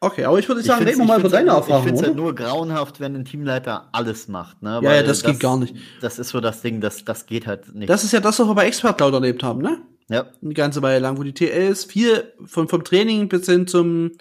Okay, 0.05 0.23
aber 0.25 0.37
ich 0.37 0.47
würde 0.47 0.61
sagen, 0.61 0.85
reden 0.85 0.99
wir 0.99 1.05
mal 1.05 1.19
über 1.19 1.29
deine 1.29 1.51
halt, 1.51 1.63
Erfahrung. 1.63 1.81
Ich 1.81 1.87
finde 1.87 2.01
es 2.01 2.07
halt 2.07 2.15
nur 2.15 2.35
grauenhaft, 2.35 2.99
wenn 2.99 3.15
ein 3.15 3.25
Teamleiter 3.25 3.89
alles 3.91 4.27
macht. 4.27 4.61
Ne? 4.61 4.79
Ja, 4.83 4.93
ja, 4.93 5.01
das, 5.01 5.23
das, 5.23 5.31
geht 5.31 5.39
gar 5.39 5.57
nicht. 5.57 5.75
Das 5.99 6.19
ist 6.19 6.29
so 6.29 6.39
das 6.41 6.61
Ding, 6.61 6.79
das, 6.79 7.03
das 7.03 7.25
geht 7.25 7.47
halt 7.47 7.73
nicht. 7.73 7.89
Das 7.89 8.03
ist 8.03 8.13
ja 8.13 8.19
das, 8.19 8.37
was 8.37 8.47
wir 8.47 8.53
bei 8.53 8.67
Expert 8.67 8.97
Cloud 8.97 9.15
erlebt 9.15 9.41
haben, 9.41 9.61
ne? 9.63 9.79
Ja. 10.07 10.27
Eine 10.43 10.53
ganze 10.53 10.83
Weile 10.83 10.99
lang, 10.99 11.17
wo 11.17 11.23
die 11.23 11.33
TLs 11.33 11.85
viel 11.85 12.31
von, 12.45 12.67
vom 12.67 12.83
Training 12.83 13.27
bis 13.27 13.47
hin 13.47 13.65
zum 13.65 14.11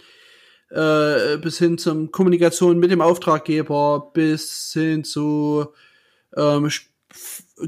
äh, 0.70 1.37
bis 1.37 1.59
hin 1.59 1.77
zum 1.77 2.11
Kommunikation 2.11 2.79
mit 2.79 2.90
dem 2.90 3.03
Auftraggeber, 3.03 4.11
bis 4.14 4.73
hin 4.73 5.05
zu 5.05 5.66
ähm, 6.35 6.70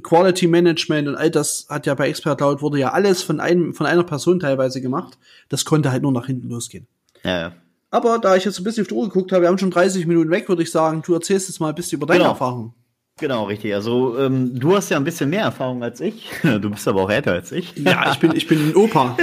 Quality 0.02 0.46
Management 0.46 1.06
und 1.08 1.16
all 1.16 1.30
das 1.30 1.66
hat 1.68 1.84
ja 1.84 1.94
bei 1.94 2.08
Expert 2.08 2.38
Cloud 2.38 2.62
wurde 2.62 2.78
ja 2.78 2.92
alles 2.92 3.22
von 3.22 3.40
einem 3.40 3.74
von 3.74 3.84
einer 3.84 4.04
Person 4.04 4.40
teilweise 4.40 4.80
gemacht. 4.80 5.18
Das 5.50 5.66
konnte 5.66 5.92
halt 5.92 6.02
nur 6.02 6.12
nach 6.12 6.26
hinten 6.26 6.48
losgehen. 6.48 6.86
Ja, 7.22 7.40
ja. 7.40 7.52
Aber 7.96 8.18
da 8.18 8.36
ich 8.36 8.44
jetzt 8.44 8.58
ein 8.58 8.64
bisschen 8.64 8.82
auf 8.82 8.88
die 8.88 8.94
Uhr 8.94 9.08
geguckt 9.08 9.32
habe, 9.32 9.40
wir 9.44 9.48
haben 9.48 9.56
schon 9.56 9.70
30 9.70 10.06
Minuten 10.06 10.30
weg, 10.30 10.50
würde 10.50 10.62
ich 10.62 10.70
sagen, 10.70 11.00
du 11.02 11.14
erzählst 11.14 11.48
jetzt 11.48 11.60
mal 11.60 11.70
ein 11.70 11.74
bisschen 11.74 11.96
über 11.96 12.06
deine 12.06 12.18
genau. 12.18 12.32
Erfahrung. 12.32 12.74
Genau, 13.18 13.44
richtig. 13.44 13.72
Also 13.74 14.18
ähm, 14.18 14.50
du 14.58 14.76
hast 14.76 14.90
ja 14.90 14.98
ein 14.98 15.04
bisschen 15.04 15.30
mehr 15.30 15.44
Erfahrung 15.44 15.82
als 15.82 16.02
ich. 16.02 16.30
Du 16.42 16.68
bist 16.68 16.86
aber 16.86 17.04
auch 17.04 17.10
älter 17.10 17.32
als 17.32 17.52
ich. 17.52 17.74
Ja, 17.74 18.12
ich 18.12 18.18
bin, 18.18 18.36
ich 18.36 18.46
bin 18.46 18.68
ein 18.68 18.76
Opa. 18.76 19.16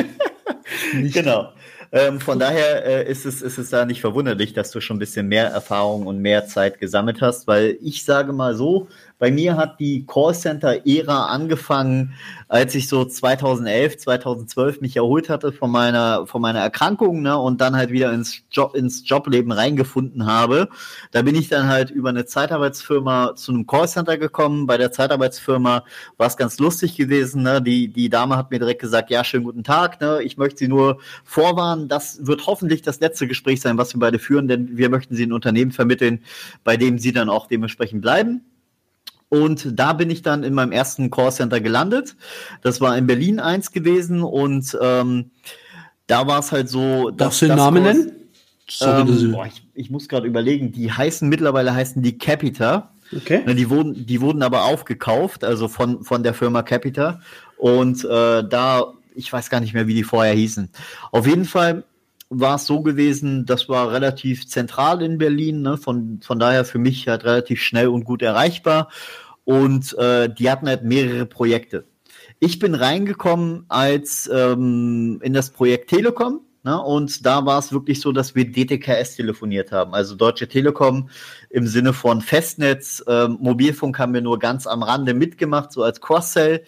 genau. 1.14 1.54
Ähm, 1.92 2.20
von 2.20 2.40
daher 2.40 2.84
äh, 2.84 3.12
ist, 3.12 3.26
es, 3.26 3.44
ist 3.44 3.60
es 3.60 3.70
da 3.70 3.86
nicht 3.86 4.02
verwunderlich, 4.02 4.54
dass 4.54 4.72
du 4.72 4.82
schon 4.82 4.96
ein 4.96 5.00
bisschen 5.00 5.28
mehr 5.28 5.50
Erfahrung 5.50 6.08
und 6.08 6.18
mehr 6.18 6.48
Zeit 6.48 6.80
gesammelt 6.80 7.22
hast, 7.22 7.46
weil 7.46 7.78
ich 7.80 8.04
sage 8.04 8.34
mal 8.34 8.56
so, 8.56 8.88
bei 9.24 9.32
mir 9.32 9.56
hat 9.56 9.80
die 9.80 10.06
Callcenter-Ära 10.06 11.28
angefangen, 11.28 12.14
als 12.50 12.76
ich 12.76 12.90
so 12.90 13.06
2011, 13.06 13.96
2012 14.00 14.82
mich 14.82 14.98
erholt 14.98 15.30
hatte 15.30 15.54
von 15.54 15.72
meiner, 15.72 16.28
von 16.28 16.42
meiner 16.42 16.60
Erkrankung 16.60 17.22
ne, 17.22 17.38
und 17.38 17.62
dann 17.62 17.74
halt 17.78 17.90
wieder 17.90 18.12
ins, 18.12 18.42
Job, 18.52 18.76
ins 18.76 19.08
Jobleben 19.08 19.54
reingefunden 19.54 20.26
habe. 20.26 20.68
Da 21.12 21.22
bin 21.22 21.36
ich 21.36 21.48
dann 21.48 21.70
halt 21.70 21.90
über 21.90 22.10
eine 22.10 22.26
Zeitarbeitsfirma 22.26 23.38
zu 23.38 23.54
einem 23.54 23.66
Callcenter 23.66 24.18
gekommen. 24.18 24.68
Bei 24.68 24.78
der 24.78 24.92
Zeitarbeitsfirma 24.92 25.86
war 26.18 26.28
es 26.28 26.36
ganz 26.36 26.60
lustig 26.60 26.98
gewesen. 26.98 27.44
Ne? 27.44 27.62
Die, 27.62 27.88
die 27.88 28.10
Dame 28.10 28.36
hat 28.36 28.52
mir 28.52 28.60
direkt 28.60 28.82
gesagt, 28.82 29.10
ja, 29.10 29.24
schönen 29.24 29.46
guten 29.46 29.64
Tag. 29.64 30.02
Ne? 30.02 30.20
Ich 30.22 30.36
möchte 30.36 30.60
Sie 30.60 30.68
nur 30.68 31.00
vorwarnen, 31.24 31.88
das 31.88 32.28
wird 32.28 32.46
hoffentlich 32.46 32.82
das 32.82 33.00
letzte 33.00 33.26
Gespräch 33.26 33.62
sein, 33.62 33.78
was 33.78 33.94
wir 33.96 34.02
beide 34.02 34.20
führen, 34.20 34.50
denn 34.50 34.76
wir 34.76 34.90
möchten 34.90 35.16
Sie 35.16 35.26
ein 35.26 35.32
Unternehmen 35.32 35.72
vermitteln, 35.72 36.20
bei 36.66 36.76
dem 36.76 37.00
Sie 37.00 37.14
dann 37.14 37.30
auch 37.30 37.48
dementsprechend 37.48 38.02
bleiben. 38.02 38.42
Und 39.34 39.80
da 39.80 39.94
bin 39.94 40.12
ich 40.12 40.22
dann 40.22 40.44
in 40.44 40.54
meinem 40.54 40.72
ersten 40.72 41.10
Callcenter 41.10 41.60
gelandet. 41.60 42.16
Das 42.62 42.82
war 42.82 42.96
in 42.96 43.08
Berlin 43.08 43.40
eins 43.40 43.72
gewesen 43.72 44.22
und 44.22 44.78
ähm, 44.80 45.32
da 46.06 46.28
war 46.28 46.38
es 46.38 46.52
halt 46.52 46.70
so. 46.70 47.10
Darfst 47.10 47.42
du 47.42 47.48
den 47.48 47.56
Namen 47.56 47.82
nennen? 47.82 48.12
Sorry, 48.70 49.02
ähm, 49.02 49.32
boah, 49.32 49.48
ich, 49.48 49.68
ich, 49.74 49.90
muss 49.90 50.08
gerade 50.08 50.28
überlegen, 50.28 50.72
die 50.72 50.92
heißen 50.92 51.28
mittlerweile 51.28 51.74
heißen 51.74 52.04
die 52.04 52.16
Capita. 52.20 52.92
Okay. 53.12 53.42
Ne, 53.44 53.56
die 53.56 53.72
wurden, 53.72 54.06
die 54.06 54.22
wurden 54.22 54.44
aber 54.44 54.66
aufgekauft, 54.66 55.44
also 55.44 55.68
von, 55.68 56.04
von 56.04 56.22
der 56.22 56.36
Firma 56.36 56.62
Capita. 56.62 57.20
Und 57.58 58.06
äh, 58.06 58.48
da, 58.48 58.94
ich 59.16 59.34
weiß 59.34 59.50
gar 59.50 59.62
nicht 59.62 59.74
mehr, 59.74 59.88
wie 59.88 59.96
die 59.96 60.04
vorher 60.04 60.36
hießen. 60.36 60.70
Auf 61.12 61.26
jeden 61.26 61.46
Fall 61.46 61.86
war 62.30 62.56
es 62.56 62.66
so 62.66 62.82
gewesen, 62.82 63.46
das 63.46 63.70
war 63.70 63.92
relativ 63.92 64.48
zentral 64.48 65.02
in 65.02 65.18
Berlin, 65.18 65.62
ne? 65.62 65.78
von, 65.78 66.20
von 66.22 66.40
daher 66.40 66.66
für 66.66 66.80
mich 66.80 67.08
halt 67.08 67.24
relativ 67.24 67.62
schnell 67.62 67.88
und 67.88 68.06
gut 68.06 68.22
erreichbar. 68.22 68.90
Und 69.46 69.98
äh, 69.98 70.34
die 70.34 70.50
hatten 70.50 70.68
halt 70.68 70.84
mehrere 70.84 71.26
Projekte. 71.26 71.86
Ich 72.40 72.60
bin 72.60 72.76
reingekommen 72.76 73.66
als 73.68 74.30
ähm, 74.34 75.20
in 75.24 75.34
das 75.34 75.52
Projekt 75.52 75.90
Telekom. 75.90 76.42
Ne, 76.66 76.82
und 76.82 77.26
da 77.26 77.46
war 77.46 77.60
es 77.60 77.74
wirklich 77.74 78.00
so, 78.00 78.14
dass 78.14 78.36
wir 78.36 78.50
DTKS 78.50 79.18
telefoniert 79.18 79.74
haben. 79.74 79.94
Also 79.94 80.16
Deutsche 80.16 80.48
Telekom 80.48 81.10
im 81.50 81.68
Sinne 81.68 81.92
von 81.92 82.22
Festnetz. 82.22 83.04
Äh, 83.06 83.28
Mobilfunk 83.28 84.00
haben 84.00 84.14
wir 84.14 84.22
nur 84.22 84.40
ganz 84.40 84.66
am 84.66 84.82
Rande 84.82 85.14
mitgemacht, 85.14 85.74
so 85.74 85.84
als 85.84 86.00
Cross-Sell. 86.00 86.64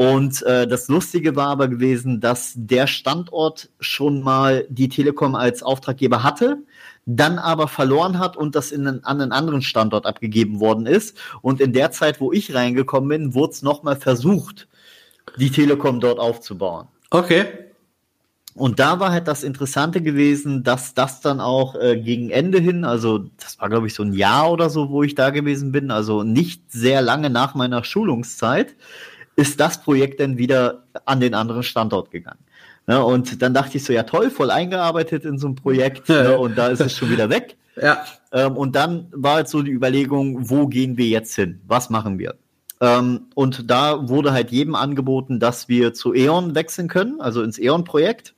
Und 0.00 0.40
äh, 0.44 0.66
das 0.66 0.88
Lustige 0.88 1.36
war 1.36 1.48
aber 1.48 1.68
gewesen, 1.68 2.20
dass 2.20 2.54
der 2.56 2.86
Standort 2.86 3.68
schon 3.80 4.22
mal 4.22 4.64
die 4.70 4.88
Telekom 4.88 5.34
als 5.34 5.62
Auftraggeber 5.62 6.22
hatte 6.22 6.56
dann 7.04 7.38
aber 7.38 7.68
verloren 7.68 8.18
hat 8.18 8.36
und 8.36 8.54
das 8.54 8.72
in 8.72 8.86
einen, 8.86 9.04
an 9.04 9.20
einen 9.20 9.32
anderen 9.32 9.62
Standort 9.62 10.06
abgegeben 10.06 10.60
worden 10.60 10.86
ist. 10.86 11.18
Und 11.42 11.60
in 11.60 11.72
der 11.72 11.90
Zeit, 11.90 12.20
wo 12.20 12.32
ich 12.32 12.54
reingekommen 12.54 13.08
bin, 13.08 13.34
wurde 13.34 13.52
es 13.52 13.62
nochmal 13.62 13.96
versucht, 13.96 14.68
die 15.36 15.50
Telekom 15.50 16.00
dort 16.00 16.18
aufzubauen. 16.18 16.88
Okay. 17.10 17.46
Und 18.54 18.78
da 18.78 19.00
war 19.00 19.12
halt 19.12 19.28
das 19.28 19.42
Interessante 19.42 20.00
gewesen, 20.00 20.62
dass 20.62 20.94
das 20.94 21.20
dann 21.20 21.40
auch 21.40 21.74
äh, 21.74 22.00
gegen 22.00 22.30
Ende 22.30 22.58
hin, 22.58 22.84
also 22.84 23.18
das 23.18 23.60
war 23.60 23.68
glaube 23.68 23.86
ich 23.86 23.94
so 23.94 24.02
ein 24.02 24.12
Jahr 24.12 24.50
oder 24.50 24.70
so, 24.70 24.90
wo 24.90 25.02
ich 25.02 25.14
da 25.14 25.30
gewesen 25.30 25.72
bin, 25.72 25.90
also 25.90 26.22
nicht 26.22 26.70
sehr 26.70 27.02
lange 27.02 27.30
nach 27.30 27.54
meiner 27.54 27.84
Schulungszeit, 27.84 28.76
ist 29.40 29.58
das 29.58 29.82
Projekt 29.82 30.20
dann 30.20 30.38
wieder 30.38 30.84
an 31.06 31.20
den 31.20 31.34
anderen 31.34 31.62
Standort 31.62 32.10
gegangen. 32.10 32.40
Ne, 32.86 33.02
und 33.02 33.40
dann 33.42 33.54
dachte 33.54 33.76
ich 33.76 33.84
so, 33.84 33.92
ja 33.92 34.02
toll, 34.02 34.30
voll 34.30 34.50
eingearbeitet 34.50 35.24
in 35.24 35.38
so 35.38 35.48
ein 35.48 35.54
Projekt 35.54 36.08
ne, 36.08 36.38
und 36.38 36.56
da 36.58 36.68
ist 36.68 36.80
es 36.80 36.96
schon 36.96 37.10
wieder 37.10 37.30
weg. 37.30 37.56
Ja. 37.80 38.04
Ähm, 38.32 38.56
und 38.58 38.74
dann 38.74 39.06
war 39.12 39.38
jetzt 39.38 39.52
so 39.52 39.62
die 39.62 39.70
Überlegung, 39.70 40.50
wo 40.50 40.66
gehen 40.66 40.98
wir 40.98 41.06
jetzt 41.06 41.34
hin? 41.36 41.60
Was 41.66 41.88
machen 41.88 42.18
wir? 42.18 42.34
Ähm, 42.80 43.28
und 43.34 43.70
da 43.70 44.08
wurde 44.08 44.32
halt 44.32 44.50
jedem 44.50 44.74
angeboten, 44.74 45.38
dass 45.40 45.68
wir 45.68 45.94
zu 45.94 46.12
E.ON 46.12 46.54
wechseln 46.54 46.88
können, 46.88 47.20
also 47.20 47.42
ins 47.42 47.58
E.ON-Projekt. 47.58 48.34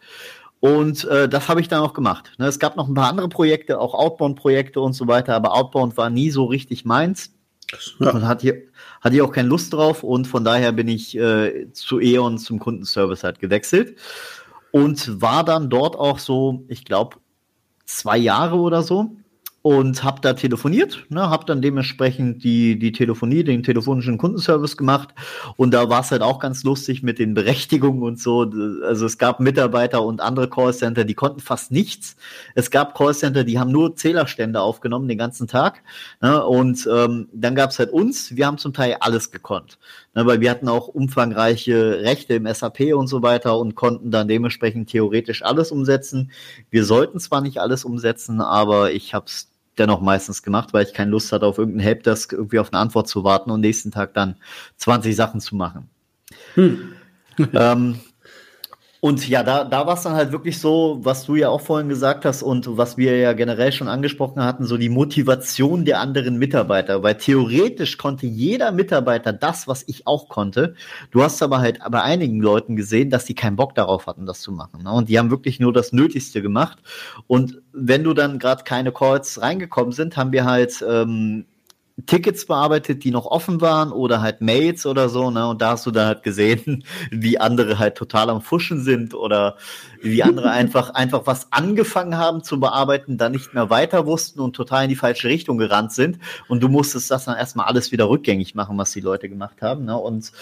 Und 0.61 1.05
äh, 1.07 1.29
das 1.29 1.49
habe 1.49 1.61
ich 1.61 1.67
dann 1.67 1.81
auch 1.81 1.95
gemacht. 1.95 2.33
Ne, 2.39 2.47
es 2.47 2.61
gab 2.61 2.77
noch 2.77 2.87
ein 2.87 2.95
paar 2.95 3.09
andere 3.09 3.31
Projekte, 3.31 3.81
auch 3.81 3.95
Outbound-Projekte 3.95 4.81
und 4.81 4.93
so 4.93 5.09
weiter, 5.09 5.35
aber 5.35 5.55
Outbound 5.55 5.97
war 5.97 6.11
nie 6.11 6.31
so 6.31 6.45
richtig 6.45 6.85
meins. 6.85 7.33
Ja. 7.99 8.11
Und 8.11 8.29
hatte, 8.29 8.43
hier, 8.43 8.63
hatte 9.03 9.17
ich 9.17 9.23
auch 9.23 9.33
keine 9.33 9.49
Lust 9.49 9.75
drauf 9.75 10.03
und 10.03 10.27
von 10.27 10.45
daher 10.45 10.73
bin 10.73 10.89
ich 10.89 11.17
äh, 11.17 11.71
zu 11.73 12.01
E.ON 12.01 12.39
zum 12.39 12.59
Kundenservice 12.59 13.25
halt 13.25 13.41
gewechselt 13.41 13.99
und 14.71 15.21
war 15.21 15.45
dann 15.45 15.69
dort 15.69 15.97
auch 15.97 16.19
so, 16.19 16.65
ich 16.69 16.85
glaube, 16.85 17.19
zwei 17.85 18.17
Jahre 18.17 18.57
oder 18.57 18.83
so 18.83 19.17
und 19.63 20.03
habe 20.03 20.21
da 20.21 20.33
telefoniert, 20.33 21.07
ne, 21.09 21.31
habe 21.31 21.45
dann 21.47 21.63
dementsprechend 21.63 22.43
die, 22.43 22.77
die 22.79 22.91
Telefonie, 22.91 23.45
den 23.45 23.63
telefonischen 23.63 24.19
Kundenservice 24.19 24.77
gemacht 24.77 25.11
und 25.57 25.73
da 25.73 25.89
war 25.89 26.01
es 26.01 26.11
halt 26.11 26.23
auch 26.23 26.41
ganz 26.41 26.65
lustig 26.65 27.05
mit 27.05 27.21
den 27.21 27.35
Berechtigungen 27.35 28.03
und 28.03 28.19
so. 28.19 28.51
Also 28.85 29.07
es 29.07 29.19
gab 29.19 29.39
Mitarbeiter 29.39 30.03
und 30.03 30.21
andere 30.21 30.51
Callcenter, 30.51 31.05
die 31.05 31.15
konnten 31.15 31.39
fast 31.39 31.71
nichts. 31.71 32.17
Es 32.57 32.73
gab 32.73 32.97
Callcenter, 32.97 33.45
die 33.45 33.61
haben 33.61 33.71
nur 33.71 33.95
Zählerstände 33.95 34.61
aufgenommen 34.61 35.07
den 35.07 35.19
ganzen 35.19 35.47
Tag 35.47 35.83
ne, 36.21 36.45
und 36.45 36.89
ähm, 36.93 37.29
dann 37.33 37.55
gab 37.55 37.71
es 37.71 37.79
halt 37.79 37.91
uns, 37.91 38.35
wir 38.35 38.47
haben 38.47 38.59
zum 38.59 38.75
Teil 38.75 38.97
alles 38.99 39.31
gekonnt, 39.31 39.79
ne, 40.17 40.27
weil 40.27 40.41
wir 40.41 40.51
hatten 40.51 40.69
auch 40.69 40.89
umfangreiche 40.89 42.01
Rechte 42.01 42.35
im 42.35 42.53
SAP 42.53 42.95
und 42.97 43.07
so 43.07 43.23
weiter 43.23 43.57
und 43.59 43.77
konnten 43.77 44.11
dann 44.11 44.27
dementsprechend 44.27 44.91
theoretisch 44.91 45.45
alles 45.45 45.71
umsetzen. 45.71 46.33
Wir 46.69 46.85
sollten 46.85 47.21
zwar 47.21 47.43
nicht 47.43 47.59
alles 47.59 47.85
umsetzen, 47.85 48.41
aber 48.41 48.91
ich 48.91 49.15
habe 49.15 49.27
es 49.27 49.52
dennoch 49.79 50.01
meistens 50.01 50.43
gemacht, 50.43 50.73
weil 50.73 50.85
ich 50.85 50.95
keine 50.95 51.11
Lust 51.11 51.33
hatte, 51.33 51.47
auf 51.47 51.59
irgendeinen 51.59 51.85
Helpdesk 51.85 52.33
irgendwie 52.33 52.59
auf 52.59 52.73
eine 52.73 52.81
Antwort 52.81 53.09
zu 53.09 53.25
warten 53.25 53.51
und 53.51 53.61
nächsten 53.61 53.91
Tag 53.91 54.15
dann 54.15 54.37
20 54.77 55.15
Sachen 55.17 55.41
zu 55.41 55.57
machen. 55.57 55.89
Hm. 56.55 56.93
ähm, 57.55 58.01
und 59.05 59.29
ja, 59.29 59.43
da, 59.43 59.65
da 59.65 59.85
war 59.85 59.95
es 59.95 60.03
dann 60.03 60.13
halt 60.13 60.31
wirklich 60.31 60.61
so, 60.61 61.01
was 61.03 61.27
du 61.27 61.35
ja 61.35 61.49
auch 61.49 61.61
vorhin 61.61 61.89
gesagt 61.89 62.25
hast 62.25 62.41
und 62.41 62.77
was 62.77 62.97
wir 62.97 63.19
ja 63.19 63.33
generell 63.33 63.73
schon 63.73 63.89
angesprochen 63.89 64.45
hatten, 64.45 64.65
so 64.65 64.77
die 64.77 64.91
Motivation 64.91 65.85
der 65.85 65.99
anderen 65.99 66.39
Mitarbeiter. 66.39 67.03
Weil 67.03 67.17
theoretisch 67.17 67.99
konnte 67.99 68.29
jeder 68.29 68.71
Mitarbeiter 68.71 69.33
das, 69.33 69.67
was 69.67 69.83
ich 69.89 70.07
auch 70.07 70.29
konnte. 70.29 70.77
Du 71.11 71.21
hast 71.21 71.43
aber 71.43 71.59
halt 71.59 71.81
bei 71.91 72.01
einigen 72.01 72.41
Leuten 72.41 72.77
gesehen, 72.77 73.11
dass 73.11 73.25
die 73.25 73.35
keinen 73.35 73.57
Bock 73.57 73.75
darauf 73.75 74.07
hatten, 74.07 74.25
das 74.25 74.41
zu 74.41 74.53
machen. 74.53 74.85
Ne? 74.85 74.93
Und 74.93 75.09
die 75.09 75.19
haben 75.19 75.33
wirklich 75.33 75.59
nur 75.59 75.73
das 75.73 75.93
Nötigste 75.93 76.41
gemacht. 76.41 76.79
Und 77.27 77.61
wenn 77.73 78.05
du 78.05 78.15
dann 78.15 78.39
gerade 78.39 78.63
keine 78.63 78.93
Calls 78.93 79.43
reingekommen 79.43 79.91
sind, 79.91 80.17
haben 80.17 80.31
wir 80.31 80.45
halt 80.45 80.81
ähm, 80.89 81.47
Tickets 82.07 82.47
bearbeitet, 82.47 83.05
die 83.05 83.11
noch 83.11 83.27
offen 83.27 83.61
waren 83.61 83.93
oder 83.93 84.23
halt 84.23 84.41
Mails 84.41 84.87
oder 84.87 85.11
so, 85.11 85.31
ne? 85.31 85.47
Und 85.47 85.61
da 85.61 85.73
hast 85.73 85.85
du 85.85 85.91
dann 85.91 86.07
halt 86.07 86.23
gesehen, 86.23 86.85
wie 87.11 87.39
andere 87.39 87.79
halt 87.79 87.97
total 87.97 88.31
am 88.31 88.41
Fuschen 88.41 88.83
sind 88.83 89.15
oder 89.15 89.57
wie 90.01 90.23
andere 90.23 90.51
einfach, 90.63 90.91
einfach 90.91 91.27
was 91.27 91.53
angefangen 91.53 92.17
haben 92.17 92.43
zu 92.43 92.59
bearbeiten, 92.59 93.19
dann 93.19 93.33
nicht 93.33 93.53
mehr 93.53 93.69
weiter 93.69 94.07
wussten 94.07 94.41
und 94.41 94.57
total 94.57 94.85
in 94.85 94.89
die 94.89 94.97
falsche 94.97 95.29
Richtung 95.29 95.59
gerannt 95.59 95.93
sind. 95.93 96.19
Und 96.49 96.63
du 96.63 96.69
musstest 96.69 97.11
das 97.11 97.27
dann 97.27 97.37
erstmal 97.37 97.67
alles 97.67 97.93
wieder 97.93 98.09
rückgängig 98.09 98.55
machen, 98.55 98.79
was 98.79 98.93
die 98.93 99.01
Leute 99.01 99.29
gemacht 99.29 99.61
haben. 99.61 99.85
Ne? 99.85 99.97
Und 99.97 100.33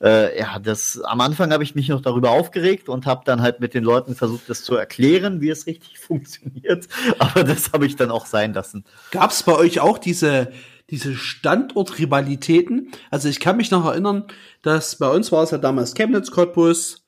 äh, 0.00 0.38
ja, 0.38 0.60
das 0.60 1.00
am 1.02 1.20
Anfang 1.20 1.52
habe 1.52 1.64
ich 1.64 1.74
mich 1.74 1.88
noch 1.88 2.00
darüber 2.00 2.30
aufgeregt 2.30 2.88
und 2.88 3.06
habe 3.06 3.22
dann 3.24 3.42
halt 3.42 3.58
mit 3.58 3.74
den 3.74 3.82
Leuten 3.82 4.14
versucht, 4.14 4.48
das 4.48 4.62
zu 4.62 4.76
erklären, 4.76 5.40
wie 5.40 5.50
es 5.50 5.66
richtig 5.66 5.98
funktioniert. 5.98 6.86
Aber 7.18 7.42
das 7.42 7.72
habe 7.72 7.86
ich 7.86 7.96
dann 7.96 8.12
auch 8.12 8.26
sein 8.26 8.54
lassen. 8.54 8.84
Gab 9.10 9.32
es 9.32 9.42
bei 9.42 9.56
euch 9.56 9.80
auch 9.80 9.98
diese 9.98 10.52
diese 10.90 11.14
Standortrivalitäten. 11.14 12.90
Also 13.10 13.28
ich 13.28 13.40
kann 13.40 13.56
mich 13.56 13.70
noch 13.70 13.84
erinnern, 13.86 14.24
dass 14.62 14.96
bei 14.96 15.08
uns 15.08 15.30
war 15.32 15.42
es 15.42 15.50
ja 15.50 15.58
damals 15.58 15.94
Chemnitz, 15.94 16.30
Cottbus, 16.30 17.06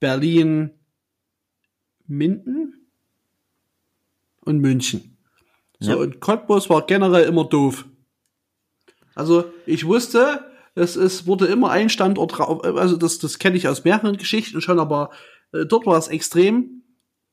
Berlin, 0.00 0.70
Minden 2.06 2.88
und 4.40 4.58
München. 4.58 5.16
So, 5.78 5.92
ja. 5.92 5.96
und 5.96 6.20
Cottbus 6.20 6.68
war 6.68 6.86
generell 6.86 7.24
immer 7.24 7.44
doof. 7.44 7.86
Also 9.14 9.44
ich 9.66 9.86
wusste, 9.86 10.44
es 10.74 10.96
ist, 10.96 11.26
wurde 11.26 11.46
immer 11.46 11.70
ein 11.70 11.88
Standort, 11.88 12.38
also 12.40 12.96
das, 12.96 13.18
das 13.18 13.38
kenne 13.38 13.56
ich 13.56 13.68
aus 13.68 13.84
mehreren 13.84 14.16
Geschichten 14.16 14.60
schon, 14.60 14.78
aber 14.78 15.10
äh, 15.52 15.66
dort 15.66 15.86
war 15.86 15.98
es 15.98 16.08
extrem, 16.08 16.82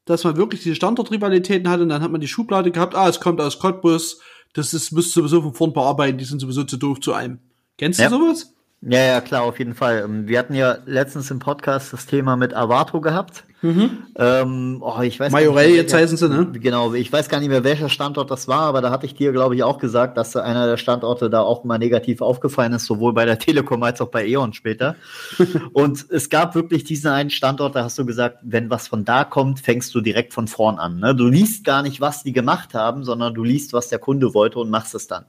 dass 0.06 0.24
man 0.24 0.38
wirklich 0.38 0.64
diese 0.64 0.76
Standortrivalitäten 0.76 1.70
hatte 1.70 1.84
und 1.84 1.90
dann 1.90 2.02
hat 2.02 2.12
man 2.12 2.22
die 2.22 2.28
Schublade 2.28 2.72
gehabt, 2.72 2.96
ah, 2.96 3.10
es 3.10 3.20
kommt 3.20 3.42
aus 3.42 3.60
Cottbus, 3.60 4.22
das 4.58 4.74
ist, 4.74 4.92
müsst 4.92 5.14
sowieso 5.14 5.42
von 5.42 5.54
vorn 5.54 5.74
bearbeiten, 5.74 6.18
die 6.18 6.26
sind 6.26 6.40
sowieso 6.40 6.64
zu 6.64 6.78
doof 6.78 7.00
zu 7.00 7.14
einem. 7.14 7.40
Kennst 7.78 8.00
ja. 8.00 8.10
du 8.10 8.18
sowas? 8.18 8.54
Ja, 8.82 9.00
ja, 9.00 9.22
klar, 9.22 9.44
auf 9.44 9.60
jeden 9.60 9.76
Fall. 9.76 10.04
Ähm, 10.04 10.28
wir 10.28 10.40
hatten 10.40 10.54
ja 10.54 10.78
letztens 10.86 11.32
im 11.32 11.40
Podcast 11.40 11.94
das 11.94 12.06
Thema 12.06 12.36
mit 12.36 12.54
Avato 12.54 13.02
gehabt. 13.02 13.44
Mhm. 13.62 14.04
Ähm, 14.16 14.78
oh, 14.82 15.02
ich 15.02 15.20
weiß 15.20 15.32
Majorell 15.32 15.72
jetzt 15.72 15.94
heißen 15.94 16.16
sie, 16.16 16.30
ne? 16.30 16.48
Genau, 16.54 16.94
ich 16.94 17.12
weiß 17.12 17.28
gar 17.28 17.40
nicht 17.40 17.50
mehr, 17.50 17.64
welcher 17.64 17.90
Standort 17.90 18.30
das 18.30 18.48
war, 18.48 18.62
aber 18.62 18.82
da 18.82 18.92
hatte 18.92 19.08
ich 19.08 19.16
dir, 19.16 19.32
glaube 19.32 19.56
ich, 19.56 19.64
auch 19.64 19.80
gesagt, 19.80 20.16
dass 20.18 20.36
einer 20.36 20.68
der 20.68 20.78
Standorte 20.78 21.30
da 21.30 21.42
auch 21.42 21.64
mal 21.64 21.80
negativ 21.80 22.22
aufgefallen 22.22 22.74
ist, 22.74 22.86
sowohl 22.86 23.14
bei 23.14 23.26
der 23.26 23.40
Telekom 23.40 23.82
als 23.82 24.00
auch 24.00 24.10
bei 24.10 24.28
E.ON 24.28 24.54
später. 24.54 24.96
und 25.74 26.06
es 26.12 26.30
gab 26.30 26.54
wirklich 26.54 26.84
diesen 26.84 27.10
einen 27.10 27.32
Standort, 27.32 27.76
da 27.76 27.84
hast 27.84 27.98
du 27.98 28.06
gesagt, 28.06 28.40
wenn 28.44 28.70
was 28.70 28.88
von 28.88 29.06
da 29.06 29.24
kommt, 29.24 29.60
fängst 29.60 29.94
du 29.96 30.02
direkt 30.02 30.34
von 30.34 30.48
vorn 30.48 30.78
an. 30.78 31.00
Ne? 31.00 31.16
Du 31.16 31.28
liest 31.28 31.64
gar 31.64 31.82
nicht, 31.82 32.00
was 32.00 32.24
die 32.24 32.34
gemacht 32.34 32.76
haben, 32.76 33.04
sondern 33.04 33.34
du 33.34 33.44
liest, 33.44 33.74
was 33.74 33.90
der 33.90 34.00
Kunde 34.00 34.36
wollte 34.36 34.60
und 34.60 34.70
machst 34.70 34.94
es 34.94 35.08
dann 35.08 35.26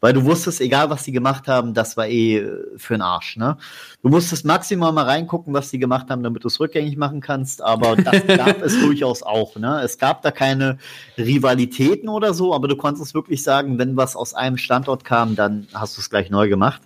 weil 0.00 0.12
du 0.12 0.24
wusstest, 0.24 0.60
egal 0.60 0.90
was 0.90 1.04
sie 1.04 1.12
gemacht 1.12 1.46
haben, 1.46 1.74
das 1.74 1.96
war 1.96 2.06
eh 2.06 2.38
äh, 2.38 2.58
für 2.76 2.94
den 2.94 3.02
Arsch. 3.02 3.36
Ne? 3.36 3.56
Du 4.02 4.08
musstest 4.08 4.44
maximal 4.44 4.92
mal 4.92 5.04
reingucken, 5.04 5.52
was 5.52 5.70
sie 5.70 5.78
gemacht 5.78 6.08
haben, 6.10 6.22
damit 6.22 6.44
du 6.44 6.48
es 6.48 6.58
rückgängig 6.58 6.96
machen 6.96 7.20
kannst, 7.20 7.62
aber 7.70 7.96
das 7.96 8.26
gab 8.26 8.62
es 8.62 8.78
durchaus 8.80 9.22
auch. 9.22 9.56
Ne? 9.56 9.80
Es 9.82 9.98
gab 9.98 10.22
da 10.22 10.30
keine 10.30 10.78
Rivalitäten 11.16 12.08
oder 12.08 12.34
so, 12.34 12.54
aber 12.54 12.68
du 12.68 12.76
konntest 12.76 13.14
wirklich 13.14 13.42
sagen, 13.42 13.78
wenn 13.78 13.96
was 13.96 14.16
aus 14.16 14.34
einem 14.34 14.56
Standort 14.56 15.04
kam, 15.04 15.36
dann 15.36 15.66
hast 15.72 15.96
du 15.96 16.00
es 16.00 16.10
gleich 16.10 16.30
neu 16.30 16.48
gemacht. 16.48 16.82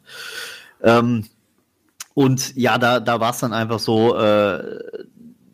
Ähm, 0.82 1.24
und 2.14 2.54
ja, 2.56 2.78
da, 2.78 3.00
da 3.00 3.18
war 3.18 3.30
es 3.30 3.40
dann 3.40 3.52
einfach 3.52 3.80
so, 3.80 4.16
äh, 4.16 4.78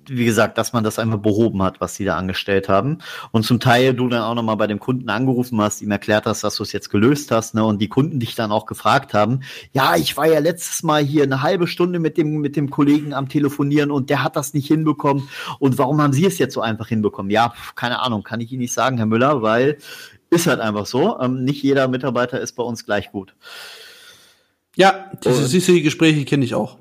wie 0.09 0.25
gesagt, 0.25 0.59
dass 0.59 0.73
man 0.73 0.85
das 0.85 0.99
einfach 0.99 1.19
behoben 1.19 1.63
hat, 1.63 1.81
was 1.81 1.95
sie 1.95 2.05
da 2.05 2.17
angestellt 2.17 2.69
haben. 2.69 2.99
Und 3.33 3.45
zum 3.45 3.61
Teil 3.61 3.95
du 3.95 4.09
dann 4.09 4.23
auch 4.23 4.35
nochmal 4.35 4.57
bei 4.57 4.67
dem 4.67 4.81
Kunden 4.81 5.09
angerufen 5.09 5.61
hast, 5.61 5.83
ihm 5.83 5.91
erklärt 5.91 6.27
hast, 6.27 6.45
dass 6.45 6.57
du 6.57 6.63
es 6.63 6.73
jetzt 6.73 6.91
gelöst 6.91 7.31
hast, 7.31 7.55
ne? 7.55 7.65
Und 7.65 7.81
die 7.81 7.89
Kunden 7.89 8.21
dich 8.21 8.35
dann 8.35 8.53
auch 8.53 8.67
gefragt 8.67 9.15
haben, 9.15 9.41
ja, 9.73 9.97
ich 9.97 10.17
war 10.17 10.27
ja 10.27 10.39
letztes 10.39 10.83
Mal 10.83 11.03
hier 11.03 11.25
eine 11.25 11.43
halbe 11.43 11.67
Stunde 11.67 11.99
mit 11.99 12.17
dem, 12.17 12.41
mit 12.41 12.57
dem 12.57 12.71
Kollegen 12.71 13.15
am 13.15 13.29
Telefonieren 13.29 13.91
und 13.91 14.11
der 14.11 14.25
hat 14.25 14.37
das 14.37 14.55
nicht 14.55 14.67
hinbekommen. 14.67 15.29
Und 15.59 15.79
warum 15.79 16.01
haben 16.01 16.13
Sie 16.13 16.27
es 16.27 16.39
jetzt 16.39 16.55
so 16.55 16.61
einfach 16.61 16.89
hinbekommen? 16.89 17.31
Ja, 17.31 17.53
keine 17.75 18.01
Ahnung, 18.01 18.23
kann 18.23 18.41
ich 18.41 18.53
Ihnen 18.53 18.61
nicht 18.61 18.73
sagen, 18.73 18.97
Herr 18.97 19.07
Müller, 19.07 19.43
weil 19.43 19.79
ist 20.31 20.47
halt 20.47 20.61
einfach 20.61 20.87
so. 20.87 21.19
Ähm, 21.21 21.45
nicht 21.45 21.63
jeder 21.63 21.89
Mitarbeiter 21.89 22.41
ist 22.41 22.53
bei 22.53 22.63
uns 22.63 22.85
gleich 22.87 23.11
gut. 23.11 23.35
Ja, 24.77 25.11
diese, 25.25 25.49
diese 25.49 25.83
Gespräche 25.83 26.25
kenne 26.25 26.45
ich 26.45 26.55
auch. 26.55 26.79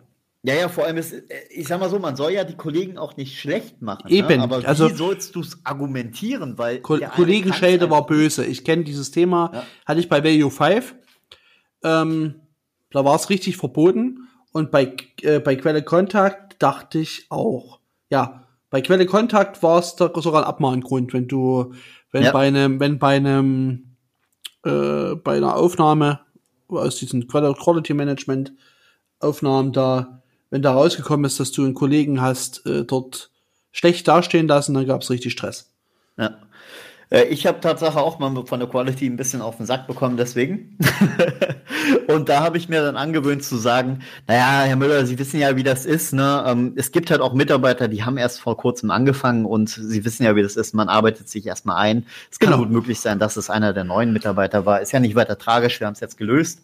Ja, 0.50 0.56
ja, 0.56 0.70
vor 0.70 0.86
allem 0.86 0.98
ist, 0.98 1.14
äh, 1.14 1.24
ich 1.52 1.68
sag 1.68 1.80
mal 1.80 1.90
so, 1.90 2.00
man 2.00 2.16
soll 2.16 2.32
ja 2.32 2.44
die 2.44 2.56
Kollegen 2.56 2.98
auch 2.98 3.16
nicht 3.18 3.40
schlecht 3.40 3.82
machen. 3.82 4.08
Ne? 4.08 4.16
Eben, 4.16 4.38
ne? 4.38 4.44
aber 4.44 4.68
also, 4.68 4.90
wie 4.90 4.96
sollst 4.96 5.36
du 5.36 5.42
es 5.42 5.60
argumentieren? 5.64 6.58
Weil 6.58 6.80
Ko 6.80 6.98
Kollegenschelde 6.98 7.90
war 7.90 8.06
böse. 8.06 8.46
Ich 8.46 8.64
kenne 8.64 8.84
dieses 8.84 9.12
Thema, 9.12 9.52
ja. 9.54 9.64
hatte 9.86 10.00
ich 10.00 10.10
bei 10.10 10.24
Value 10.24 10.50
5. 10.50 10.96
Ähm, 11.84 12.42
da 12.92 13.06
war 13.06 13.16
es 13.16 13.30
richtig 13.30 13.58
verboten. 13.58 14.28
Und 14.52 14.72
bei, 14.72 14.96
äh, 15.22 15.40
bei 15.40 15.56
Quelle 15.56 15.84
Kontakt 15.84 16.62
dachte 16.62 16.98
ich 16.98 17.28
auch. 17.30 17.80
Ja, 18.10 18.48
bei 18.72 18.82
Quelle 18.82 19.06
Kontakt 19.06 19.62
war 19.62 19.80
es 19.80 19.96
sogar 19.98 20.42
ein 20.42 20.48
Abmahngrund, 20.48 21.14
wenn 21.14 21.28
du, 21.28 21.74
wenn 22.12 22.24
ja. 22.24 22.32
bei 22.32 22.48
einem, 22.48 22.80
wenn 22.80 22.98
bei 22.98 23.18
einem, 23.18 23.96
äh, 24.66 25.14
bei 25.16 25.38
einer 25.38 25.56
Aufnahme 25.56 26.22
aus 26.68 26.98
diesem 26.98 27.28
Quality 27.28 27.94
Management 27.94 28.54
Aufnahmen 29.20 29.74
da 29.74 30.19
wenn 30.50 30.62
da 30.62 30.74
rausgekommen 30.74 31.26
ist, 31.26 31.40
dass 31.40 31.52
du 31.52 31.64
einen 31.64 31.74
Kollegen 31.74 32.22
hast, 32.22 32.66
äh, 32.66 32.84
dort 32.84 33.32
schlecht 33.72 34.08
dastehen 34.08 34.48
lassen, 34.48 34.74
dann 34.74 34.86
gab 34.86 35.02
es 35.02 35.10
richtig 35.10 35.34
Stress. 35.34 35.72
Ja. 36.18 36.38
Äh, 37.10 37.24
ich 37.24 37.46
habe 37.48 37.60
Tatsache 37.60 38.00
auch 38.00 38.20
mal 38.20 38.46
von 38.46 38.60
der 38.60 38.70
Quality 38.70 39.08
ein 39.08 39.18
bisschen 39.18 39.42
auf 39.42 39.58
den 39.58 39.66
Sack 39.66 39.88
bekommen, 39.88 40.18
deswegen. 40.18 40.78
und 42.08 42.30
da 42.30 42.42
habe 42.42 42.58
ich 42.58 42.70
mir 42.70 42.82
dann 42.82 42.96
angewöhnt 42.96 43.44
zu 43.44 43.58
sagen, 43.58 44.00
naja, 44.28 44.64
Herr 44.64 44.76
Müller, 44.76 45.06
Sie 45.06 45.18
wissen 45.18 45.40
ja, 45.40 45.56
wie 45.56 45.64
das 45.64 45.86
ist. 45.86 46.14
Ne? 46.14 46.44
Ähm, 46.46 46.74
es 46.76 46.92
gibt 46.92 47.10
halt 47.12 47.22
auch 47.22 47.34
Mitarbeiter, 47.34 47.88
die 47.88 48.04
haben 48.04 48.18
erst 48.18 48.40
vor 48.42 48.58
kurzem 48.58 48.92
angefangen 48.92 49.46
und 49.46 49.70
Sie 49.70 50.06
wissen 50.06 50.24
ja, 50.24 50.36
wie 50.36 50.44
das 50.44 50.56
ist. 50.56 50.74
Man 50.74 50.90
arbeitet 50.90 51.30
sich 51.30 51.46
erstmal 51.46 51.78
ein. 51.78 52.06
Es 52.32 52.40
kann 52.40 52.52
genau. 52.52 52.64
gut 52.64 52.72
möglich 52.72 53.00
sein, 53.00 53.20
dass 53.20 53.38
es 53.38 53.50
einer 53.50 53.74
der 53.74 53.84
neuen 53.84 54.14
Mitarbeiter 54.14 54.66
war. 54.66 54.82
Ist 54.82 54.92
ja 54.92 55.00
nicht 55.00 55.16
weiter 55.16 55.38
tragisch, 55.38 55.80
wir 55.80 55.88
haben 55.88 55.94
es 55.94 56.00
jetzt 56.00 56.18
gelöst. 56.18 56.62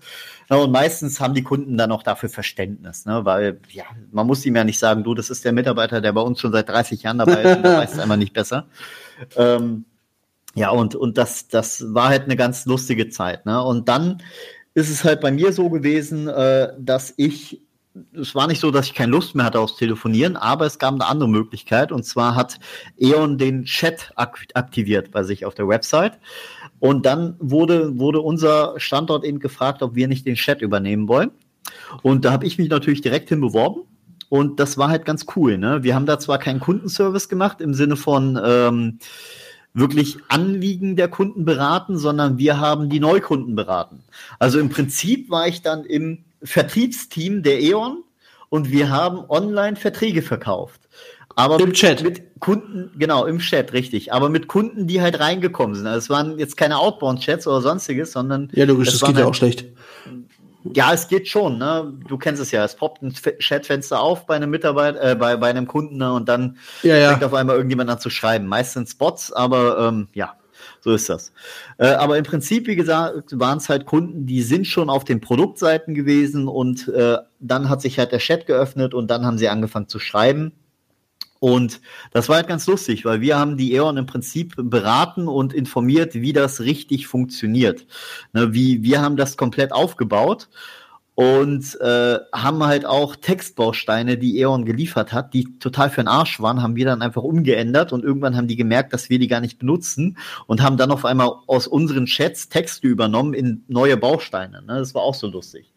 Und 0.48 0.72
meistens 0.72 1.20
haben 1.20 1.34
die 1.34 1.42
Kunden 1.42 1.76
dann 1.76 1.92
auch 1.92 2.04
dafür 2.04 2.30
Verständnis, 2.30 3.08
ne? 3.08 3.26
weil 3.26 3.60
ja, 3.72 3.86
man 4.12 4.28
muss 4.28 4.46
ihm 4.46 4.56
ja 4.56 4.64
nicht 4.64 4.78
sagen, 4.78 5.04
du, 5.04 5.16
das 5.16 5.32
ist 5.32 5.44
der 5.44 5.54
Mitarbeiter, 5.54 6.02
der 6.02 6.14
bei 6.14 6.22
uns 6.22 6.40
schon 6.40 6.52
seit 6.52 6.70
30 6.70 7.02
Jahren 7.02 7.18
dabei 7.18 7.42
ist, 7.42 7.58
und 7.58 7.64
der 7.64 7.78
weiß 7.78 7.94
es 7.94 8.00
einfach 8.00 8.16
nicht 8.16 8.34
besser. 8.34 8.68
Ähm, 9.36 9.86
ja, 10.56 10.70
und, 10.70 10.96
und 10.96 11.18
das, 11.18 11.48
das 11.48 11.94
war 11.94 12.10
halt 12.10 12.24
eine 12.24 12.36
ganz 12.36 12.66
lustige 12.66 13.10
Zeit. 13.10 13.46
Ne? 13.46 13.62
Und 13.62 13.90
dann 13.90 14.24
ist 14.74 14.90
es 14.90 15.04
halt 15.04 15.22
bei 15.22 15.32
mir 15.32 15.54
so 15.54 15.70
gewesen, 15.70 16.28
äh, 16.28 16.74
dass 16.80 17.14
ich 17.18 17.62
es 18.14 18.36
war 18.36 18.48
nicht 18.48 18.60
so, 18.60 18.72
dass 18.72 18.88
ich 18.88 18.94
keine 18.94 19.12
Lust 19.12 19.36
mehr 19.36 19.46
hatte 19.46 19.60
aufs 19.60 19.78
Telefonieren, 19.78 20.36
aber 20.36 20.66
es 20.66 20.80
gab 20.80 20.94
eine 20.94 21.06
andere 21.06 21.30
Möglichkeit 21.30 21.94
und 21.94 22.04
zwar 22.04 22.36
hat 22.36 22.60
E.ON 22.98 23.38
den 23.38 23.64
Chat 23.64 24.12
aktiviert 24.16 25.12
bei 25.12 25.24
sich 25.24 25.46
auf 25.46 25.56
der 25.56 25.70
Website. 25.70 26.20
Und 26.80 27.06
dann 27.06 27.38
wurde, 27.40 27.98
wurde 27.98 28.20
unser 28.20 28.74
Standort 28.78 29.24
eben 29.24 29.40
gefragt, 29.40 29.82
ob 29.82 29.96
wir 29.96 30.10
nicht 30.10 30.26
den 30.26 30.36
Chat 30.36 30.62
übernehmen 30.62 31.08
wollen. 31.08 31.32
Und 32.04 32.26
da 32.26 32.34
habe 32.34 32.46
ich 32.46 32.58
mich 32.58 32.70
natürlich 32.70 33.02
direkt 33.02 33.30
hin 33.30 33.40
beworben. 33.40 33.84
Und 34.28 34.60
das 34.60 34.78
war 34.78 34.90
halt 34.90 35.06
ganz 35.06 35.26
cool. 35.36 35.58
Ne? 35.58 35.84
Wir 35.84 35.96
haben 35.96 36.06
da 36.06 36.20
zwar 36.20 36.38
keinen 36.38 36.60
Kundenservice 36.60 37.30
gemacht 37.30 37.62
im 37.62 37.74
Sinne 37.74 37.96
von 37.96 38.38
ähm, 38.44 39.00
wirklich 39.76 40.18
Anliegen 40.30 40.96
der 40.96 41.10
Kunden 41.10 41.46
beraten, 41.46 41.98
sondern 41.98 42.38
wir 42.38 42.60
haben 42.60 42.90
die 42.90 43.00
Neukunden 43.00 43.56
beraten. 43.56 44.04
Also 44.40 44.60
im 44.60 44.70
Prinzip 44.70 45.30
war 45.30 45.48
ich 45.48 45.62
dann 45.62 45.86
im 45.86 46.24
Vertriebsteam 46.42 47.44
der 47.44 47.62
E.ON 47.62 48.04
und 48.50 48.72
wir 48.72 48.90
haben 48.90 49.30
online 49.30 49.76
Verträge 49.76 50.22
verkauft. 50.22 50.82
Aber 51.36 51.60
Im 51.60 51.68
mit, 51.68 51.76
Chat. 51.76 52.02
Mit 52.02 52.40
Kunden, 52.40 52.92
genau, 52.98 53.26
im 53.26 53.40
Chat, 53.40 53.74
richtig. 53.74 54.14
Aber 54.14 54.30
mit 54.30 54.48
Kunden, 54.48 54.88
die 54.88 55.02
halt 55.02 55.20
reingekommen 55.20 55.76
sind. 55.76 55.86
Also 55.86 55.98
es 55.98 56.10
waren 56.10 56.40
jetzt 56.40 56.56
keine 56.56 56.80
Outbound-Chats 56.80 57.46
oder 57.46 57.60
sonstiges, 57.60 58.14
sondern. 58.14 58.50
Ja, 58.54 58.64
logisch, 58.64 58.92
das 58.92 59.02
geht 59.02 59.08
halt, 59.08 59.18
ja 59.18 59.26
auch 59.26 59.36
schlecht. 59.36 59.66
Ja, 60.74 60.94
es 60.94 61.08
geht 61.08 61.28
schon, 61.28 61.58
ne? 61.58 61.94
Du 62.08 62.18
kennst 62.18 62.42
es 62.42 62.52
ja. 62.52 62.64
Es 62.64 62.76
poppt 62.76 63.02
ein 63.04 63.14
Chatfenster 63.40 64.00
auf 64.00 64.26
bei 64.26 64.36
einem 64.36 64.50
Mitarbeiter, 64.50 65.12
äh, 65.12 65.16
bei, 65.16 65.38
bei 65.38 65.50
einem 65.50 65.68
Kunden, 65.68 65.98
ne? 65.98 66.12
Und 66.14 66.28
dann 66.28 66.58
ja, 66.84 66.98
ja. 66.98 67.10
fängt 67.12 67.24
auf 67.24 67.34
einmal 67.34 67.56
irgendjemand 67.56 67.90
an 67.90 68.00
zu 68.00 68.10
schreiben. 68.10 68.48
Meistens 68.48 68.96
Bots, 68.96 69.32
aber 69.32 69.88
ähm, 69.88 70.08
ja, 70.14 70.36
so 70.82 70.94
ist 70.94 71.10
das. 71.10 71.32
Äh, 71.78 71.88
aber 71.88 72.18
im 72.18 72.24
Prinzip, 72.24 72.68
wie 72.68 72.76
gesagt, 72.76 73.40
waren 73.40 73.58
es 73.58 73.70
halt 73.70 73.86
Kunden, 73.86 74.26
die 74.26 74.42
sind 74.42 74.66
schon 74.68 74.90
auf 74.90 75.04
den 75.04 75.22
Produktseiten 75.22 75.94
gewesen 75.94 76.48
und 76.48 76.88
äh, 76.88 77.18
dann 77.40 77.70
hat 77.70 77.82
sich 77.82 78.00
halt 78.00 78.12
der 78.12 78.20
Chat 78.20 78.48
geöffnet 78.48 78.94
und 78.94 79.10
dann 79.12 79.26
haben 79.26 79.38
sie 79.38 79.50
angefangen 79.50 79.88
zu 79.88 80.00
schreiben. 80.00 80.54
Und 81.46 81.80
das 82.10 82.28
war 82.28 82.38
halt 82.38 82.48
ganz 82.48 82.66
lustig, 82.66 83.06
weil 83.06 83.22
wir 83.22 83.38
haben 83.38 83.56
die 83.56 83.76
E.ON 83.76 83.98
im 83.98 84.08
Prinzip 84.08 84.56
beraten 84.58 85.28
und 85.28 85.54
informiert, 85.54 86.16
wie 86.16 86.34
das 86.34 86.62
richtig 86.62 87.06
funktioniert. 87.06 87.86
Ne, 88.34 88.52
wie, 88.56 88.82
wir 88.82 89.00
haben 89.00 89.16
das 89.16 89.38
komplett 89.38 89.72
aufgebaut. 89.72 90.50
und 91.14 91.80
äh, 91.80 92.18
haben 92.34 92.64
halt 92.64 92.86
auch 92.86 93.16
Textbausteine, 93.16 94.18
die 94.18 94.40
E.ON 94.40 94.66
geliefert 94.66 95.14
hat, 95.14 95.36
die 95.36 95.60
total 95.60 95.92
für 95.92 96.02
den 96.02 96.08
Arsch 96.08 96.42
waren, 96.42 96.64
haben 96.64 96.76
wir 96.76 96.86
dann 96.86 97.04
einfach 97.04 97.22
umgeändert 97.22 97.94
und 97.94 98.04
irgendwann 98.04 98.36
haben 98.36 98.48
die 98.48 98.58
gemerkt, 98.58 98.92
dass 98.92 99.12
wir 99.12 99.20
die 99.20 99.28
gar 99.28 99.40
nicht 99.40 99.60
benutzen 99.60 100.18
und 100.48 100.64
haben 100.64 100.78
dann 100.78 100.92
auf 100.92 101.06
einmal 101.06 101.32
aus 101.46 101.68
unseren 101.68 102.06
Chats 102.06 102.50
Texte 102.50 102.88
übernommen 102.88 103.36
in 103.36 103.64
neue 103.68 103.98
Bausteine. 103.98 104.64
Ne? 104.64 104.80
Das 104.80 104.96
war 104.96 105.04
auch 105.04 105.16
so 105.16 105.28
lustig. 105.28 105.72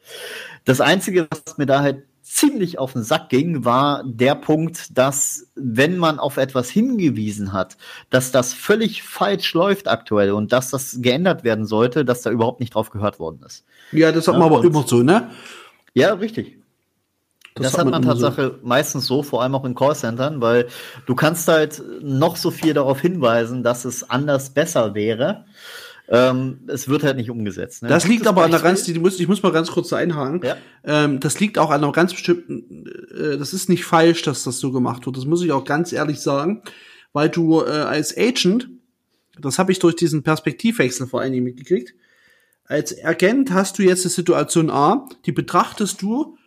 Das 0.64 0.80
Einzige, 0.80 1.28
was 1.30 1.58
mir 1.58 1.66
da 1.66 1.82
halt 1.82 2.07
ziemlich 2.28 2.78
auf 2.78 2.92
den 2.92 3.02
Sack 3.02 3.30
ging, 3.30 3.64
war 3.64 4.02
der 4.04 4.34
Punkt, 4.34 4.96
dass 4.96 5.48
wenn 5.54 5.96
man 5.96 6.18
auf 6.18 6.36
etwas 6.36 6.68
hingewiesen 6.68 7.52
hat, 7.52 7.76
dass 8.10 8.30
das 8.30 8.52
völlig 8.52 9.02
falsch 9.02 9.54
läuft 9.54 9.88
aktuell 9.88 10.32
und 10.32 10.52
dass 10.52 10.70
das 10.70 10.98
geändert 11.00 11.42
werden 11.42 11.64
sollte, 11.64 12.04
dass 12.04 12.22
da 12.22 12.30
überhaupt 12.30 12.60
nicht 12.60 12.74
drauf 12.74 12.90
gehört 12.90 13.18
worden 13.18 13.40
ist. 13.46 13.64
Ja, 13.92 14.12
das 14.12 14.28
hat 14.28 14.38
man 14.38 14.52
aber 14.52 14.62
immer 14.62 14.86
so, 14.86 15.02
ne? 15.02 15.30
Ja, 15.94 16.12
richtig. 16.14 16.58
Das, 17.54 17.72
das 17.72 17.78
hat 17.78 17.86
man, 17.86 18.02
man 18.02 18.02
Tatsache 18.02 18.58
so. 18.60 18.66
meistens 18.66 19.06
so, 19.06 19.22
vor 19.22 19.42
allem 19.42 19.54
auch 19.54 19.64
in 19.64 19.74
Callcentern, 19.74 20.40
weil 20.40 20.68
du 21.06 21.14
kannst 21.14 21.48
halt 21.48 21.82
noch 22.00 22.36
so 22.36 22.50
viel 22.50 22.74
darauf 22.74 23.00
hinweisen, 23.00 23.62
dass 23.62 23.84
es 23.84 24.08
anders 24.08 24.50
besser 24.50 24.94
wäre. 24.94 25.44
Ähm, 26.10 26.60
es 26.68 26.88
wird 26.88 27.02
halt 27.02 27.18
nicht 27.18 27.28
umgesetzt. 27.28 27.82
Ne? 27.82 27.88
Das 27.90 28.08
liegt 28.08 28.26
aber 28.26 28.42
an 28.42 28.50
der 28.50 28.60
ganz, 28.60 28.82
die 28.82 28.98
muss, 28.98 29.20
ich 29.20 29.28
muss 29.28 29.42
mal 29.42 29.52
ganz 29.52 29.70
kurz 29.70 29.92
einhaken. 29.92 30.40
Ja? 30.42 30.56
Ähm, 30.84 31.20
das 31.20 31.38
liegt 31.38 31.58
auch 31.58 31.70
an 31.70 31.84
einer 31.84 31.92
ganz 31.92 32.12
bestimmten, 32.12 32.86
äh, 33.14 33.36
das 33.36 33.52
ist 33.52 33.68
nicht 33.68 33.84
falsch, 33.84 34.22
dass 34.22 34.42
das 34.42 34.58
so 34.58 34.72
gemacht 34.72 35.04
wird. 35.04 35.18
Das 35.18 35.26
muss 35.26 35.42
ich 35.42 35.52
auch 35.52 35.64
ganz 35.64 35.92
ehrlich 35.92 36.20
sagen, 36.20 36.62
weil 37.12 37.28
du 37.28 37.60
äh, 37.60 37.68
als 37.68 38.16
Agent, 38.16 38.70
das 39.38 39.58
habe 39.58 39.70
ich 39.70 39.80
durch 39.80 39.96
diesen 39.96 40.22
Perspektivwechsel 40.22 41.06
vor 41.06 41.20
allen 41.20 41.32
Dingen 41.32 41.44
mitgekriegt, 41.44 41.94
als 42.64 43.02
Agent 43.04 43.50
hast 43.50 43.78
du 43.78 43.82
jetzt 43.82 44.04
die 44.04 44.08
Situation 44.08 44.70
A, 44.70 45.08
die 45.26 45.32
betrachtest 45.32 46.00
du 46.00 46.38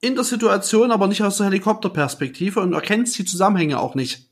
in 0.00 0.14
der 0.14 0.24
Situation, 0.24 0.90
aber 0.90 1.06
nicht 1.06 1.22
aus 1.22 1.38
der 1.38 1.46
Helikopterperspektive 1.46 2.60
und 2.60 2.72
erkennst 2.72 3.18
die 3.18 3.24
Zusammenhänge 3.24 3.78
auch 3.78 3.94
nicht. 3.94 4.28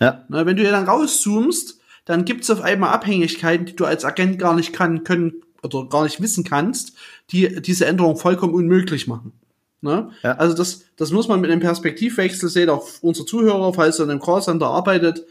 Ja. 0.00 0.24
Na, 0.28 0.46
wenn 0.46 0.56
du 0.56 0.64
ja 0.64 0.70
dann 0.70 0.88
rauszoomst, 0.88 1.78
dann 2.04 2.24
gibt 2.24 2.44
es 2.44 2.50
auf 2.50 2.60
einmal 2.60 2.92
Abhängigkeiten, 2.92 3.66
die 3.66 3.76
du 3.76 3.84
als 3.84 4.04
Agent 4.04 4.38
gar 4.38 4.54
nicht 4.54 4.72
kann, 4.72 5.04
können 5.04 5.42
oder 5.62 5.88
gar 5.88 6.04
nicht 6.04 6.20
wissen 6.20 6.44
kannst, 6.44 6.94
die 7.30 7.60
diese 7.62 7.86
Änderung 7.86 8.16
vollkommen 8.16 8.54
unmöglich 8.54 9.06
machen. 9.06 9.32
Ne? 9.80 10.10
Ja. 10.22 10.32
Also 10.36 10.54
das, 10.54 10.84
das 10.96 11.10
muss 11.10 11.28
man 11.28 11.40
mit 11.40 11.50
einem 11.50 11.60
Perspektivwechsel 11.60 12.48
sehen, 12.48 12.70
auch 12.70 12.88
unsere 13.02 13.26
Zuhörer, 13.26 13.74
falls 13.74 13.98
ihr 13.98 14.04
in 14.04 14.10
einem 14.10 14.20
Callcenter 14.20 14.66
arbeitet 14.66 15.26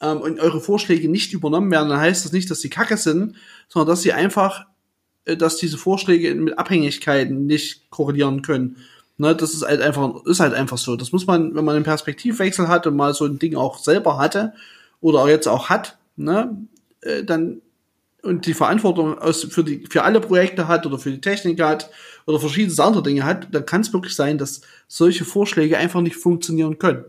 ähm, 0.00 0.18
und 0.18 0.40
eure 0.40 0.60
Vorschläge 0.60 1.08
nicht 1.08 1.32
übernommen 1.32 1.70
werden, 1.70 1.88
dann 1.88 2.00
heißt 2.00 2.24
das 2.24 2.32
nicht, 2.32 2.50
dass 2.50 2.60
sie 2.60 2.70
kacke 2.70 2.96
sind, 2.96 3.36
sondern 3.68 3.88
dass 3.88 4.02
sie 4.02 4.12
einfach, 4.12 4.66
äh, 5.24 5.36
dass 5.36 5.56
diese 5.56 5.78
Vorschläge 5.78 6.34
mit 6.34 6.58
Abhängigkeiten 6.58 7.46
nicht 7.46 7.90
korrelieren 7.90 8.42
können. 8.42 8.76
Ne, 9.18 9.36
das 9.36 9.54
ist 9.54 9.66
halt 9.66 9.82
einfach, 9.82 10.24
ist 10.24 10.40
halt 10.40 10.54
einfach 10.54 10.78
so. 10.78 10.96
Das 10.96 11.12
muss 11.12 11.26
man, 11.26 11.54
wenn 11.54 11.64
man 11.64 11.76
einen 11.76 11.84
Perspektivwechsel 11.84 12.68
hat 12.68 12.86
und 12.86 12.96
mal 12.96 13.12
so 13.12 13.26
ein 13.26 13.38
Ding 13.38 13.54
auch 13.54 13.78
selber 13.78 14.18
hatte 14.18 14.54
oder 15.00 15.20
auch 15.20 15.28
jetzt 15.28 15.46
auch 15.46 15.68
hat, 15.68 15.98
ne, 16.24 16.56
äh, 17.02 17.24
dann 17.24 17.62
und 18.22 18.46
die 18.46 18.54
Verantwortung 18.54 19.18
aus, 19.18 19.44
für, 19.44 19.64
die, 19.64 19.86
für 19.88 20.02
alle 20.02 20.20
Projekte 20.20 20.68
hat 20.68 20.86
oder 20.86 20.98
für 20.98 21.10
die 21.10 21.20
Technik 21.20 21.62
hat 21.62 21.90
oder 22.26 22.38
verschiedene 22.38 22.82
andere 22.82 23.02
Dinge 23.02 23.24
hat, 23.24 23.48
dann 23.52 23.64
kann 23.64 23.80
es 23.80 23.92
wirklich 23.92 24.14
sein, 24.14 24.38
dass 24.38 24.60
solche 24.88 25.24
Vorschläge 25.24 25.78
einfach 25.78 26.00
nicht 26.00 26.16
funktionieren 26.16 26.78
können. 26.78 27.04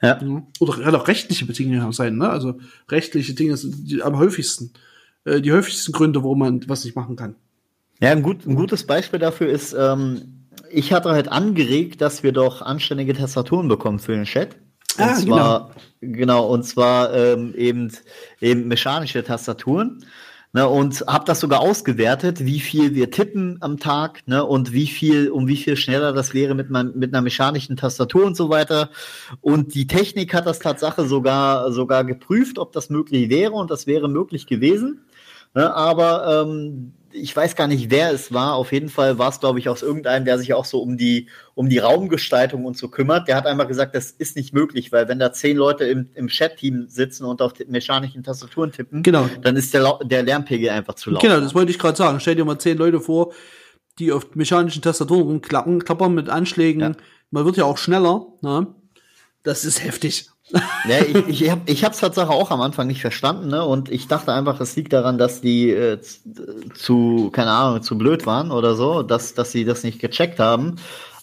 Ja. 0.00 0.20
Oder 0.60 0.74
kann 0.74 0.94
auch 0.94 1.08
rechtliche 1.08 1.46
Bedingungen 1.46 1.92
sein, 1.92 2.16
ne? 2.16 2.28
Also 2.28 2.58
rechtliche 2.90 3.34
Dinge 3.34 3.56
sind 3.56 3.90
die 3.90 4.02
am 4.02 4.18
häufigsten, 4.18 4.72
äh, 5.24 5.40
die 5.40 5.52
häufigsten 5.52 5.92
Gründe, 5.92 6.22
warum 6.22 6.40
man 6.40 6.68
was 6.68 6.84
nicht 6.84 6.94
machen 6.94 7.16
kann. 7.16 7.36
Ja, 8.00 8.10
ein, 8.10 8.22
gut, 8.22 8.46
ein 8.46 8.54
gutes 8.54 8.84
Beispiel 8.86 9.18
dafür 9.18 9.48
ist, 9.48 9.72
ähm, 9.72 10.44
ich 10.70 10.92
hatte 10.92 11.10
halt 11.10 11.28
angeregt, 11.28 12.00
dass 12.00 12.22
wir 12.22 12.32
doch 12.32 12.60
anständige 12.60 13.14
Tastaturen 13.14 13.68
bekommen 13.68 13.98
für 13.98 14.12
den 14.12 14.24
Chat. 14.24 14.56
Und 14.96 15.04
ah, 15.04 15.14
zwar, 15.14 15.70
genau. 16.00 16.16
genau, 16.16 16.46
und 16.46 16.64
zwar 16.64 17.14
ähm, 17.14 17.54
eben, 17.56 17.92
eben 18.40 18.68
mechanische 18.68 19.24
Tastaturen. 19.24 20.04
Ne, 20.56 20.68
und 20.68 21.04
habe 21.08 21.24
das 21.24 21.40
sogar 21.40 21.58
ausgewertet, 21.58 22.44
wie 22.44 22.60
viel 22.60 22.94
wir 22.94 23.10
tippen 23.10 23.56
am 23.60 23.80
Tag 23.80 24.22
ne, 24.26 24.44
und 24.44 24.72
wie 24.72 24.86
viel, 24.86 25.28
um 25.28 25.48
wie 25.48 25.56
viel 25.56 25.76
schneller 25.76 26.12
das 26.12 26.32
wäre 26.32 26.54
mit, 26.54 26.70
mein, 26.70 26.92
mit 26.94 27.12
einer 27.12 27.22
mechanischen 27.22 27.76
Tastatur 27.76 28.24
und 28.24 28.36
so 28.36 28.50
weiter. 28.50 28.90
Und 29.40 29.74
die 29.74 29.88
Technik 29.88 30.32
hat 30.32 30.46
das 30.46 30.60
Tatsache 30.60 31.08
sogar, 31.08 31.72
sogar 31.72 32.04
geprüft, 32.04 32.60
ob 32.60 32.70
das 32.70 32.88
möglich 32.88 33.30
wäre 33.30 33.50
und 33.50 33.68
das 33.72 33.88
wäre 33.88 34.08
möglich 34.08 34.46
gewesen. 34.46 35.00
Ne, 35.54 35.74
aber 35.74 36.44
ähm, 36.46 36.92
ich 37.14 37.34
weiß 37.34 37.54
gar 37.54 37.68
nicht, 37.68 37.90
wer 37.90 38.12
es 38.12 38.32
war. 38.32 38.54
Auf 38.54 38.72
jeden 38.72 38.88
Fall 38.88 39.18
war 39.18 39.28
es, 39.30 39.40
glaube 39.40 39.58
ich, 39.58 39.68
aus 39.68 39.82
irgendeinem, 39.82 40.24
der 40.24 40.38
sich 40.38 40.52
auch 40.52 40.64
so 40.64 40.82
um 40.82 40.96
die, 40.96 41.28
um 41.54 41.68
die 41.68 41.78
Raumgestaltung 41.78 42.64
und 42.64 42.76
so 42.76 42.88
kümmert. 42.88 43.28
Der 43.28 43.36
hat 43.36 43.46
einmal 43.46 43.66
gesagt, 43.66 43.94
das 43.94 44.10
ist 44.10 44.36
nicht 44.36 44.52
möglich, 44.52 44.90
weil 44.90 45.08
wenn 45.08 45.18
da 45.18 45.32
zehn 45.32 45.56
Leute 45.56 45.84
im, 45.84 46.10
im 46.14 46.26
Chat-Team 46.26 46.88
sitzen 46.88 47.24
und 47.24 47.40
auf 47.40 47.52
mechanischen 47.68 48.22
Tastaturen 48.22 48.72
tippen, 48.72 49.02
genau. 49.02 49.28
dann 49.42 49.56
ist 49.56 49.72
der, 49.72 49.98
der 50.02 50.24
Lärmpegel 50.24 50.70
einfach 50.70 50.94
zu 50.94 51.10
laut. 51.10 51.22
Genau, 51.22 51.40
das 51.40 51.54
wollte 51.54 51.70
ich 51.70 51.78
gerade 51.78 51.96
sagen. 51.96 52.18
Stell 52.20 52.34
dir 52.34 52.44
mal 52.44 52.58
zehn 52.58 52.76
Leute 52.76 53.00
vor, 53.00 53.32
die 53.98 54.10
auf 54.10 54.34
mechanischen 54.34 54.82
Tastaturen 54.82 55.22
rumklappen, 55.22 55.84
klappern 55.84 56.14
mit 56.14 56.28
Anschlägen. 56.28 56.80
Ja. 56.80 56.92
Man 57.30 57.44
wird 57.44 57.56
ja 57.56 57.64
auch 57.64 57.78
schneller. 57.78 58.26
Ne? 58.42 58.66
Das 59.44 59.64
ist 59.64 59.84
heftig. 59.84 60.30
Ja, 60.50 61.00
ich, 61.00 61.42
ich 61.42 61.50
habe 61.50 61.62
ich 61.66 61.84
hab's 61.84 62.00
Tatsache 62.00 62.30
auch 62.30 62.50
am 62.50 62.60
Anfang 62.60 62.86
nicht 62.86 63.00
verstanden, 63.00 63.48
ne? 63.48 63.64
Und 63.64 63.90
ich 63.90 64.08
dachte 64.08 64.32
einfach, 64.32 64.60
es 64.60 64.76
liegt 64.76 64.92
daran, 64.92 65.16
dass 65.16 65.40
die 65.40 65.70
äh, 65.70 65.98
zu, 66.74 67.30
keine 67.32 67.50
Ahnung, 67.50 67.82
zu 67.82 67.96
blöd 67.96 68.26
waren 68.26 68.50
oder 68.50 68.74
so, 68.74 69.02
dass, 69.02 69.32
dass 69.34 69.52
sie 69.52 69.64
das 69.64 69.82
nicht 69.84 70.00
gecheckt 70.00 70.38
haben. 70.38 70.76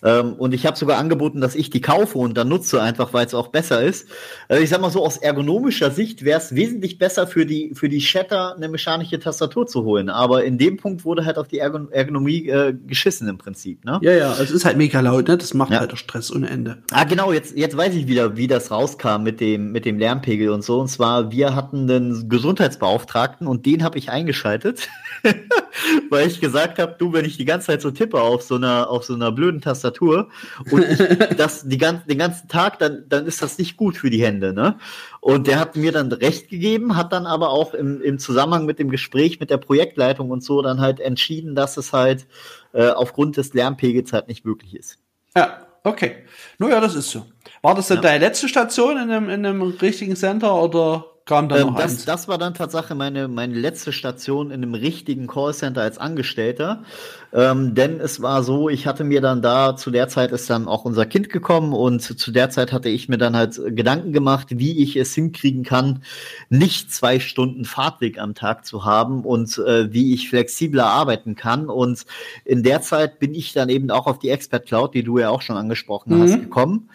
Ähm, 0.03 0.33
und 0.33 0.53
ich 0.53 0.65
habe 0.65 0.77
sogar 0.77 0.97
angeboten, 0.97 1.41
dass 1.41 1.55
ich 1.55 1.69
die 1.69 1.81
kaufe 1.81 2.17
und 2.17 2.35
dann 2.35 2.49
nutze, 2.49 2.81
einfach 2.81 3.13
weil 3.13 3.25
es 3.25 3.33
auch 3.33 3.49
besser 3.49 3.81
ist. 3.83 4.07
Also 4.47 4.63
ich 4.63 4.69
sag 4.69 4.81
mal 4.81 4.89
so, 4.89 5.05
aus 5.05 5.17
ergonomischer 5.17 5.91
Sicht 5.91 6.25
wäre 6.25 6.39
es 6.39 6.55
wesentlich 6.55 6.97
besser 6.97 7.27
für 7.27 7.45
die, 7.45 7.71
für 7.75 7.89
die 7.89 8.01
Shatter 8.01 8.55
eine 8.55 8.67
mechanische 8.67 9.19
Tastatur 9.19 9.67
zu 9.67 9.83
holen. 9.83 10.09
Aber 10.09 10.43
in 10.43 10.57
dem 10.57 10.77
Punkt 10.77 11.05
wurde 11.05 11.25
halt 11.25 11.37
auf 11.37 11.47
die 11.47 11.59
Ergon 11.59 11.91
Ergonomie 11.91 12.47
äh, 12.47 12.73
geschissen 12.87 13.27
im 13.27 13.37
Prinzip. 13.37 13.85
Ne? 13.85 13.99
Ja, 14.01 14.11
ja, 14.11 14.33
es 14.33 14.51
ist 14.51 14.65
halt 14.65 14.77
mega 14.77 14.99
laut, 14.99 15.27
ne? 15.27 15.37
Das 15.37 15.53
macht 15.53 15.71
ja. 15.71 15.79
halt 15.79 15.97
Stress 15.97 16.33
ohne 16.33 16.49
Ende. 16.49 16.77
Ah, 16.91 17.03
genau, 17.03 17.31
jetzt, 17.31 17.55
jetzt 17.57 17.77
weiß 17.77 17.93
ich 17.95 18.07
wieder, 18.07 18.37
wie 18.37 18.47
das 18.47 18.71
rauskam 18.71 19.23
mit 19.23 19.39
dem, 19.39 19.71
mit 19.71 19.85
dem 19.85 19.99
Lärmpegel 19.99 20.49
und 20.49 20.63
so. 20.63 20.79
Und 20.79 20.87
zwar, 20.87 21.31
wir 21.31 21.55
hatten 21.55 21.87
den 21.87 22.29
Gesundheitsbeauftragten 22.29 23.47
und 23.47 23.65
den 23.65 23.83
habe 23.83 23.97
ich 23.97 24.09
eingeschaltet, 24.09 24.89
weil 26.09 26.27
ich 26.27 26.41
gesagt 26.41 26.79
habe, 26.79 26.95
du, 26.97 27.13
wenn 27.13 27.25
ich 27.25 27.37
die 27.37 27.45
ganze 27.45 27.67
Zeit 27.67 27.81
so 27.81 27.91
tippe 27.91 28.21
auf 28.21 28.41
so 28.41 28.55
einer, 28.55 28.89
auf 28.89 29.03
so 29.03 29.13
einer 29.13 29.31
blöden 29.31 29.61
Tastatur, 29.61 29.90
Tastatur 29.91 30.29
und 30.71 30.83
ich 30.83 30.97
das 31.37 31.67
die 31.67 31.77
gan 31.77 32.01
den 32.07 32.17
ganzen 32.17 32.47
Tag, 32.47 32.79
dann, 32.79 33.03
dann 33.07 33.25
ist 33.25 33.41
das 33.41 33.57
nicht 33.57 33.77
gut 33.77 33.97
für 33.97 34.09
die 34.09 34.23
Hände. 34.23 34.53
Ne? 34.53 34.77
Und 35.19 35.47
der 35.47 35.59
hat 35.59 35.75
mir 35.75 35.91
dann 35.91 36.11
recht 36.11 36.49
gegeben, 36.49 36.95
hat 36.95 37.13
dann 37.13 37.25
aber 37.25 37.49
auch 37.49 37.73
im, 37.73 38.01
im 38.01 38.19
Zusammenhang 38.19 38.65
mit 38.65 38.79
dem 38.79 38.89
Gespräch 38.89 39.39
mit 39.39 39.49
der 39.49 39.57
Projektleitung 39.57 40.31
und 40.31 40.43
so 40.43 40.61
dann 40.61 40.79
halt 40.79 40.99
entschieden, 40.99 41.55
dass 41.55 41.77
es 41.77 41.93
halt 41.93 42.25
äh, 42.73 42.89
aufgrund 42.89 43.37
des 43.37 43.53
Lärmpegels 43.53 44.13
halt 44.13 44.27
nicht 44.27 44.45
möglich 44.45 44.75
ist. 44.75 44.97
Ja, 45.35 45.67
okay. 45.83 46.15
Naja, 46.57 46.79
das 46.79 46.95
ist 46.95 47.11
so. 47.11 47.25
War 47.61 47.75
das 47.75 47.87
denn 47.87 47.97
ja. 47.97 48.03
deine 48.03 48.25
letzte 48.25 48.47
Station 48.47 48.97
in 48.97 49.11
einem, 49.11 49.29
in 49.29 49.45
einem 49.45 49.61
richtigen 49.61 50.15
Center 50.15 50.55
oder 50.55 51.10
kam 51.31 51.47
dann 51.47 51.61
ähm, 51.61 51.67
noch 51.67 51.77
das, 51.77 52.03
das 52.03 52.27
war 52.27 52.37
dann 52.37 52.53
tatsächlich 52.53 52.97
meine, 52.97 53.29
meine 53.29 53.53
letzte 53.53 53.93
Station 53.93 54.51
in 54.51 54.63
einem 54.63 54.73
richtigen 54.73 55.27
Callcenter 55.27 55.81
als 55.81 55.97
Angestellter. 55.97 56.83
Ähm, 57.31 57.73
denn 57.73 58.01
es 58.01 58.21
war 58.21 58.43
so, 58.43 58.67
ich 58.67 58.85
hatte 58.85 59.05
mir 59.05 59.21
dann 59.21 59.41
da, 59.41 59.77
zu 59.77 59.91
der 59.91 60.09
Zeit 60.09 60.33
ist 60.33 60.49
dann 60.49 60.67
auch 60.67 60.83
unser 60.83 61.05
Kind 61.05 61.29
gekommen 61.29 61.71
und 61.71 62.01
zu 62.01 62.31
der 62.31 62.49
Zeit 62.49 62.73
hatte 62.73 62.89
ich 62.89 63.07
mir 63.07 63.17
dann 63.17 63.37
halt 63.37 63.61
Gedanken 63.67 64.11
gemacht, 64.11 64.47
wie 64.49 64.83
ich 64.83 64.97
es 64.97 65.15
hinkriegen 65.15 65.63
kann, 65.63 66.03
nicht 66.49 66.91
zwei 66.91 67.21
Stunden 67.21 67.63
Fahrtweg 67.63 68.19
am 68.19 68.35
Tag 68.35 68.65
zu 68.65 68.83
haben 68.83 69.23
und 69.23 69.57
äh, 69.59 69.93
wie 69.93 70.13
ich 70.13 70.27
flexibler 70.27 70.87
arbeiten 70.87 71.35
kann. 71.35 71.69
Und 71.69 72.05
in 72.43 72.61
der 72.61 72.81
Zeit 72.81 73.19
bin 73.19 73.33
ich 73.33 73.53
dann 73.53 73.69
eben 73.69 73.89
auch 73.89 74.07
auf 74.07 74.19
die 74.19 74.29
Expert 74.29 74.65
Cloud, 74.65 74.93
die 74.93 75.03
du 75.03 75.17
ja 75.17 75.29
auch 75.29 75.41
schon 75.41 75.55
angesprochen 75.55 76.17
mhm. 76.17 76.23
hast, 76.23 76.41
gekommen 76.41 76.89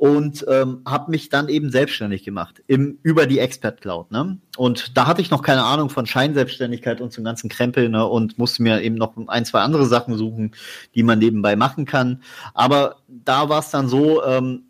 und 0.00 0.46
ähm, 0.48 0.80
habe 0.88 1.10
mich 1.10 1.28
dann 1.28 1.50
eben 1.50 1.70
selbstständig 1.70 2.24
gemacht 2.24 2.62
im, 2.66 2.98
über 3.02 3.26
die 3.26 3.38
Expert 3.38 3.82
Cloud. 3.82 4.10
Ne? 4.10 4.38
Und 4.56 4.96
da 4.96 5.06
hatte 5.06 5.20
ich 5.20 5.30
noch 5.30 5.42
keine 5.42 5.62
Ahnung 5.62 5.90
von 5.90 6.06
Scheinselbstständigkeit 6.06 7.02
und 7.02 7.12
zum 7.12 7.22
ganzen 7.22 7.50
Krempel 7.50 7.90
ne? 7.90 8.06
und 8.06 8.38
musste 8.38 8.62
mir 8.62 8.80
eben 8.80 8.94
noch 8.94 9.12
ein, 9.26 9.44
zwei 9.44 9.60
andere 9.60 9.84
Sachen 9.84 10.16
suchen, 10.16 10.52
die 10.94 11.02
man 11.02 11.18
nebenbei 11.18 11.54
machen 11.54 11.84
kann. 11.84 12.22
Aber 12.54 12.96
da 13.08 13.50
war 13.50 13.58
es 13.58 13.68
dann 13.68 13.90
so, 13.90 14.24
ähm, 14.24 14.62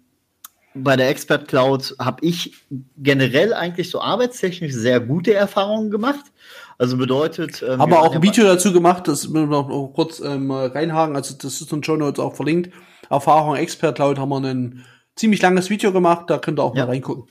bei 0.74 0.96
der 0.96 1.08
Expert 1.08 1.46
Cloud 1.46 1.94
habe 2.00 2.26
ich 2.26 2.52
generell 2.96 3.54
eigentlich 3.54 3.88
so 3.88 4.00
arbeitstechnisch 4.00 4.72
sehr 4.72 4.98
gute 4.98 5.32
Erfahrungen 5.32 5.92
gemacht. 5.92 6.24
Also 6.76 6.96
bedeutet. 6.96 7.62
Ähm, 7.62 7.80
Aber 7.80 8.02
auch 8.02 8.16
ein 8.16 8.22
Video 8.22 8.42
dazu 8.42 8.72
gemacht, 8.72 9.06
das 9.06 9.28
müssen 9.28 9.48
wir 9.48 9.62
noch 9.62 9.92
kurz 9.94 10.18
ähm, 10.18 10.50
reinhaken. 10.50 11.14
Also 11.14 11.36
das 11.40 11.60
ist 11.60 11.72
in 11.72 11.84
Show 11.84 11.94
Notes 11.94 12.18
auch 12.18 12.34
verlinkt. 12.34 12.70
Erfahrung 13.08 13.54
Expert 13.54 13.94
Cloud 13.94 14.18
haben 14.18 14.30
wir 14.30 14.38
einen 14.38 14.84
ziemlich 15.20 15.42
langes 15.42 15.70
Video 15.70 15.92
gemacht, 15.92 16.28
da 16.28 16.38
könnt 16.38 16.58
ihr 16.58 16.64
auch 16.64 16.74
ja. 16.74 16.84
mal 16.84 16.92
reingucken. 16.92 17.24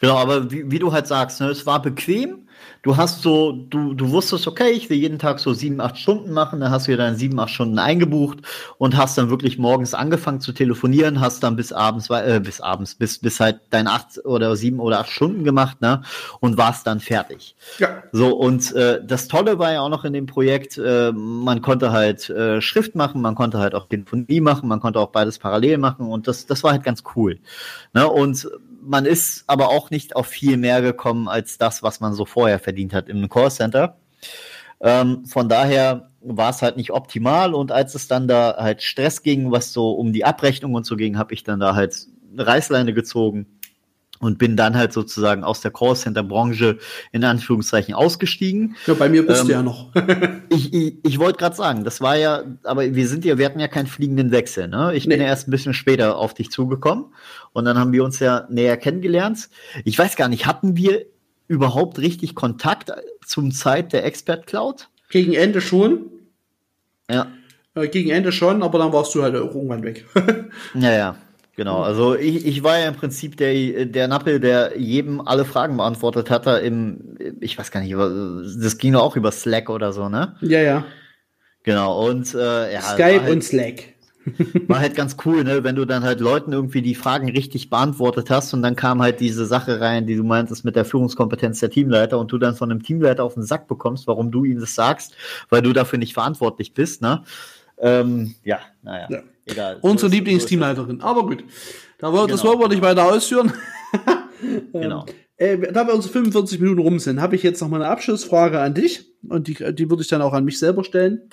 Genau, 0.00 0.16
aber 0.16 0.50
wie, 0.50 0.70
wie 0.70 0.78
du 0.78 0.92
halt 0.92 1.06
sagst, 1.06 1.40
ne, 1.40 1.48
es 1.48 1.66
war 1.66 1.82
bequem. 1.82 2.47
Du 2.82 2.96
hast 2.96 3.22
so, 3.22 3.52
du, 3.52 3.94
du 3.94 4.10
wusstest, 4.10 4.46
okay, 4.46 4.70
ich 4.70 4.88
will 4.88 4.98
jeden 4.98 5.18
Tag 5.18 5.40
so 5.40 5.52
sieben, 5.52 5.80
acht 5.80 5.98
Stunden 5.98 6.32
machen, 6.32 6.60
dann 6.60 6.70
hast 6.70 6.86
du 6.86 6.92
dir 6.92 6.96
dann 6.96 7.16
sieben, 7.16 7.38
acht 7.40 7.50
Stunden 7.50 7.78
eingebucht 7.78 8.38
und 8.78 8.96
hast 8.96 9.18
dann 9.18 9.30
wirklich 9.30 9.58
morgens 9.58 9.94
angefangen 9.94 10.40
zu 10.40 10.52
telefonieren, 10.52 11.20
hast 11.20 11.42
dann 11.42 11.56
bis 11.56 11.72
abends, 11.72 12.08
äh, 12.10 12.40
bis 12.42 12.60
abends, 12.60 12.94
bis, 12.94 13.18
bis 13.18 13.40
halt 13.40 13.60
deine 13.70 13.90
acht 13.90 14.24
oder 14.24 14.56
sieben 14.56 14.80
oder 14.80 15.00
acht 15.00 15.10
Stunden 15.10 15.44
gemacht, 15.44 15.80
ne? 15.80 16.02
Und 16.40 16.56
warst 16.56 16.86
dann 16.86 17.00
fertig. 17.00 17.56
Ja. 17.78 18.02
So, 18.12 18.36
und 18.36 18.72
äh, 18.74 19.00
das 19.04 19.28
Tolle 19.28 19.58
war 19.58 19.72
ja 19.72 19.80
auch 19.80 19.88
noch 19.88 20.04
in 20.04 20.12
dem 20.12 20.26
Projekt, 20.26 20.78
äh, 20.78 21.12
man 21.12 21.62
konnte 21.62 21.92
halt 21.92 22.30
äh, 22.30 22.60
Schrift 22.60 22.94
machen, 22.94 23.20
man 23.20 23.34
konnte 23.34 23.58
halt 23.58 23.74
auch 23.74 23.88
Telefonie 23.88 24.40
machen, 24.40 24.68
man 24.68 24.80
konnte 24.80 25.00
auch 25.00 25.10
beides 25.10 25.38
parallel 25.38 25.78
machen 25.78 26.06
und 26.06 26.28
das, 26.28 26.46
das 26.46 26.62
war 26.62 26.72
halt 26.72 26.84
ganz 26.84 27.02
cool. 27.16 27.38
Ne? 27.92 28.06
Und 28.06 28.48
man 28.80 29.06
ist 29.06 29.44
aber 29.46 29.68
auch 29.68 29.90
nicht 29.90 30.16
auf 30.16 30.26
viel 30.26 30.56
mehr 30.56 30.82
gekommen 30.82 31.28
als 31.28 31.58
das, 31.58 31.82
was 31.82 32.00
man 32.00 32.14
so 32.14 32.24
vorher 32.24 32.58
verdient 32.58 32.94
hat 32.94 33.08
im 33.08 33.28
Callcenter. 33.28 33.96
Ähm, 34.80 35.24
von 35.26 35.48
daher 35.48 36.10
war 36.20 36.50
es 36.50 36.62
halt 36.62 36.76
nicht 36.76 36.90
optimal 36.90 37.54
und 37.54 37.72
als 37.72 37.94
es 37.94 38.08
dann 38.08 38.28
da 38.28 38.56
halt 38.58 38.82
Stress 38.82 39.22
ging, 39.22 39.50
was 39.50 39.72
so 39.72 39.92
um 39.92 40.12
die 40.12 40.24
Abrechnung 40.24 40.74
und 40.74 40.86
so 40.86 40.96
ging, 40.96 41.18
habe 41.18 41.34
ich 41.34 41.44
dann 41.44 41.60
da 41.60 41.74
halt 41.74 42.06
Reißleine 42.36 42.94
gezogen 42.94 43.46
und 44.20 44.38
bin 44.38 44.56
dann 44.56 44.76
halt 44.76 44.92
sozusagen 44.92 45.44
aus 45.44 45.60
der 45.60 45.70
Callcenter-Branche 45.70 46.78
in 47.12 47.24
Anführungszeichen 47.24 47.94
ausgestiegen. 47.94 48.76
Ja, 48.86 48.94
bei 48.94 49.08
mir 49.08 49.26
bist 49.26 49.42
ähm, 49.42 49.46
du 49.46 49.52
ja 49.52 49.62
noch. 49.62 49.92
ich 50.58 50.74
ich, 50.74 50.94
ich 51.04 51.18
wollte 51.18 51.38
gerade 51.38 51.54
sagen, 51.54 51.84
das 51.84 52.00
war 52.00 52.16
ja, 52.16 52.42
aber 52.64 52.94
wir 52.94 53.08
sind 53.08 53.24
ja, 53.24 53.38
wir 53.38 53.46
hatten 53.46 53.60
ja 53.60 53.68
keinen 53.68 53.86
fliegenden 53.86 54.30
Wechsel. 54.30 54.68
Ne? 54.68 54.94
Ich 54.94 55.06
nee. 55.06 55.14
bin 55.14 55.22
ja 55.22 55.28
erst 55.28 55.48
ein 55.48 55.50
bisschen 55.50 55.74
später 55.74 56.16
auf 56.16 56.34
dich 56.34 56.50
zugekommen 56.50 57.06
und 57.52 57.64
dann 57.64 57.78
haben 57.78 57.92
wir 57.92 58.04
uns 58.04 58.18
ja 58.18 58.46
näher 58.50 58.76
kennengelernt. 58.76 59.48
Ich 59.84 59.98
weiß 59.98 60.16
gar 60.16 60.28
nicht, 60.28 60.46
hatten 60.46 60.76
wir 60.76 61.06
überhaupt 61.46 61.98
richtig 61.98 62.34
Kontakt 62.34 62.92
zum 63.24 63.52
Zeit 63.52 63.92
der 63.92 64.04
Expert 64.04 64.46
Cloud? 64.46 64.88
Gegen 65.10 65.32
Ende 65.32 65.60
schon. 65.60 66.10
Ja. 67.10 67.28
Äh, 67.74 67.88
gegen 67.88 68.10
Ende 68.10 68.32
schon, 68.32 68.62
aber 68.62 68.78
dann 68.78 68.92
warst 68.92 69.14
du 69.14 69.22
halt 69.22 69.34
irgendwann 69.34 69.82
weg. 69.82 70.06
ja, 70.74 70.92
ja. 70.92 71.16
Genau, 71.58 71.82
also 71.82 72.14
ich, 72.14 72.46
ich 72.46 72.62
war 72.62 72.78
ja 72.78 72.86
im 72.86 72.94
Prinzip 72.94 73.36
der, 73.36 73.84
der 73.84 74.06
Nappel, 74.06 74.38
der 74.38 74.78
jedem 74.78 75.20
alle 75.20 75.44
Fragen 75.44 75.76
beantwortet 75.76 76.30
hatte 76.30 76.50
im, 76.58 77.16
ich 77.40 77.58
weiß 77.58 77.72
gar 77.72 77.80
nicht, 77.80 77.96
das 77.96 78.78
ging 78.78 78.94
auch 78.94 79.16
über 79.16 79.32
Slack 79.32 79.68
oder 79.68 79.92
so, 79.92 80.08
ne? 80.08 80.36
Ja, 80.40 80.60
ja. 80.60 80.84
Genau, 81.64 82.08
und 82.08 82.32
äh, 82.32 82.72
ja. 82.72 82.80
Skype 82.80 83.22
halt, 83.22 83.32
und 83.32 83.42
Slack. 83.42 83.94
War 84.68 84.78
halt 84.78 84.94
ganz 84.94 85.16
cool, 85.24 85.42
ne, 85.42 85.64
wenn 85.64 85.74
du 85.74 85.84
dann 85.84 86.04
halt 86.04 86.20
Leuten 86.20 86.52
irgendwie 86.52 86.80
die 86.80 86.94
Fragen 86.94 87.28
richtig 87.28 87.70
beantwortet 87.70 88.30
hast 88.30 88.54
und 88.54 88.62
dann 88.62 88.76
kam 88.76 89.02
halt 89.02 89.18
diese 89.18 89.44
Sache 89.44 89.80
rein, 89.80 90.06
die 90.06 90.14
du 90.14 90.22
meintest 90.22 90.64
mit 90.64 90.76
der 90.76 90.84
Führungskompetenz 90.84 91.58
der 91.58 91.70
Teamleiter 91.70 92.20
und 92.20 92.30
du 92.30 92.38
dann 92.38 92.54
von 92.54 92.70
einem 92.70 92.84
Teamleiter 92.84 93.24
auf 93.24 93.34
den 93.34 93.42
Sack 93.42 93.66
bekommst, 93.66 94.06
warum 94.06 94.30
du 94.30 94.44
ihm 94.44 94.60
das 94.60 94.76
sagst, 94.76 95.16
weil 95.48 95.62
du 95.62 95.72
dafür 95.72 95.98
nicht 95.98 96.14
verantwortlich 96.14 96.72
bist, 96.72 97.02
ne? 97.02 97.24
Ähm, 97.78 98.36
ja, 98.44 98.60
naja. 98.82 99.08
Ja. 99.10 99.22
Egal. 99.48 99.78
Unsere 99.80 100.10
Lieblingsteamleiterin. 100.10 101.00
Aber 101.00 101.26
gut. 101.26 101.44
Da 101.98 102.12
wir, 102.12 102.22
genau. 102.22 102.26
Das 102.26 102.44
wollen 102.44 102.60
wir 102.60 102.68
nicht 102.68 102.82
weiter 102.82 103.04
ausführen. 103.04 103.52
genau. 104.72 105.06
Ähm, 105.40 105.62
äh, 105.62 105.72
da 105.72 105.86
wir 105.86 105.94
unsere 105.94 106.12
45 106.12 106.58
Minuten 106.58 106.80
rum 106.80 106.98
sind, 106.98 107.20
habe 107.20 107.36
ich 107.36 107.44
jetzt 107.44 107.60
noch 107.60 107.68
mal 107.68 107.80
eine 107.80 107.90
Abschlussfrage 107.92 108.60
an 108.60 108.74
dich. 108.74 109.06
Und 109.28 109.46
die, 109.46 109.54
die 109.54 109.88
würde 109.88 110.02
ich 110.02 110.08
dann 110.08 110.20
auch 110.20 110.32
an 110.32 110.44
mich 110.44 110.58
selber 110.58 110.82
stellen. 110.82 111.30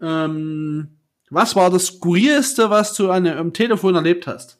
Ähm, 0.00 0.88
was 1.28 1.54
war 1.54 1.70
das 1.70 1.86
Skurrilste, 1.86 2.70
was 2.70 2.94
du 2.94 3.10
an, 3.10 3.26
am 3.26 3.52
Telefon 3.52 3.94
erlebt 3.94 4.26
hast? 4.26 4.58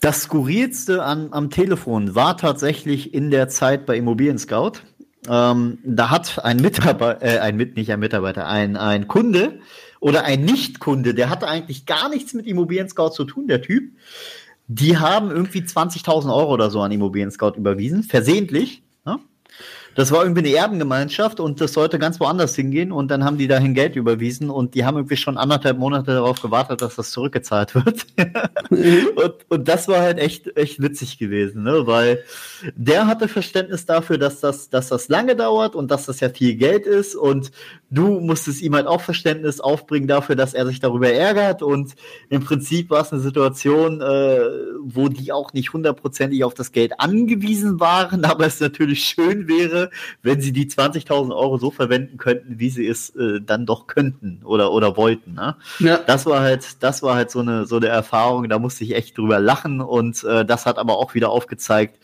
Das 0.00 0.22
Skurrilste 0.22 1.04
an, 1.04 1.28
am 1.30 1.50
Telefon 1.50 2.14
war 2.14 2.36
tatsächlich 2.36 3.14
in 3.14 3.30
der 3.30 3.48
Zeit 3.48 3.86
bei 3.86 3.96
Immobilien 3.96 4.38
Scout. 4.38 4.80
Ähm, 5.28 5.78
da 5.84 6.10
hat 6.10 6.44
ein 6.44 6.58
Mitarbeiter, 6.58 7.22
äh, 7.22 7.38
ein 7.38 7.56
mit, 7.56 7.76
nicht 7.76 7.90
ein 7.90 8.00
Mitarbeiter, 8.00 8.46
ein, 8.46 8.76
ein 8.76 9.08
Kunde 9.08 9.60
oder 10.04 10.24
ein 10.24 10.44
Nichtkunde, 10.44 11.14
der 11.14 11.30
hatte 11.30 11.48
eigentlich 11.48 11.86
gar 11.86 12.10
nichts 12.10 12.34
mit 12.34 12.46
Immobilien 12.46 12.90
Scout 12.90 13.12
zu 13.12 13.24
tun, 13.24 13.46
der 13.46 13.62
Typ. 13.62 13.90
Die 14.66 14.98
haben 14.98 15.30
irgendwie 15.30 15.60
20.000 15.60 16.26
Euro 16.26 16.52
oder 16.52 16.68
so 16.68 16.82
an 16.82 16.92
Immobilien 16.92 17.30
Scout 17.30 17.52
überwiesen, 17.56 18.02
versehentlich. 18.02 18.82
Ne? 19.06 19.18
Das 19.94 20.12
war 20.12 20.22
irgendwie 20.22 20.40
eine 20.40 20.54
Erbengemeinschaft 20.54 21.40
und 21.40 21.58
das 21.62 21.72
sollte 21.72 21.98
ganz 21.98 22.20
woanders 22.20 22.54
hingehen 22.54 22.92
und 22.92 23.10
dann 23.10 23.24
haben 23.24 23.38
die 23.38 23.48
dahin 23.48 23.72
Geld 23.72 23.96
überwiesen 23.96 24.50
und 24.50 24.74
die 24.74 24.84
haben 24.84 24.98
irgendwie 24.98 25.16
schon 25.16 25.38
anderthalb 25.38 25.78
Monate 25.78 26.12
darauf 26.12 26.42
gewartet, 26.42 26.82
dass 26.82 26.96
das 26.96 27.10
zurückgezahlt 27.10 27.74
wird. 27.74 28.04
und, 28.70 29.34
und 29.48 29.68
das 29.68 29.88
war 29.88 30.00
halt 30.00 30.18
echt, 30.18 30.54
echt 30.58 30.82
witzig 30.82 31.16
gewesen, 31.16 31.62
ne? 31.62 31.86
weil 31.86 32.22
der 32.76 33.06
hatte 33.06 33.26
Verständnis 33.26 33.86
dafür, 33.86 34.18
dass 34.18 34.40
das, 34.40 34.68
dass 34.68 34.88
das 34.88 35.08
lange 35.08 35.34
dauert 35.34 35.74
und 35.74 35.90
dass 35.90 36.04
das 36.04 36.20
ja 36.20 36.28
viel 36.28 36.56
Geld 36.56 36.84
ist 36.84 37.14
und 37.14 37.52
du 37.94 38.20
musstest 38.20 38.60
ihm 38.60 38.74
halt 38.74 38.86
auch 38.86 39.00
Verständnis 39.00 39.60
aufbringen 39.60 40.08
dafür, 40.08 40.34
dass 40.34 40.52
er 40.52 40.66
sich 40.66 40.80
darüber 40.80 41.10
ärgert 41.10 41.62
und 41.62 41.94
im 42.28 42.42
Prinzip 42.42 42.90
war 42.90 43.02
es 43.02 43.12
eine 43.12 43.20
Situation, 43.20 44.00
äh, 44.00 44.40
wo 44.82 45.08
die 45.08 45.32
auch 45.32 45.52
nicht 45.52 45.72
hundertprozentig 45.72 46.42
auf 46.44 46.54
das 46.54 46.72
Geld 46.72 46.98
angewiesen 46.98 47.78
waren, 47.80 48.24
aber 48.24 48.46
es 48.46 48.60
natürlich 48.60 49.04
schön 49.04 49.48
wäre, 49.48 49.90
wenn 50.22 50.40
sie 50.40 50.52
die 50.52 50.66
20.000 50.66 51.34
Euro 51.34 51.56
so 51.58 51.70
verwenden 51.70 52.18
könnten, 52.18 52.58
wie 52.58 52.70
sie 52.70 52.86
es 52.86 53.10
äh, 53.10 53.40
dann 53.40 53.64
doch 53.64 53.86
könnten 53.86 54.40
oder, 54.44 54.72
oder 54.72 54.96
wollten. 54.96 55.34
Ne? 55.34 55.56
Ja. 55.78 55.98
Das 55.98 56.26
war 56.26 56.40
halt, 56.40 56.82
das 56.82 57.02
war 57.02 57.14
halt 57.14 57.30
so 57.30 57.40
eine, 57.40 57.66
so 57.66 57.76
eine 57.76 57.86
Erfahrung, 57.86 58.48
da 58.48 58.58
musste 58.58 58.82
ich 58.82 58.94
echt 58.94 59.16
drüber 59.16 59.38
lachen 59.38 59.80
und 59.80 60.24
äh, 60.24 60.44
das 60.44 60.66
hat 60.66 60.78
aber 60.78 60.98
auch 60.98 61.14
wieder 61.14 61.30
aufgezeigt, 61.30 61.98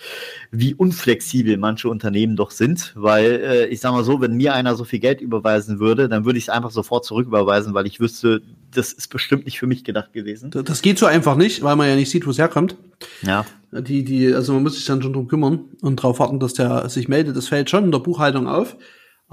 wie 0.52 0.74
unflexibel 0.74 1.56
manche 1.56 1.88
Unternehmen 1.88 2.36
doch 2.36 2.52
sind, 2.52 2.92
weil 2.94 3.24
äh, 3.24 3.66
ich 3.66 3.80
sag 3.80 3.92
mal 3.92 4.04
so, 4.04 4.20
wenn 4.20 4.36
mir 4.36 4.54
einer 4.54 4.76
so 4.76 4.84
viel 4.84 5.00
Geld 5.00 5.20
überweisen 5.20 5.79
würde, 5.80 6.08
dann 6.08 6.24
würde 6.24 6.38
ich 6.38 6.44
es 6.44 6.48
einfach 6.48 6.70
sofort 6.70 7.04
zurücküberweisen, 7.04 7.74
weil 7.74 7.86
ich 7.86 7.98
wüsste, 7.98 8.42
das 8.72 8.92
ist 8.92 9.08
bestimmt 9.08 9.46
nicht 9.46 9.58
für 9.58 9.66
mich 9.66 9.82
gedacht 9.82 10.12
gewesen. 10.12 10.50
Das 10.50 10.82
geht 10.82 10.98
so 10.98 11.06
einfach 11.06 11.36
nicht, 11.36 11.62
weil 11.62 11.76
man 11.76 11.88
ja 11.88 11.96
nicht 11.96 12.10
sieht, 12.10 12.26
wo 12.26 12.30
es 12.30 12.38
herkommt. 12.38 12.76
Ja. 13.22 13.44
Die, 13.72 14.04
die, 14.04 14.32
also 14.32 14.52
man 14.52 14.62
muss 14.62 14.76
sich 14.76 14.84
dann 14.84 15.02
schon 15.02 15.12
drum 15.12 15.28
kümmern 15.28 15.64
und 15.82 15.98
darauf 16.00 16.18
warten, 16.20 16.38
dass 16.38 16.54
der 16.54 16.88
sich 16.88 17.08
meldet. 17.08 17.36
Das 17.36 17.48
fällt 17.48 17.70
schon 17.70 17.84
in 17.84 17.92
der 17.92 17.98
Buchhaltung 17.98 18.46
auf. 18.46 18.76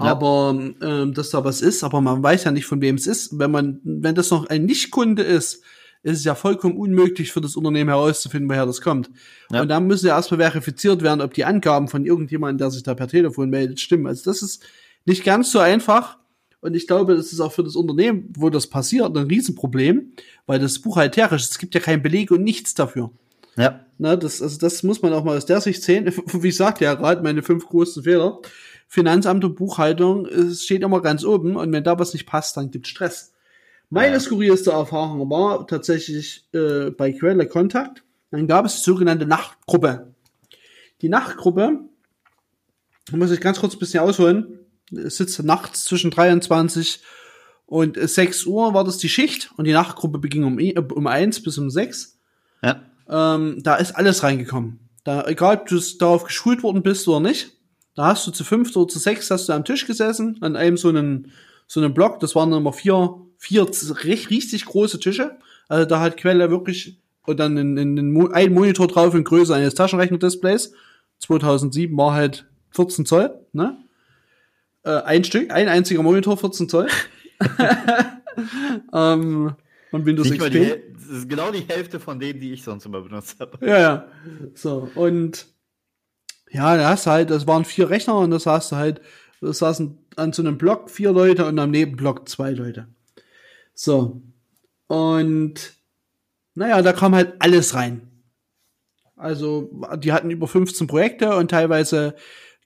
Ja. 0.00 0.06
Aber 0.06 0.56
ähm, 0.80 1.12
dass 1.12 1.30
da 1.30 1.44
was 1.44 1.60
ist, 1.60 1.82
aber 1.82 2.00
man 2.00 2.22
weiß 2.22 2.44
ja 2.44 2.52
nicht, 2.52 2.66
von 2.66 2.80
wem 2.80 2.94
es 2.94 3.06
ist. 3.06 3.38
Wenn 3.38 3.50
man, 3.50 3.80
wenn 3.84 4.14
das 4.14 4.30
noch 4.30 4.46
ein 4.46 4.64
Nichtkunde 4.64 5.22
ist, 5.22 5.62
ist 6.02 6.18
es 6.18 6.24
ja 6.24 6.34
vollkommen 6.34 6.76
unmöglich 6.76 7.32
für 7.32 7.40
das 7.40 7.56
Unternehmen 7.56 7.90
herauszufinden, 7.90 8.48
woher 8.48 8.66
das 8.66 8.80
kommt. 8.80 9.10
Ja. 9.50 9.62
Und 9.62 9.68
dann 9.68 9.86
müssen 9.86 10.06
ja 10.06 10.16
erstmal 10.16 10.40
verifiziert 10.40 11.02
werden, 11.02 11.20
ob 11.20 11.34
die 11.34 11.44
Angaben 11.44 11.88
von 11.88 12.04
irgendjemandem, 12.04 12.58
der 12.58 12.70
sich 12.70 12.82
da 12.84 12.94
per 12.94 13.08
Telefon 13.08 13.50
meldet, 13.50 13.80
stimmen. 13.80 14.06
Also 14.06 14.30
das 14.30 14.42
ist 14.42 14.62
nicht 15.04 15.24
ganz 15.24 15.50
so 15.50 15.58
einfach. 15.58 16.18
Und 16.60 16.74
ich 16.74 16.86
glaube, 16.86 17.14
das 17.14 17.32
ist 17.32 17.40
auch 17.40 17.52
für 17.52 17.62
das 17.62 17.76
Unternehmen, 17.76 18.32
wo 18.36 18.50
das 18.50 18.66
passiert, 18.66 19.16
ein 19.16 19.26
Riesenproblem, 19.26 20.12
weil 20.46 20.58
das 20.58 20.80
buchhalterisch, 20.80 21.42
es 21.42 21.58
gibt 21.58 21.74
ja 21.74 21.80
keinen 21.80 22.02
Beleg 22.02 22.30
und 22.30 22.42
nichts 22.42 22.74
dafür. 22.74 23.10
Ja. 23.56 23.84
Na, 23.98 24.16
das, 24.16 24.40
also 24.40 24.58
das 24.58 24.82
muss 24.82 25.02
man 25.02 25.12
auch 25.12 25.24
mal 25.24 25.36
aus 25.36 25.46
der 25.46 25.60
Sicht 25.60 25.82
sehen. 25.82 26.06
Wie 26.32 26.50
sagt 26.50 26.80
ja 26.80 26.94
gerade 26.94 27.22
meine 27.22 27.42
fünf 27.42 27.66
größten 27.66 28.04
Fehler. 28.04 28.40
Finanzamt 28.86 29.44
und 29.44 29.56
Buchhaltung 29.56 30.24
es 30.24 30.64
steht 30.64 30.82
immer 30.82 31.02
ganz 31.02 31.22
oben 31.22 31.56
und 31.56 31.70
wenn 31.72 31.84
da 31.84 31.98
was 31.98 32.14
nicht 32.14 32.26
passt, 32.26 32.56
dann 32.56 32.70
gibt 32.70 32.86
Stress. 32.86 33.34
Meine 33.90 34.14
ja. 34.14 34.20
skurrilste 34.20 34.70
Erfahrung 34.70 35.28
war 35.30 35.66
tatsächlich 35.66 36.48
äh, 36.52 36.90
bei 36.90 37.12
Quelle 37.12 37.46
Kontakt. 37.46 38.02
Dann 38.30 38.46
gab 38.46 38.64
es 38.64 38.76
die 38.76 38.82
sogenannte 38.82 39.26
Nachtgruppe. 39.26 40.14
Die 41.02 41.08
Nachtgruppe, 41.08 41.80
muss 43.12 43.30
ich 43.30 43.40
ganz 43.40 43.60
kurz 43.60 43.74
ein 43.74 43.78
bisschen 43.78 44.00
ausholen, 44.00 44.58
sitzt 44.90 45.42
nachts 45.42 45.84
zwischen 45.84 46.10
23 46.10 47.00
und 47.66 47.98
6 48.00 48.46
Uhr 48.46 48.72
war 48.74 48.84
das 48.84 48.98
die 48.98 49.08
Schicht 49.08 49.50
und 49.56 49.66
die 49.66 49.72
Nachtgruppe 49.72 50.18
beging 50.18 50.44
um, 50.44 50.58
um 50.92 51.06
1 51.06 51.42
bis 51.42 51.58
um 51.58 51.70
6. 51.70 52.18
Ja. 52.62 52.82
Ähm, 53.08 53.62
da 53.62 53.76
ist 53.76 53.92
alles 53.92 54.22
reingekommen. 54.22 54.80
Da, 55.04 55.26
egal 55.26 55.58
ob 55.58 55.66
du 55.66 55.80
darauf 55.98 56.24
geschult 56.24 56.62
worden 56.62 56.82
bist 56.82 57.06
oder 57.08 57.20
nicht, 57.20 57.52
da 57.94 58.06
hast 58.06 58.26
du 58.26 58.30
zu 58.30 58.44
fünf 58.44 58.74
oder 58.76 58.88
zu 58.88 58.98
sechs 58.98 59.30
hast 59.30 59.48
du 59.48 59.52
am 59.52 59.64
Tisch 59.64 59.86
gesessen, 59.86 60.38
an 60.40 60.56
einem 60.56 60.76
so 60.76 60.88
einen, 60.88 61.32
so 61.66 61.80
einen 61.80 61.94
Block, 61.94 62.20
das 62.20 62.34
waren 62.34 62.52
immer 62.52 62.72
vier, 62.72 63.20
vier 63.36 63.66
richtig 64.04 64.64
große 64.64 65.00
Tische. 65.00 65.38
Also 65.68 65.84
da 65.84 66.00
hat 66.00 66.16
Quelle 66.16 66.50
wirklich 66.50 67.00
und 67.26 67.38
dann 67.38 67.58
in, 67.58 67.76
in, 67.76 67.98
in 67.98 68.32
ein 68.32 68.54
Monitor 68.54 68.88
drauf 68.88 69.14
in 69.14 69.24
Größe 69.24 69.54
eines 69.54 69.74
Taschenrechner-Displays. 69.74 70.72
2007 71.18 71.94
war 71.96 72.14
halt 72.14 72.46
14 72.70 73.04
Zoll, 73.04 73.38
ne? 73.52 73.76
Äh, 74.84 75.02
ein 75.02 75.24
Stück, 75.24 75.50
ein 75.50 75.68
einziger 75.68 76.02
Monitor, 76.02 76.36
14 76.36 76.68
Zoll. 76.68 76.88
ähm, 78.92 79.54
und 79.90 80.06
Windows 80.06 80.28
Nicht 80.28 80.40
XP. 80.40 80.52
Die, 80.52 80.74
das 80.92 81.08
ist 81.08 81.28
genau 81.28 81.50
die 81.50 81.64
Hälfte 81.66 82.00
von 82.00 82.20
denen, 82.20 82.40
die 82.40 82.52
ich 82.52 82.62
sonst 82.62 82.86
immer 82.86 83.00
benutzt 83.00 83.40
habe. 83.40 83.64
Ja, 83.66 83.78
ja. 83.78 84.08
So, 84.54 84.90
und 84.94 85.46
ja, 86.50 86.76
da 86.76 86.90
hast 86.90 87.06
du 87.06 87.10
halt, 87.10 87.30
das 87.30 87.46
waren 87.46 87.64
vier 87.64 87.90
Rechner 87.90 88.16
und 88.16 88.30
das 88.30 88.46
hast 88.46 88.72
du 88.72 88.76
halt, 88.76 89.00
das 89.40 89.58
saßen 89.58 89.98
an 90.16 90.32
so 90.32 90.42
einem 90.42 90.58
Block 90.58 90.90
vier 90.90 91.12
Leute 91.12 91.46
und 91.46 91.58
am 91.58 91.70
Nebenblock 91.70 92.28
zwei 92.28 92.50
Leute. 92.50 92.88
So. 93.74 94.22
Und 94.88 95.74
naja, 96.54 96.82
da 96.82 96.92
kam 96.92 97.14
halt 97.14 97.34
alles 97.38 97.74
rein. 97.74 98.10
Also 99.16 99.70
die 99.98 100.12
hatten 100.12 100.30
über 100.30 100.46
15 100.46 100.86
Projekte 100.86 101.36
und 101.36 101.50
teilweise 101.50 102.14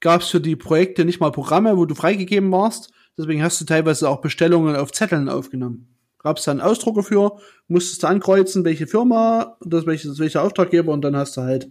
gab 0.03 0.20
es 0.20 0.28
für 0.28 0.40
die 0.40 0.57
Projekte 0.57 1.07
nicht 1.07 1.20
mal 1.20 1.32
Programme, 1.32 1.78
wo 1.78 1.86
du 1.86 1.94
freigegeben 1.94 2.53
warst. 2.53 2.92
Deswegen 3.16 3.42
hast 3.42 3.61
du 3.61 3.64
teilweise 3.64 4.09
auch 4.09 4.20
Bestellungen 4.20 4.76
auf 4.76 4.92
Zetteln 4.92 5.28
aufgenommen. 5.28 5.88
Gab 6.18 6.38
es 6.38 6.44
dann 6.44 6.61
Ausdrucke 6.61 7.03
für, 7.03 7.38
musstest 7.68 8.03
du 8.03 8.09
ankreuzen, 8.09 8.64
welche 8.64 8.86
Firma, 8.86 9.57
das 9.61 9.86
welches, 9.86 10.18
welcher 10.18 10.42
Auftraggeber 10.42 10.92
und 10.92 11.03
dann 11.03 11.16
hast 11.16 11.36
du 11.36 11.42
halt 11.42 11.70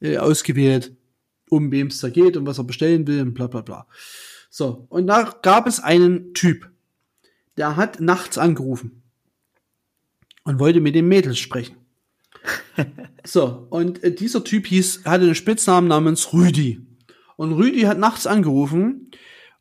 äh, 0.00 0.18
ausgewählt, 0.18 0.94
um 1.50 1.70
wem 1.72 1.88
es 1.88 2.00
da 2.00 2.08
geht 2.08 2.36
und 2.36 2.46
was 2.46 2.58
er 2.58 2.64
bestellen 2.64 3.06
will 3.06 3.20
und 3.22 3.34
bla 3.34 3.48
bla 3.48 3.62
bla. 3.62 3.86
So, 4.50 4.86
und 4.88 5.06
da 5.06 5.34
gab 5.42 5.66
es 5.66 5.80
einen 5.80 6.34
Typ, 6.34 6.70
der 7.56 7.76
hat 7.76 8.00
nachts 8.00 8.38
angerufen 8.38 9.02
und 10.44 10.58
wollte 10.58 10.80
mit 10.80 10.94
den 10.94 11.08
Mädels 11.08 11.38
sprechen. 11.38 11.76
so, 13.24 13.66
und 13.70 14.02
äh, 14.02 14.14
dieser 14.14 14.44
Typ 14.44 14.66
hieß, 14.66 15.02
hatte 15.04 15.24
einen 15.24 15.34
Spitznamen 15.34 15.88
namens 15.88 16.32
Rüdi. 16.32 16.80
Und 17.36 17.52
Rüdi 17.52 17.82
hat 17.82 17.98
nachts 17.98 18.26
angerufen 18.26 19.10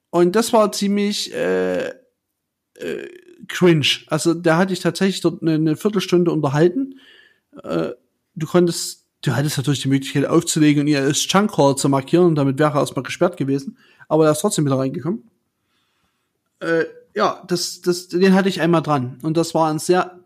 und 0.10 0.36
das 0.36 0.54
war 0.54 0.72
ziemlich 0.72 1.34
äh, 1.34 1.88
äh, 1.88 3.08
cringe. 3.48 3.88
Also 4.08 4.34
der 4.34 4.58
hatte 4.58 4.74
ich 4.74 4.80
tatsächlich 4.80 5.22
dort 5.22 5.42
eine, 5.42 5.54
eine 5.54 5.76
Viertelstunde 5.76 6.32
unterhalten. 6.32 7.00
Äh, 7.64 7.92
du 8.36 8.48
konntest, 8.48 9.08
du 9.22 9.36
hattest 9.36 9.58
natürlich 9.58 9.82
die 9.82 9.90
Möglichkeit 9.90 10.26
aufzulegen 10.26 10.82
und 10.82 10.88
ihr 10.88 11.02
als 11.02 11.20
Chunkcall 11.20 11.76
zu 11.76 11.90
markieren 11.90 12.26
und 12.26 12.36
damit 12.36 12.60
wäre 12.60 12.78
er 12.78 12.82
erstmal 12.82 13.04
gesperrt 13.04 13.38
gewesen. 13.38 13.78
Aber 14.08 14.26
er 14.26 14.32
ist 14.32 14.42
trotzdem 14.42 14.66
wieder 14.66 14.78
reingekommen. 14.78 15.24
Äh, 16.60 16.86
ja, 17.16 17.44
das, 17.48 17.82
das, 17.82 18.08
den 18.08 18.34
hatte 18.34 18.50
ich 18.50 18.62
einmal 18.62 18.82
dran. 18.82 19.20
Und 19.22 19.38
das 19.38 19.54
war 19.54 19.70
ein 19.70 19.80
sehr 19.80 20.20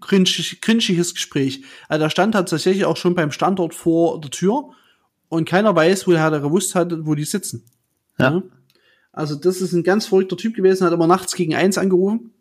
cringig, 0.00 0.60
cringiges 0.60 1.14
Gespräch. 1.14 1.64
Also 1.88 2.04
der 2.04 2.10
stand 2.10 2.34
tatsächlich 2.34 2.84
auch 2.84 2.96
schon 2.96 3.14
beim 3.14 3.32
Standort 3.32 3.74
vor 3.74 4.20
der 4.20 4.30
Tür 4.30 4.70
und 5.30 5.48
keiner 5.48 5.74
weiß, 5.74 6.06
wo 6.06 6.12
er 6.12 6.40
gewusst 6.40 6.74
hat, 6.74 7.06
wo 7.06 7.14
die 7.14 7.24
sitzen. 7.24 7.64
Ja. 8.18 8.32
ja. 8.32 8.42
Also 9.12 9.34
das 9.36 9.62
ist 9.62 9.72
ein 9.72 9.82
ganz 9.82 10.06
verrückter 10.06 10.36
Typ 10.36 10.54
gewesen, 10.54 10.84
hat 10.84 10.92
immer 10.92 11.06
nachts 11.06 11.34
gegen 11.34 11.54
eins 11.54 11.78
angerufen. 11.78 12.32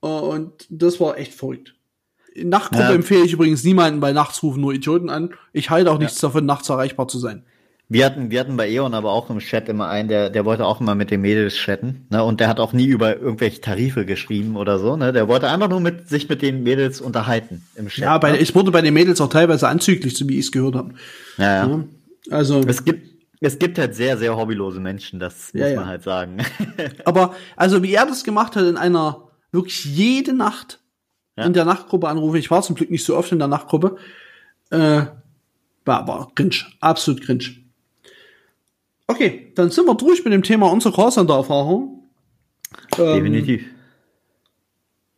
Und 0.00 0.66
das 0.68 0.98
war 0.98 1.16
echt 1.16 1.34
verrückt. 1.34 1.76
In 2.34 2.48
Nachtgruppe 2.48 2.84
ja. 2.84 2.94
empfehle 2.94 3.24
ich 3.24 3.34
übrigens 3.34 3.62
niemanden 3.62 4.00
bei 4.00 4.12
Nachts 4.12 4.42
rufen 4.42 4.62
nur 4.62 4.72
Idioten 4.72 5.10
an. 5.10 5.34
Ich 5.52 5.70
halte 5.70 5.92
auch 5.92 5.98
nichts 5.98 6.20
ja. 6.20 6.28
davon, 6.28 6.46
nachts 6.46 6.68
erreichbar 6.68 7.06
zu 7.08 7.18
sein. 7.18 7.44
Wir 7.92 8.06
hatten, 8.06 8.30
wir 8.30 8.40
hatten 8.40 8.56
bei 8.56 8.70
Eon 8.70 8.94
aber 8.94 9.12
auch 9.12 9.28
im 9.28 9.38
Chat 9.38 9.68
immer 9.68 9.86
einen, 9.86 10.08
der, 10.08 10.30
der 10.30 10.46
wollte 10.46 10.64
auch 10.64 10.80
immer 10.80 10.94
mit 10.94 11.10
den 11.10 11.20
Mädels 11.20 11.54
chatten, 11.54 12.06
ne? 12.08 12.24
Und 12.24 12.40
der 12.40 12.48
hat 12.48 12.58
auch 12.58 12.72
nie 12.72 12.86
über 12.86 13.18
irgendwelche 13.18 13.60
Tarife 13.60 14.06
geschrieben 14.06 14.56
oder 14.56 14.78
so, 14.78 14.96
ne? 14.96 15.12
Der 15.12 15.28
wollte 15.28 15.50
einfach 15.50 15.68
nur 15.68 15.80
mit 15.80 16.08
sich 16.08 16.26
mit 16.26 16.40
den 16.40 16.62
Mädels 16.62 17.02
unterhalten 17.02 17.66
im 17.74 17.88
Chat. 17.88 18.04
Ja, 18.04 18.16
bei, 18.16 18.32
ne? 18.32 18.38
ich 18.38 18.54
wurde 18.54 18.70
bei 18.70 18.80
den 18.80 18.94
Mädels 18.94 19.20
auch 19.20 19.28
teilweise 19.28 19.68
anzüglich, 19.68 20.16
so 20.16 20.26
wie 20.26 20.38
ich 20.38 20.46
es 20.46 20.52
gehört 20.52 20.74
habe. 20.74 20.94
Ja, 21.36 21.66
ja. 21.66 21.84
Also. 22.30 22.62
Es 22.66 22.82
gibt, 22.82 23.10
es 23.40 23.58
gibt 23.58 23.78
halt 23.78 23.94
sehr, 23.94 24.16
sehr 24.16 24.38
hobbylose 24.38 24.80
Menschen, 24.80 25.20
das 25.20 25.52
muss 25.52 25.60
ja, 25.60 25.68
ja. 25.68 25.76
man 25.76 25.86
halt 25.86 26.02
sagen. 26.02 26.38
aber, 27.04 27.34
also 27.56 27.82
wie 27.82 27.92
er 27.92 28.06
das 28.06 28.24
gemacht 28.24 28.56
hat 28.56 28.64
in 28.64 28.78
einer, 28.78 29.28
wirklich 29.50 29.84
jede 29.84 30.32
Nacht 30.32 30.80
ja. 31.36 31.44
in 31.44 31.52
der 31.52 31.66
Nachtgruppe 31.66 32.08
anrufe, 32.08 32.38
ich 32.38 32.50
war 32.50 32.62
zum 32.62 32.74
Glück 32.74 32.90
nicht 32.90 33.04
so 33.04 33.18
oft 33.18 33.32
in 33.32 33.38
der 33.38 33.48
Nachtgruppe, 33.48 33.96
äh, 34.70 35.02
war, 35.84 36.08
war 36.08 36.32
cringe, 36.34 36.56
absolut 36.80 37.20
cringe. 37.20 37.61
Okay, 39.12 39.52
dann 39.54 39.70
sind 39.70 39.86
wir 39.86 39.94
durch 39.94 40.24
mit 40.24 40.32
dem 40.32 40.42
Thema 40.42 40.72
unserer 40.72 40.94
Callcenter-Erfahrung. 40.94 42.08
Ähm, 42.98 43.16
Definitiv. 43.16 43.66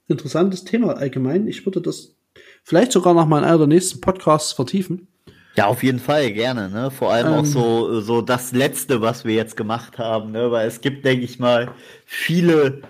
Interessantes 0.09 0.65
Thema 0.65 0.97
allgemein. 0.97 1.47
Ich 1.47 1.65
würde 1.65 1.81
das 1.81 2.17
vielleicht 2.65 2.91
sogar 2.91 3.15
noch 3.15 3.27
mal 3.27 3.39
in 3.39 3.45
einer 3.45 3.59
der 3.59 3.67
nächsten 3.69 4.01
Podcasts 4.01 4.53
vertiefen. 4.53 5.07
Ja, 5.57 5.67
auf 5.67 5.85
jeden 5.85 6.01
Fall, 6.01 6.33
gerne, 6.33 6.71
ne? 6.71 6.91
Vor 6.91 7.13
allem 7.13 7.29
ähm, 7.29 7.33
auch 7.35 7.45
so, 7.45 8.01
so 8.01 8.21
das 8.21 8.51
Letzte, 8.51 9.01
was 9.01 9.25
wir 9.25 9.37
jetzt 9.37 9.57
gemacht 9.57 9.97
haben, 9.99 10.33
ne? 10.33 10.51
Weil 10.51 10.67
es 10.67 10.81
gibt, 10.81 11.05
denke 11.05 11.25
ich 11.25 11.39
mal, 11.39 11.71
viele 12.05 12.83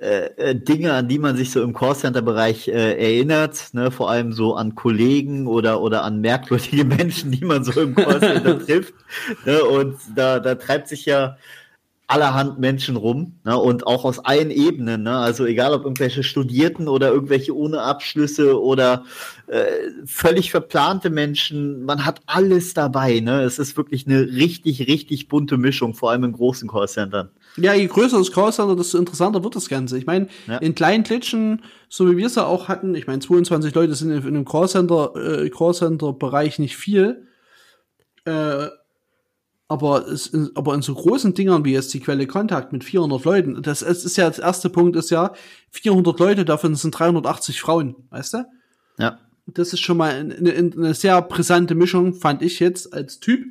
äh, 0.00 0.26
äh, 0.36 0.54
Dinge, 0.56 0.92
an 0.92 1.06
die 1.06 1.20
man 1.20 1.36
sich 1.36 1.52
so 1.52 1.62
im 1.62 1.72
Callcenter-Bereich 1.72 2.66
äh, 2.66 2.94
erinnert, 2.94 3.72
ne? 3.74 3.92
vor 3.92 4.10
allem 4.10 4.32
so 4.32 4.56
an 4.56 4.74
Kollegen 4.74 5.46
oder, 5.46 5.80
oder 5.80 6.02
an 6.02 6.20
merkwürdige 6.20 6.84
Menschen, 6.84 7.30
die 7.30 7.44
man 7.44 7.62
so 7.62 7.80
im 7.80 7.94
Callcenter 7.94 8.58
trifft. 8.66 8.94
Ne? 9.46 9.62
Und 9.62 9.96
da, 10.16 10.40
da 10.40 10.56
treibt 10.56 10.88
sich 10.88 11.06
ja 11.06 11.36
allerhand 12.06 12.58
Menschen 12.58 12.96
rum 12.96 13.36
ne? 13.44 13.56
und 13.56 13.86
auch 13.86 14.04
aus 14.04 14.18
allen 14.18 14.50
Ebenen. 14.50 15.04
Ne? 15.04 15.16
Also 15.16 15.46
egal 15.46 15.72
ob 15.72 15.84
irgendwelche 15.84 16.24
Studierten 16.24 16.88
oder 16.88 17.12
irgendwelche 17.12 17.56
ohne 17.56 17.80
Abschlüsse 17.80 18.60
oder 18.60 19.04
äh, 19.46 19.64
völlig 20.04 20.50
verplante 20.50 21.08
Menschen, 21.08 21.84
man 21.84 22.04
hat 22.04 22.20
alles 22.26 22.74
dabei. 22.74 23.20
Ne? 23.20 23.42
Es 23.42 23.60
ist 23.60 23.76
wirklich 23.76 24.06
eine 24.06 24.22
richtig, 24.22 24.88
richtig 24.88 25.28
bunte 25.28 25.56
Mischung, 25.56 25.94
vor 25.94 26.10
allem 26.10 26.24
in 26.24 26.32
großen 26.32 26.68
Callcentern. 26.68 27.30
Ja, 27.56 27.72
je 27.72 27.86
größer 27.86 28.18
das 28.18 28.32
Callcenter, 28.32 28.74
desto 28.74 28.98
interessanter 28.98 29.44
wird 29.44 29.54
das 29.54 29.68
Ganze. 29.68 29.96
Ich 29.96 30.06
meine, 30.06 30.28
ja. 30.46 30.58
in 30.58 30.74
kleinen 30.74 31.04
Klitschen, 31.04 31.62
so 31.88 32.10
wie 32.10 32.16
wir 32.16 32.26
es 32.26 32.34
ja 32.34 32.46
auch 32.46 32.68
hatten, 32.68 32.94
ich 32.94 33.06
meine, 33.06 33.20
22 33.20 33.74
Leute 33.74 33.94
sind 33.94 34.10
in, 34.10 34.22
in 34.22 34.28
einem 34.28 34.44
Callcenter, 34.44 35.14
äh, 35.14 35.50
Callcenter-Bereich 35.50 36.58
nicht 36.58 36.76
viel. 36.76 37.28
Äh, 38.24 38.68
aber, 39.68 40.06
es, 40.08 40.32
aber 40.54 40.74
in 40.74 40.82
so 40.82 40.94
großen 40.94 41.34
Dingern 41.34 41.64
wie 41.64 41.72
jetzt 41.72 41.94
die 41.94 42.00
Quelle 42.00 42.26
Kontakt 42.26 42.72
mit 42.72 42.84
400 42.84 43.24
Leuten, 43.24 43.62
das 43.62 43.82
ist, 43.82 44.04
ist 44.04 44.16
ja, 44.16 44.28
das 44.28 44.38
erste 44.38 44.68
Punkt 44.68 44.96
ist 44.96 45.10
ja, 45.10 45.32
400 45.70 46.18
Leute, 46.18 46.44
davon 46.44 46.74
sind 46.74 46.98
380 46.98 47.60
Frauen, 47.60 47.94
weißt 48.10 48.34
du? 48.34 48.44
Ja. 48.98 49.18
Das 49.46 49.72
ist 49.72 49.80
schon 49.80 49.96
mal 49.96 50.10
eine, 50.10 50.52
eine 50.52 50.94
sehr 50.94 51.20
brisante 51.22 51.74
Mischung, 51.74 52.14
fand 52.14 52.42
ich 52.42 52.60
jetzt 52.60 52.92
als 52.92 53.20
Typ. 53.20 53.44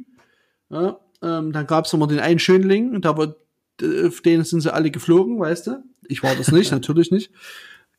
Ja, 0.70 0.97
ähm, 1.22 1.51
dann 1.51 1.68
gab 1.68 1.86
es 1.86 1.93
immer 1.93 2.08
den 2.08 2.20
einen 2.20 2.39
Schönling, 2.39 2.99
da 3.01 3.18
war 3.18 3.36
auf 3.82 4.21
denen 4.21 4.43
sind 4.43 4.61
sie 4.61 4.74
alle 4.74 4.91
geflogen, 4.91 5.39
weißt 5.39 5.67
du? 5.67 5.84
Ich 6.07 6.24
war 6.24 6.36
das 6.36 6.51
nicht, 6.51 6.71
natürlich 6.71 7.11
nicht. 7.11 7.32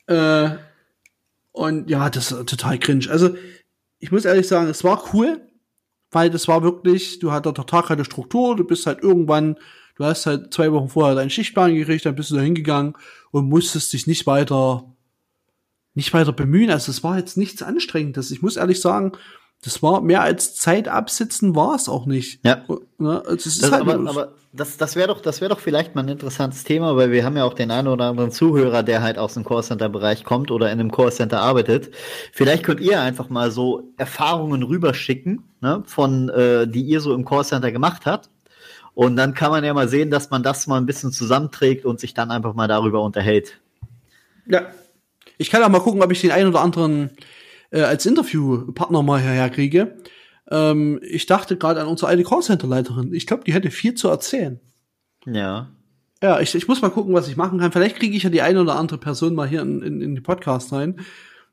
Äh, 0.06 0.50
und 1.52 1.88
ja, 1.88 2.10
das 2.10 2.32
ist 2.32 2.48
total 2.48 2.78
cringe. 2.78 3.08
Also, 3.10 3.36
ich 3.98 4.12
muss 4.12 4.24
ehrlich 4.24 4.48
sagen, 4.48 4.68
es 4.68 4.84
war 4.84 5.14
cool, 5.14 5.40
weil 6.10 6.30
das 6.30 6.48
war 6.48 6.62
wirklich, 6.62 7.18
du 7.20 7.32
hattest 7.32 7.56
total 7.56 7.82
keine 7.82 8.04
Struktur, 8.04 8.56
du 8.56 8.64
bist 8.64 8.86
halt 8.86 9.02
irgendwann, 9.02 9.56
du 9.96 10.04
hast 10.04 10.26
halt 10.26 10.52
zwei 10.52 10.72
Wochen 10.72 10.88
vorher 10.88 11.14
deinen 11.14 11.30
Schichtplan 11.30 11.74
gekriegt, 11.74 12.06
dann 12.06 12.16
bist 12.16 12.30
du 12.30 12.36
da 12.36 12.40
hingegangen 12.40 12.94
und 13.30 13.48
musstest 13.48 13.92
dich 13.92 14.06
nicht 14.06 14.26
weiter, 14.26 14.92
nicht 15.94 16.12
weiter 16.12 16.32
bemühen. 16.32 16.70
Also, 16.70 16.90
es 16.90 17.02
war 17.02 17.18
jetzt 17.18 17.36
nichts 17.36 17.62
Anstrengendes. 17.62 18.30
Ich 18.30 18.42
muss 18.42 18.56
ehrlich 18.56 18.80
sagen, 18.80 19.12
das 19.64 19.82
war 19.82 20.02
mehr 20.02 20.22
als 20.22 20.54
Zeit 20.54 20.88
absitzen 20.88 21.56
war 21.56 21.74
es 21.74 21.88
auch 21.88 22.04
nicht. 22.04 22.40
Ja. 22.44 22.62
Ne? 22.98 23.22
Also 23.26 23.50
das 23.60 23.72
halt 23.72 23.82
aber, 23.82 24.10
aber, 24.10 24.32
das, 24.52 24.76
das 24.76 24.94
wäre 24.94 25.08
doch, 25.08 25.22
das 25.22 25.40
wäre 25.40 25.48
doch 25.48 25.58
vielleicht 25.58 25.94
mal 25.94 26.02
ein 26.02 26.08
interessantes 26.08 26.64
Thema, 26.64 26.96
weil 26.96 27.10
wir 27.10 27.24
haben 27.24 27.36
ja 27.36 27.44
auch 27.44 27.54
den 27.54 27.70
einen 27.70 27.88
oder 27.88 28.04
anderen 28.04 28.30
Zuhörer, 28.30 28.82
der 28.82 29.02
halt 29.02 29.16
aus 29.18 29.34
dem 29.34 29.44
Callcenter-Bereich 29.44 30.24
kommt 30.24 30.50
oder 30.50 30.70
in 30.70 30.78
einem 30.78 30.92
Callcenter 30.92 31.40
arbeitet. 31.40 31.94
Vielleicht 32.32 32.62
könnt 32.62 32.80
ihr 32.80 33.00
einfach 33.00 33.30
mal 33.30 33.50
so 33.50 33.90
Erfahrungen 33.96 34.62
rüberschicken, 34.62 35.42
ne, 35.62 35.82
von, 35.86 36.28
äh, 36.28 36.68
die 36.68 36.82
ihr 36.82 37.00
so 37.00 37.14
im 37.14 37.24
Callcenter 37.24 37.72
gemacht 37.72 38.02
habt. 38.04 38.28
Und 38.92 39.16
dann 39.16 39.34
kann 39.34 39.50
man 39.50 39.64
ja 39.64 39.72
mal 39.74 39.88
sehen, 39.88 40.10
dass 40.10 40.30
man 40.30 40.42
das 40.42 40.66
mal 40.66 40.76
ein 40.76 40.86
bisschen 40.86 41.10
zusammenträgt 41.10 41.84
und 41.84 41.98
sich 41.98 42.12
dann 42.12 42.30
einfach 42.30 42.54
mal 42.54 42.68
darüber 42.68 43.02
unterhält. 43.02 43.60
Ja. 44.46 44.66
Ich 45.36 45.50
kann 45.50 45.62
auch 45.64 45.68
mal 45.68 45.80
gucken, 45.80 46.02
ob 46.02 46.12
ich 46.12 46.20
den 46.20 46.30
einen 46.30 46.48
oder 46.48 46.60
anderen 46.60 47.10
äh, 47.74 47.82
als 47.82 48.06
Interviewpartner 48.06 49.02
mal 49.02 49.20
hierher 49.20 49.50
kriege. 49.50 49.96
Ähm, 50.50 51.00
ich 51.02 51.26
dachte 51.26 51.56
gerade 51.56 51.80
an 51.80 51.88
unsere 51.88 52.08
alte 52.08 52.22
Callcenter-Leiterin. 52.22 53.12
Ich 53.12 53.26
glaube, 53.26 53.44
die 53.44 53.52
hätte 53.52 53.70
viel 53.70 53.94
zu 53.94 54.08
erzählen. 54.08 54.60
Ja. 55.26 55.70
Ja, 56.22 56.40
ich, 56.40 56.54
ich 56.54 56.68
muss 56.68 56.80
mal 56.80 56.90
gucken, 56.90 57.12
was 57.12 57.28
ich 57.28 57.36
machen 57.36 57.58
kann. 57.58 57.72
Vielleicht 57.72 57.96
kriege 57.96 58.16
ich 58.16 58.22
ja 58.22 58.30
die 58.30 58.42
eine 58.42 58.60
oder 58.60 58.76
andere 58.76 58.98
Person 58.98 59.34
mal 59.34 59.48
hier 59.48 59.62
in, 59.62 59.82
in, 59.82 60.00
in 60.00 60.14
die 60.14 60.20
Podcast 60.20 60.72
rein. 60.72 61.00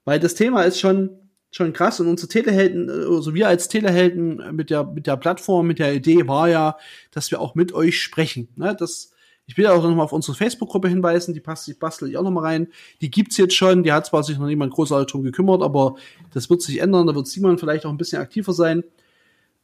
Weil 0.05 0.19
das 0.19 0.35
Thema 0.35 0.61
ist 0.61 0.79
schon, 0.79 1.09
schon 1.49 1.73
krass. 1.73 1.99
Und 1.99 2.07
unsere 2.07 2.29
Telehelden, 2.29 2.89
also 2.89 3.33
wir 3.33 3.47
als 3.47 3.67
Telehelden 3.67 4.55
mit 4.55 4.69
der, 4.69 4.83
mit 4.85 5.07
der 5.07 5.17
Plattform, 5.17 5.67
mit 5.67 5.79
der 5.79 5.93
Idee 5.93 6.27
war 6.27 6.47
ja, 6.47 6.77
dass 7.11 7.31
wir 7.31 7.41
auch 7.41 7.55
mit 7.55 7.73
euch 7.73 7.99
sprechen. 7.99 8.49
Ne? 8.55 8.75
Das 8.77 9.11
ich 9.51 9.57
will 9.57 9.67
auch 9.67 9.83
noch 9.83 9.93
mal 9.93 10.03
auf 10.03 10.13
unsere 10.13 10.37
Facebook-Gruppe 10.37 10.87
hinweisen, 10.87 11.33
die 11.33 11.41
passt, 11.41 11.67
die 11.67 11.73
bastel 11.73 12.07
ich 12.07 12.15
auch 12.15 12.23
noch 12.23 12.31
mal 12.31 12.45
rein. 12.45 12.69
Die 13.01 13.11
gibt's 13.11 13.35
jetzt 13.35 13.53
schon, 13.53 13.83
die 13.83 13.91
hat 13.91 14.05
zwar 14.05 14.23
sich 14.23 14.37
noch 14.37 14.47
niemand 14.47 14.71
großartig 14.71 15.11
drum 15.11 15.23
gekümmert, 15.23 15.61
aber 15.61 15.95
das 16.33 16.49
wird 16.49 16.61
sich 16.61 16.79
ändern, 16.79 17.05
da 17.05 17.15
wird 17.15 17.27
Simon 17.27 17.57
vielleicht 17.57 17.85
auch 17.85 17.89
ein 17.89 17.97
bisschen 17.97 18.21
aktiver 18.21 18.53
sein. 18.53 18.85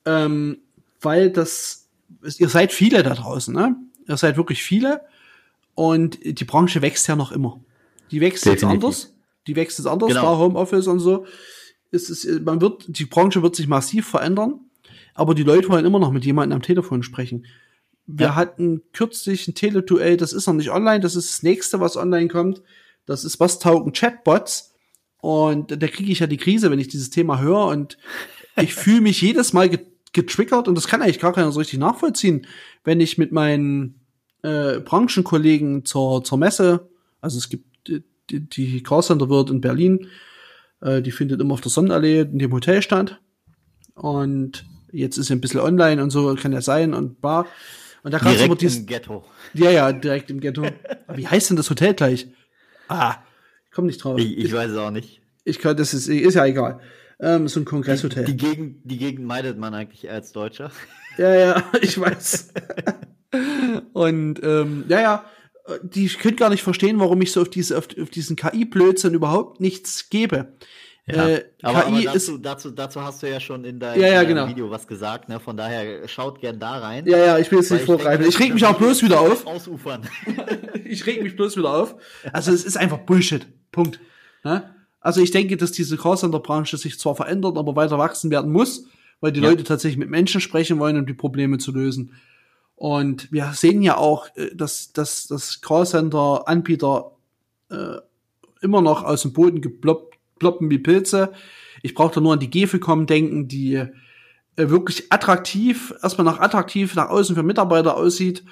Ähm, 0.03 0.57
weil 0.99 1.31
das, 1.31 1.88
ihr 2.38 2.49
seid 2.49 2.73
viele 2.73 3.01
da 3.01 3.13
draußen, 3.13 3.55
ne? 3.55 3.77
Ihr 4.09 4.17
seid 4.17 4.35
wirklich 4.35 4.61
viele 4.61 5.03
und 5.73 6.19
die 6.21 6.45
Branche 6.45 6.81
wächst 6.81 7.07
ja 7.07 7.15
noch 7.15 7.31
immer. 7.31 7.61
Die 8.11 8.19
wächst 8.19 8.43
Definitiv. 8.43 8.63
jetzt 8.63 8.83
anders. 8.83 9.15
Die 9.47 9.55
wächst 9.55 9.77
jetzt 9.77 9.88
anders, 9.88 10.09
genau. 10.09 10.21
da 10.21 10.38
Homeoffice 10.38 10.88
und 10.88 10.99
so. 10.99 11.25
Es 11.91 12.09
ist, 12.09 12.41
man 12.41 12.59
wird, 12.59 12.83
die 12.89 13.05
Branche 13.05 13.41
wird 13.41 13.55
sich 13.55 13.69
massiv 13.69 14.05
verändern, 14.05 14.59
aber 15.13 15.33
die 15.33 15.43
Leute 15.43 15.69
wollen 15.69 15.85
immer 15.85 15.99
noch 15.99 16.11
mit 16.11 16.25
jemandem 16.25 16.57
am 16.57 16.61
Telefon 16.61 17.03
sprechen. 17.03 17.45
Wir 18.07 18.27
ja. 18.27 18.35
hatten 18.35 18.81
kürzlich 18.93 19.47
ein 19.47 19.53
Teleduell, 19.53 20.17
das 20.17 20.33
ist 20.33 20.47
noch 20.47 20.53
nicht 20.53 20.71
online, 20.71 21.01
das 21.01 21.15
ist 21.15 21.29
das 21.29 21.43
nächste, 21.43 21.79
was 21.79 21.97
online 21.97 22.29
kommt. 22.29 22.61
Das 23.05 23.23
ist, 23.23 23.39
was 23.39 23.59
taugen 23.59 23.93
Chatbots? 23.93 24.73
Und 25.19 25.81
da 25.81 25.87
kriege 25.87 26.11
ich 26.11 26.19
ja 26.19 26.27
die 26.27 26.37
Krise, 26.37 26.71
wenn 26.71 26.79
ich 26.79 26.87
dieses 26.87 27.09
Thema 27.09 27.39
höre. 27.39 27.67
Und 27.67 27.97
ich 28.55 28.73
fühle 28.75 29.01
mich 29.01 29.21
jedes 29.21 29.51
Mal 29.53 29.69
getriggert 30.13 30.67
und 30.67 30.75
das 30.75 30.87
kann 30.87 31.01
eigentlich 31.01 31.19
gar 31.19 31.33
keiner 31.33 31.51
so 31.51 31.59
richtig 31.59 31.79
nachvollziehen, 31.79 32.47
wenn 32.83 33.01
ich 33.01 33.17
mit 33.17 33.31
meinen 33.31 34.01
äh, 34.41 34.79
Branchenkollegen 34.79 35.85
zur, 35.85 36.23
zur 36.23 36.37
Messe, 36.37 36.89
also 37.21 37.37
es 37.37 37.49
gibt 37.49 37.65
die, 38.29 38.39
die 38.41 38.83
Callcenter 38.83 39.29
wird 39.29 39.49
in 39.49 39.61
Berlin, 39.61 40.07
äh, 40.81 41.01
die 41.01 41.11
findet 41.11 41.41
immer 41.41 41.53
auf 41.53 41.61
der 41.61 41.71
Sonnenallee 41.71 42.21
in 42.21 42.39
dem 42.39 42.51
Hotel 42.51 42.81
statt 42.81 43.19
und 43.93 44.65
jetzt 44.91 45.17
ist 45.17 45.27
sie 45.27 45.33
ein 45.33 45.41
bisschen 45.41 45.59
online 45.59 46.01
und 46.01 46.09
so, 46.09 46.33
kann 46.35 46.53
ja 46.53 46.61
sein 46.61 46.93
und 46.93 47.21
bar. 47.21 47.45
Und 48.07 48.13
da 48.13 48.19
direkt 48.19 48.45
immer 48.45 48.55
dieses, 48.55 48.77
im 48.77 48.85
Ghetto. 48.85 49.25
Ja, 49.53 49.69
ja, 49.69 49.91
direkt 49.91 50.31
im 50.31 50.39
Ghetto. 50.39 50.65
Aber 51.07 51.17
wie 51.17 51.27
heißt 51.27 51.49
denn 51.49 51.57
das 51.57 51.69
Hotel 51.69 51.93
gleich? 51.93 52.29
Ah, 52.87 53.17
ich 53.65 53.71
komme 53.71 53.87
nicht 53.87 54.01
drauf. 54.01 54.17
Ich, 54.17 54.37
ich, 54.37 54.53
weiß 54.53 54.71
es 54.71 54.77
auch 54.77 54.91
nicht. 54.91 55.19
Ich 55.43 55.59
kann, 55.59 55.75
das 55.75 55.93
ist, 55.93 56.07
ist 56.07 56.35
ja 56.35 56.45
egal. 56.45 56.79
Ähm, 57.19 57.49
so 57.49 57.59
ein 57.59 57.65
Kongresshotel. 57.65 58.23
Die, 58.23 58.37
die, 58.37 58.45
Gegend, 58.45 58.77
die 58.85 58.97
Gegend 58.97 59.25
meidet 59.25 59.57
man 59.57 59.73
eigentlich 59.73 60.09
als 60.09 60.31
Deutscher. 60.31 60.71
Ja, 61.17 61.35
ja, 61.35 61.63
ich 61.81 61.99
weiß. 61.99 62.53
und 63.93 64.39
ähm, 64.41 64.85
ja, 64.87 65.01
ja, 65.01 65.25
die 65.81 66.07
können 66.07 66.37
gar 66.37 66.51
nicht 66.51 66.63
verstehen, 66.63 66.99
warum 66.99 67.21
ich 67.21 67.33
so 67.33 67.41
auf, 67.41 67.49
diese, 67.49 67.77
auf, 67.77 67.87
auf 68.01 68.09
diesen 68.09 68.37
KI-Blödsinn 68.37 69.15
überhaupt 69.15 69.59
nichts 69.59 70.09
gebe. 70.09 70.53
Ja. 71.09 71.27
Äh, 71.27 71.45
aber, 71.61 71.83
KI 71.83 71.87
aber 71.87 72.01
dazu, 72.01 72.35
ist, 72.35 72.45
dazu, 72.45 72.71
dazu 72.71 73.01
hast 73.01 73.23
du 73.23 73.29
ja 73.29 73.39
schon 73.39 73.63
in 73.63 73.79
deinem 73.79 74.01
ja, 74.01 74.07
ja, 74.09 74.23
genau. 74.23 74.47
Video 74.47 74.69
was 74.69 74.85
gesagt, 74.87 75.29
ne? 75.29 75.39
Von 75.39 75.55
daher 75.55 76.05
schaut 76.09 76.41
gern 76.41 76.59
da 76.59 76.79
rein. 76.79 77.05
Ja, 77.07 77.17
ja, 77.17 77.37
ich 77.37 77.49
will 77.49 77.59
jetzt 77.59 77.71
nicht 77.71 77.85
vorgreifen. 77.85 78.25
Ich, 78.25 78.35
ich 78.35 78.39
reg 78.39 78.53
mich 78.53 78.65
auch 78.65 78.77
bloß 78.77 79.03
wieder 79.03 79.21
auf. 79.21 79.45
Ausufern. 79.47 80.01
ich 80.85 81.05
reg 81.05 81.23
mich 81.23 81.37
bloß 81.37 81.55
wieder 81.55 81.73
auf. 81.73 81.95
Also 82.33 82.51
es 82.51 82.65
ist 82.65 82.75
einfach 82.75 82.97
Bullshit. 82.99 83.47
Punkt. 83.71 84.01
Ne? 84.43 84.75
Also 84.99 85.21
ich 85.21 85.31
denke, 85.31 85.55
dass 85.55 85.71
diese 85.71 85.95
Callcenter-Branche 85.95 86.75
sich 86.75 86.99
zwar 86.99 87.15
verändert, 87.15 87.57
aber 87.57 87.77
weiter 87.77 87.97
wachsen 87.97 88.29
werden 88.29 88.51
muss, 88.51 88.85
weil 89.21 89.31
die 89.31 89.39
ja. 89.39 89.49
Leute 89.49 89.63
tatsächlich 89.63 89.97
mit 89.97 90.09
Menschen 90.09 90.41
sprechen 90.41 90.77
wollen, 90.77 90.97
um 90.97 91.05
die 91.05 91.13
Probleme 91.13 91.57
zu 91.57 91.71
lösen. 91.71 92.15
Und 92.75 93.31
wir 93.31 93.53
sehen 93.53 93.81
ja 93.81 93.95
auch, 93.95 94.27
äh, 94.35 94.53
dass, 94.53 94.91
dass, 94.91 95.27
dass 95.27 95.61
Callcenter-Anbieter 95.61 97.11
äh, 97.69 97.97
immer 98.61 98.81
noch 98.81 99.05
aus 99.05 99.21
dem 99.21 99.31
Boden 99.31 99.61
geploppt 99.61 100.16
ploppen 100.39 100.69
wie 100.69 100.79
Pilze. 100.79 101.31
Ich 101.81 101.93
brauche 101.93 102.15
da 102.15 102.21
nur 102.21 102.33
an 102.33 102.39
die 102.39 102.49
Gefecom 102.49 103.05
denken, 103.05 103.47
die 103.47 103.75
äh, 103.75 103.89
wirklich 104.55 105.11
attraktiv, 105.11 105.93
erstmal 106.01 106.25
nach 106.25 106.39
attraktiv 106.39 106.95
nach 106.95 107.09
außen 107.09 107.35
für 107.35 107.43
Mitarbeiter 107.43 107.95
aussieht, 107.95 108.43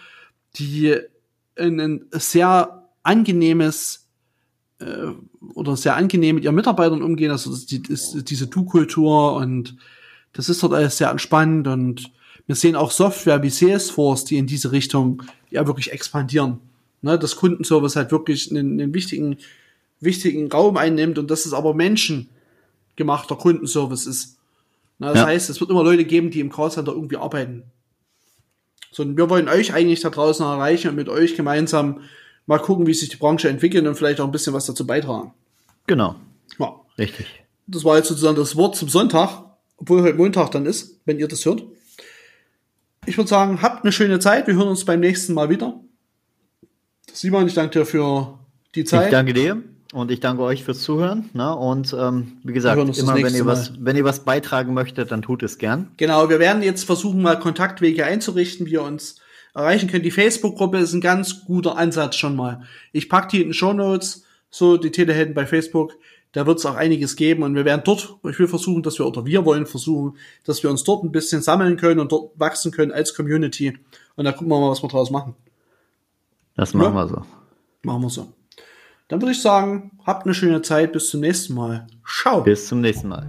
die 0.56 0.96
ein, 1.58 1.80
ein 1.80 2.06
sehr 2.12 2.90
angenehmes 3.04 4.08
äh, 4.80 5.08
oder 5.54 5.76
sehr 5.76 5.96
angenehm 5.96 6.36
mit 6.36 6.44
ihren 6.44 6.56
Mitarbeitern 6.56 7.02
umgehen. 7.02 7.32
Also 7.32 7.56
die, 7.66 7.82
ist 7.92 8.30
diese 8.30 8.48
Du-Kultur 8.48 9.36
und 9.36 9.78
das 10.34 10.50
ist 10.50 10.62
dort 10.64 10.74
alles 10.74 10.98
sehr 10.98 11.10
entspannt 11.10 11.68
und 11.68 12.12
wir 12.46 12.56
sehen 12.56 12.76
auch 12.76 12.92
Software 12.92 13.42
wie 13.42 13.50
Salesforce, 13.50 14.26
die 14.26 14.38
in 14.38 14.46
diese 14.46 14.72
Richtung 14.72 15.24
ja 15.50 15.66
wirklich 15.66 15.92
expandieren. 15.92 16.60
Ne, 17.02 17.20
dass 17.20 17.36
Kundenservice 17.36 17.96
halt 17.96 18.12
wirklich 18.12 18.50
einen, 18.50 18.80
einen 18.80 18.94
wichtigen 18.94 19.38
wichtigen 20.06 20.50
Raum 20.52 20.78
einnimmt 20.78 21.18
und 21.18 21.30
dass 21.30 21.46
es 21.46 21.54
aber 21.54 21.74
menschengemachter 21.74 23.36
Kundenservice 23.36 24.06
ist. 24.06 24.38
Na, 25.00 25.10
das 25.10 25.20
ja. 25.20 25.26
heißt, 25.28 25.50
es 25.50 25.60
wird 25.60 25.70
immer 25.70 25.84
Leute 25.84 26.06
geben, 26.06 26.32
die 26.32 26.40
im 26.40 26.52
Callcenter 26.52 26.94
irgendwie 26.94 27.18
arbeiten. 27.18 27.64
So, 28.92 29.04
und 29.04 29.18
wir 29.18 29.30
wollen 29.30 29.50
euch 29.50 29.74
eigentlich 29.74 30.00
da 30.00 30.10
draußen 30.10 30.46
erreichen 30.46 30.90
und 30.90 30.96
mit 30.96 31.10
euch 31.10 31.36
gemeinsam 31.36 32.02
mal 32.46 32.60
gucken, 32.60 32.88
wie 32.88 32.94
sich 32.94 33.10
die 33.10 33.18
Branche 33.18 33.50
entwickelt 33.50 33.86
und 33.86 33.96
vielleicht 33.96 34.22
auch 34.22 34.26
ein 34.26 34.32
bisschen 34.32 34.54
was 34.54 34.66
dazu 34.66 34.88
beitragen. 34.88 35.34
Genau. 35.88 36.16
Ja. 36.60 36.80
Richtig. 36.98 37.26
Das 37.68 37.84
war 37.84 37.98
jetzt 37.98 38.08
sozusagen 38.08 38.38
das 38.38 38.56
Wort 38.56 38.76
zum 38.76 38.90
Sonntag, 38.90 39.44
obwohl 39.78 40.02
heute 40.02 40.18
Montag 40.18 40.52
dann 40.52 40.66
ist, 40.66 41.02
wenn 41.06 41.20
ihr 41.20 41.28
das 41.28 41.46
hört. 41.46 41.64
Ich 43.06 43.18
würde 43.18 43.30
sagen, 43.30 43.62
habt 43.62 43.84
eine 43.84 43.92
schöne 43.92 44.20
Zeit. 44.20 44.48
Wir 44.48 44.56
hören 44.56 44.68
uns 44.68 44.86
beim 44.86 45.00
nächsten 45.00 45.34
Mal 45.34 45.50
wieder. 45.50 45.80
Simon, 47.12 47.48
ich 47.48 47.54
danke 47.54 47.80
dir 47.80 47.86
für 47.86 48.40
die 48.76 48.84
Zeit. 48.84 49.06
Ich 49.06 49.12
danke 49.12 49.34
dir. 49.34 49.75
Und 49.96 50.12
ich 50.12 50.20
danke 50.20 50.44
euch 50.44 50.66
fürs 50.66 50.82
Zuhören. 50.82 51.30
Ne? 51.32 51.56
Und 51.56 51.96
ähm, 51.98 52.34
wie 52.44 52.52
gesagt, 52.52 52.78
immer 52.78 53.16
wenn 53.16 53.34
ihr, 53.34 53.46
was, 53.46 53.72
wenn 53.80 53.96
ihr 53.96 54.04
was 54.04 54.26
beitragen 54.26 54.74
möchtet, 54.74 55.10
dann 55.10 55.22
tut 55.22 55.42
es 55.42 55.58
gern. 55.58 55.88
Genau, 55.96 56.28
wir 56.28 56.40
werden 56.40 56.62
jetzt 56.64 56.84
versuchen, 56.84 57.22
mal 57.22 57.40
Kontaktwege 57.40 58.06
einzurichten, 58.06 58.66
wie 58.66 58.74
ihr 58.74 58.84
uns 58.84 59.16
erreichen 59.54 59.88
könnt. 59.90 60.04
Die 60.04 60.12
Facebook-Gruppe 60.12 60.80
ist 60.80 60.92
ein 60.92 61.00
ganz 61.00 61.46
guter 61.46 61.78
Ansatz 61.78 62.18
schon 62.18 62.36
mal. 62.36 62.64
Ich 62.92 63.08
packe 63.08 63.30
die 63.30 63.38
in 63.38 63.48
den 63.48 63.54
Show 63.54 63.72
Notes, 63.72 64.26
so 64.50 64.76
die 64.76 64.92
Telehelden 64.92 65.34
bei 65.34 65.46
Facebook. 65.46 65.94
Da 66.34 66.46
wird 66.46 66.60
es 66.60 66.66
auch 66.66 66.76
einiges 66.76 67.16
geben 67.16 67.44
und 67.44 67.56
wir 67.56 67.64
werden 67.64 67.84
dort, 67.86 68.18
ich 68.30 68.38
will 68.38 68.50
versuchen, 68.50 68.84
dass 68.84 69.00
wir, 69.00 69.08
oder 69.08 69.26
wir 69.26 69.46
wollen 69.46 69.66
versuchen, 69.66 70.18
dass 70.44 70.62
wir 70.62 70.72
uns 70.72 70.84
dort 70.84 71.06
ein 71.06 71.14
bisschen 71.14 71.42
sammeln 71.42 71.78
können 71.78 72.02
und 72.02 72.12
dort 72.12 72.38
wachsen 72.38 72.74
können 72.74 72.92
als 72.92 73.16
Community. 73.16 73.80
Und 74.18 74.26
da 74.26 74.34
gucken 74.34 74.50
wir 74.50 74.60
mal, 74.60 74.72
was 74.72 74.84
wir 74.84 74.90
draus 74.90 75.10
machen. 75.10 75.36
Das 76.58 76.74
machen 76.74 76.96
ja? 76.96 77.04
wir 77.04 77.08
so. 77.08 77.22
Machen 77.84 78.02
wir 78.02 78.10
so. 78.10 78.35
Dann 79.08 79.22
würde 79.22 79.34
ich 79.34 79.42
sagen, 79.42 79.92
habt 80.06 80.26
eine 80.26 80.34
schöne 80.34 80.62
Zeit. 80.62 80.92
Bis 80.94 81.10
zum 81.10 81.22
nächsten 81.22 81.54
Mal. 81.54 81.88
Ciao. 82.08 82.42
Bis 82.42 82.68
zum 82.68 82.82
nächsten 82.82 83.10
Mal. 83.10 83.28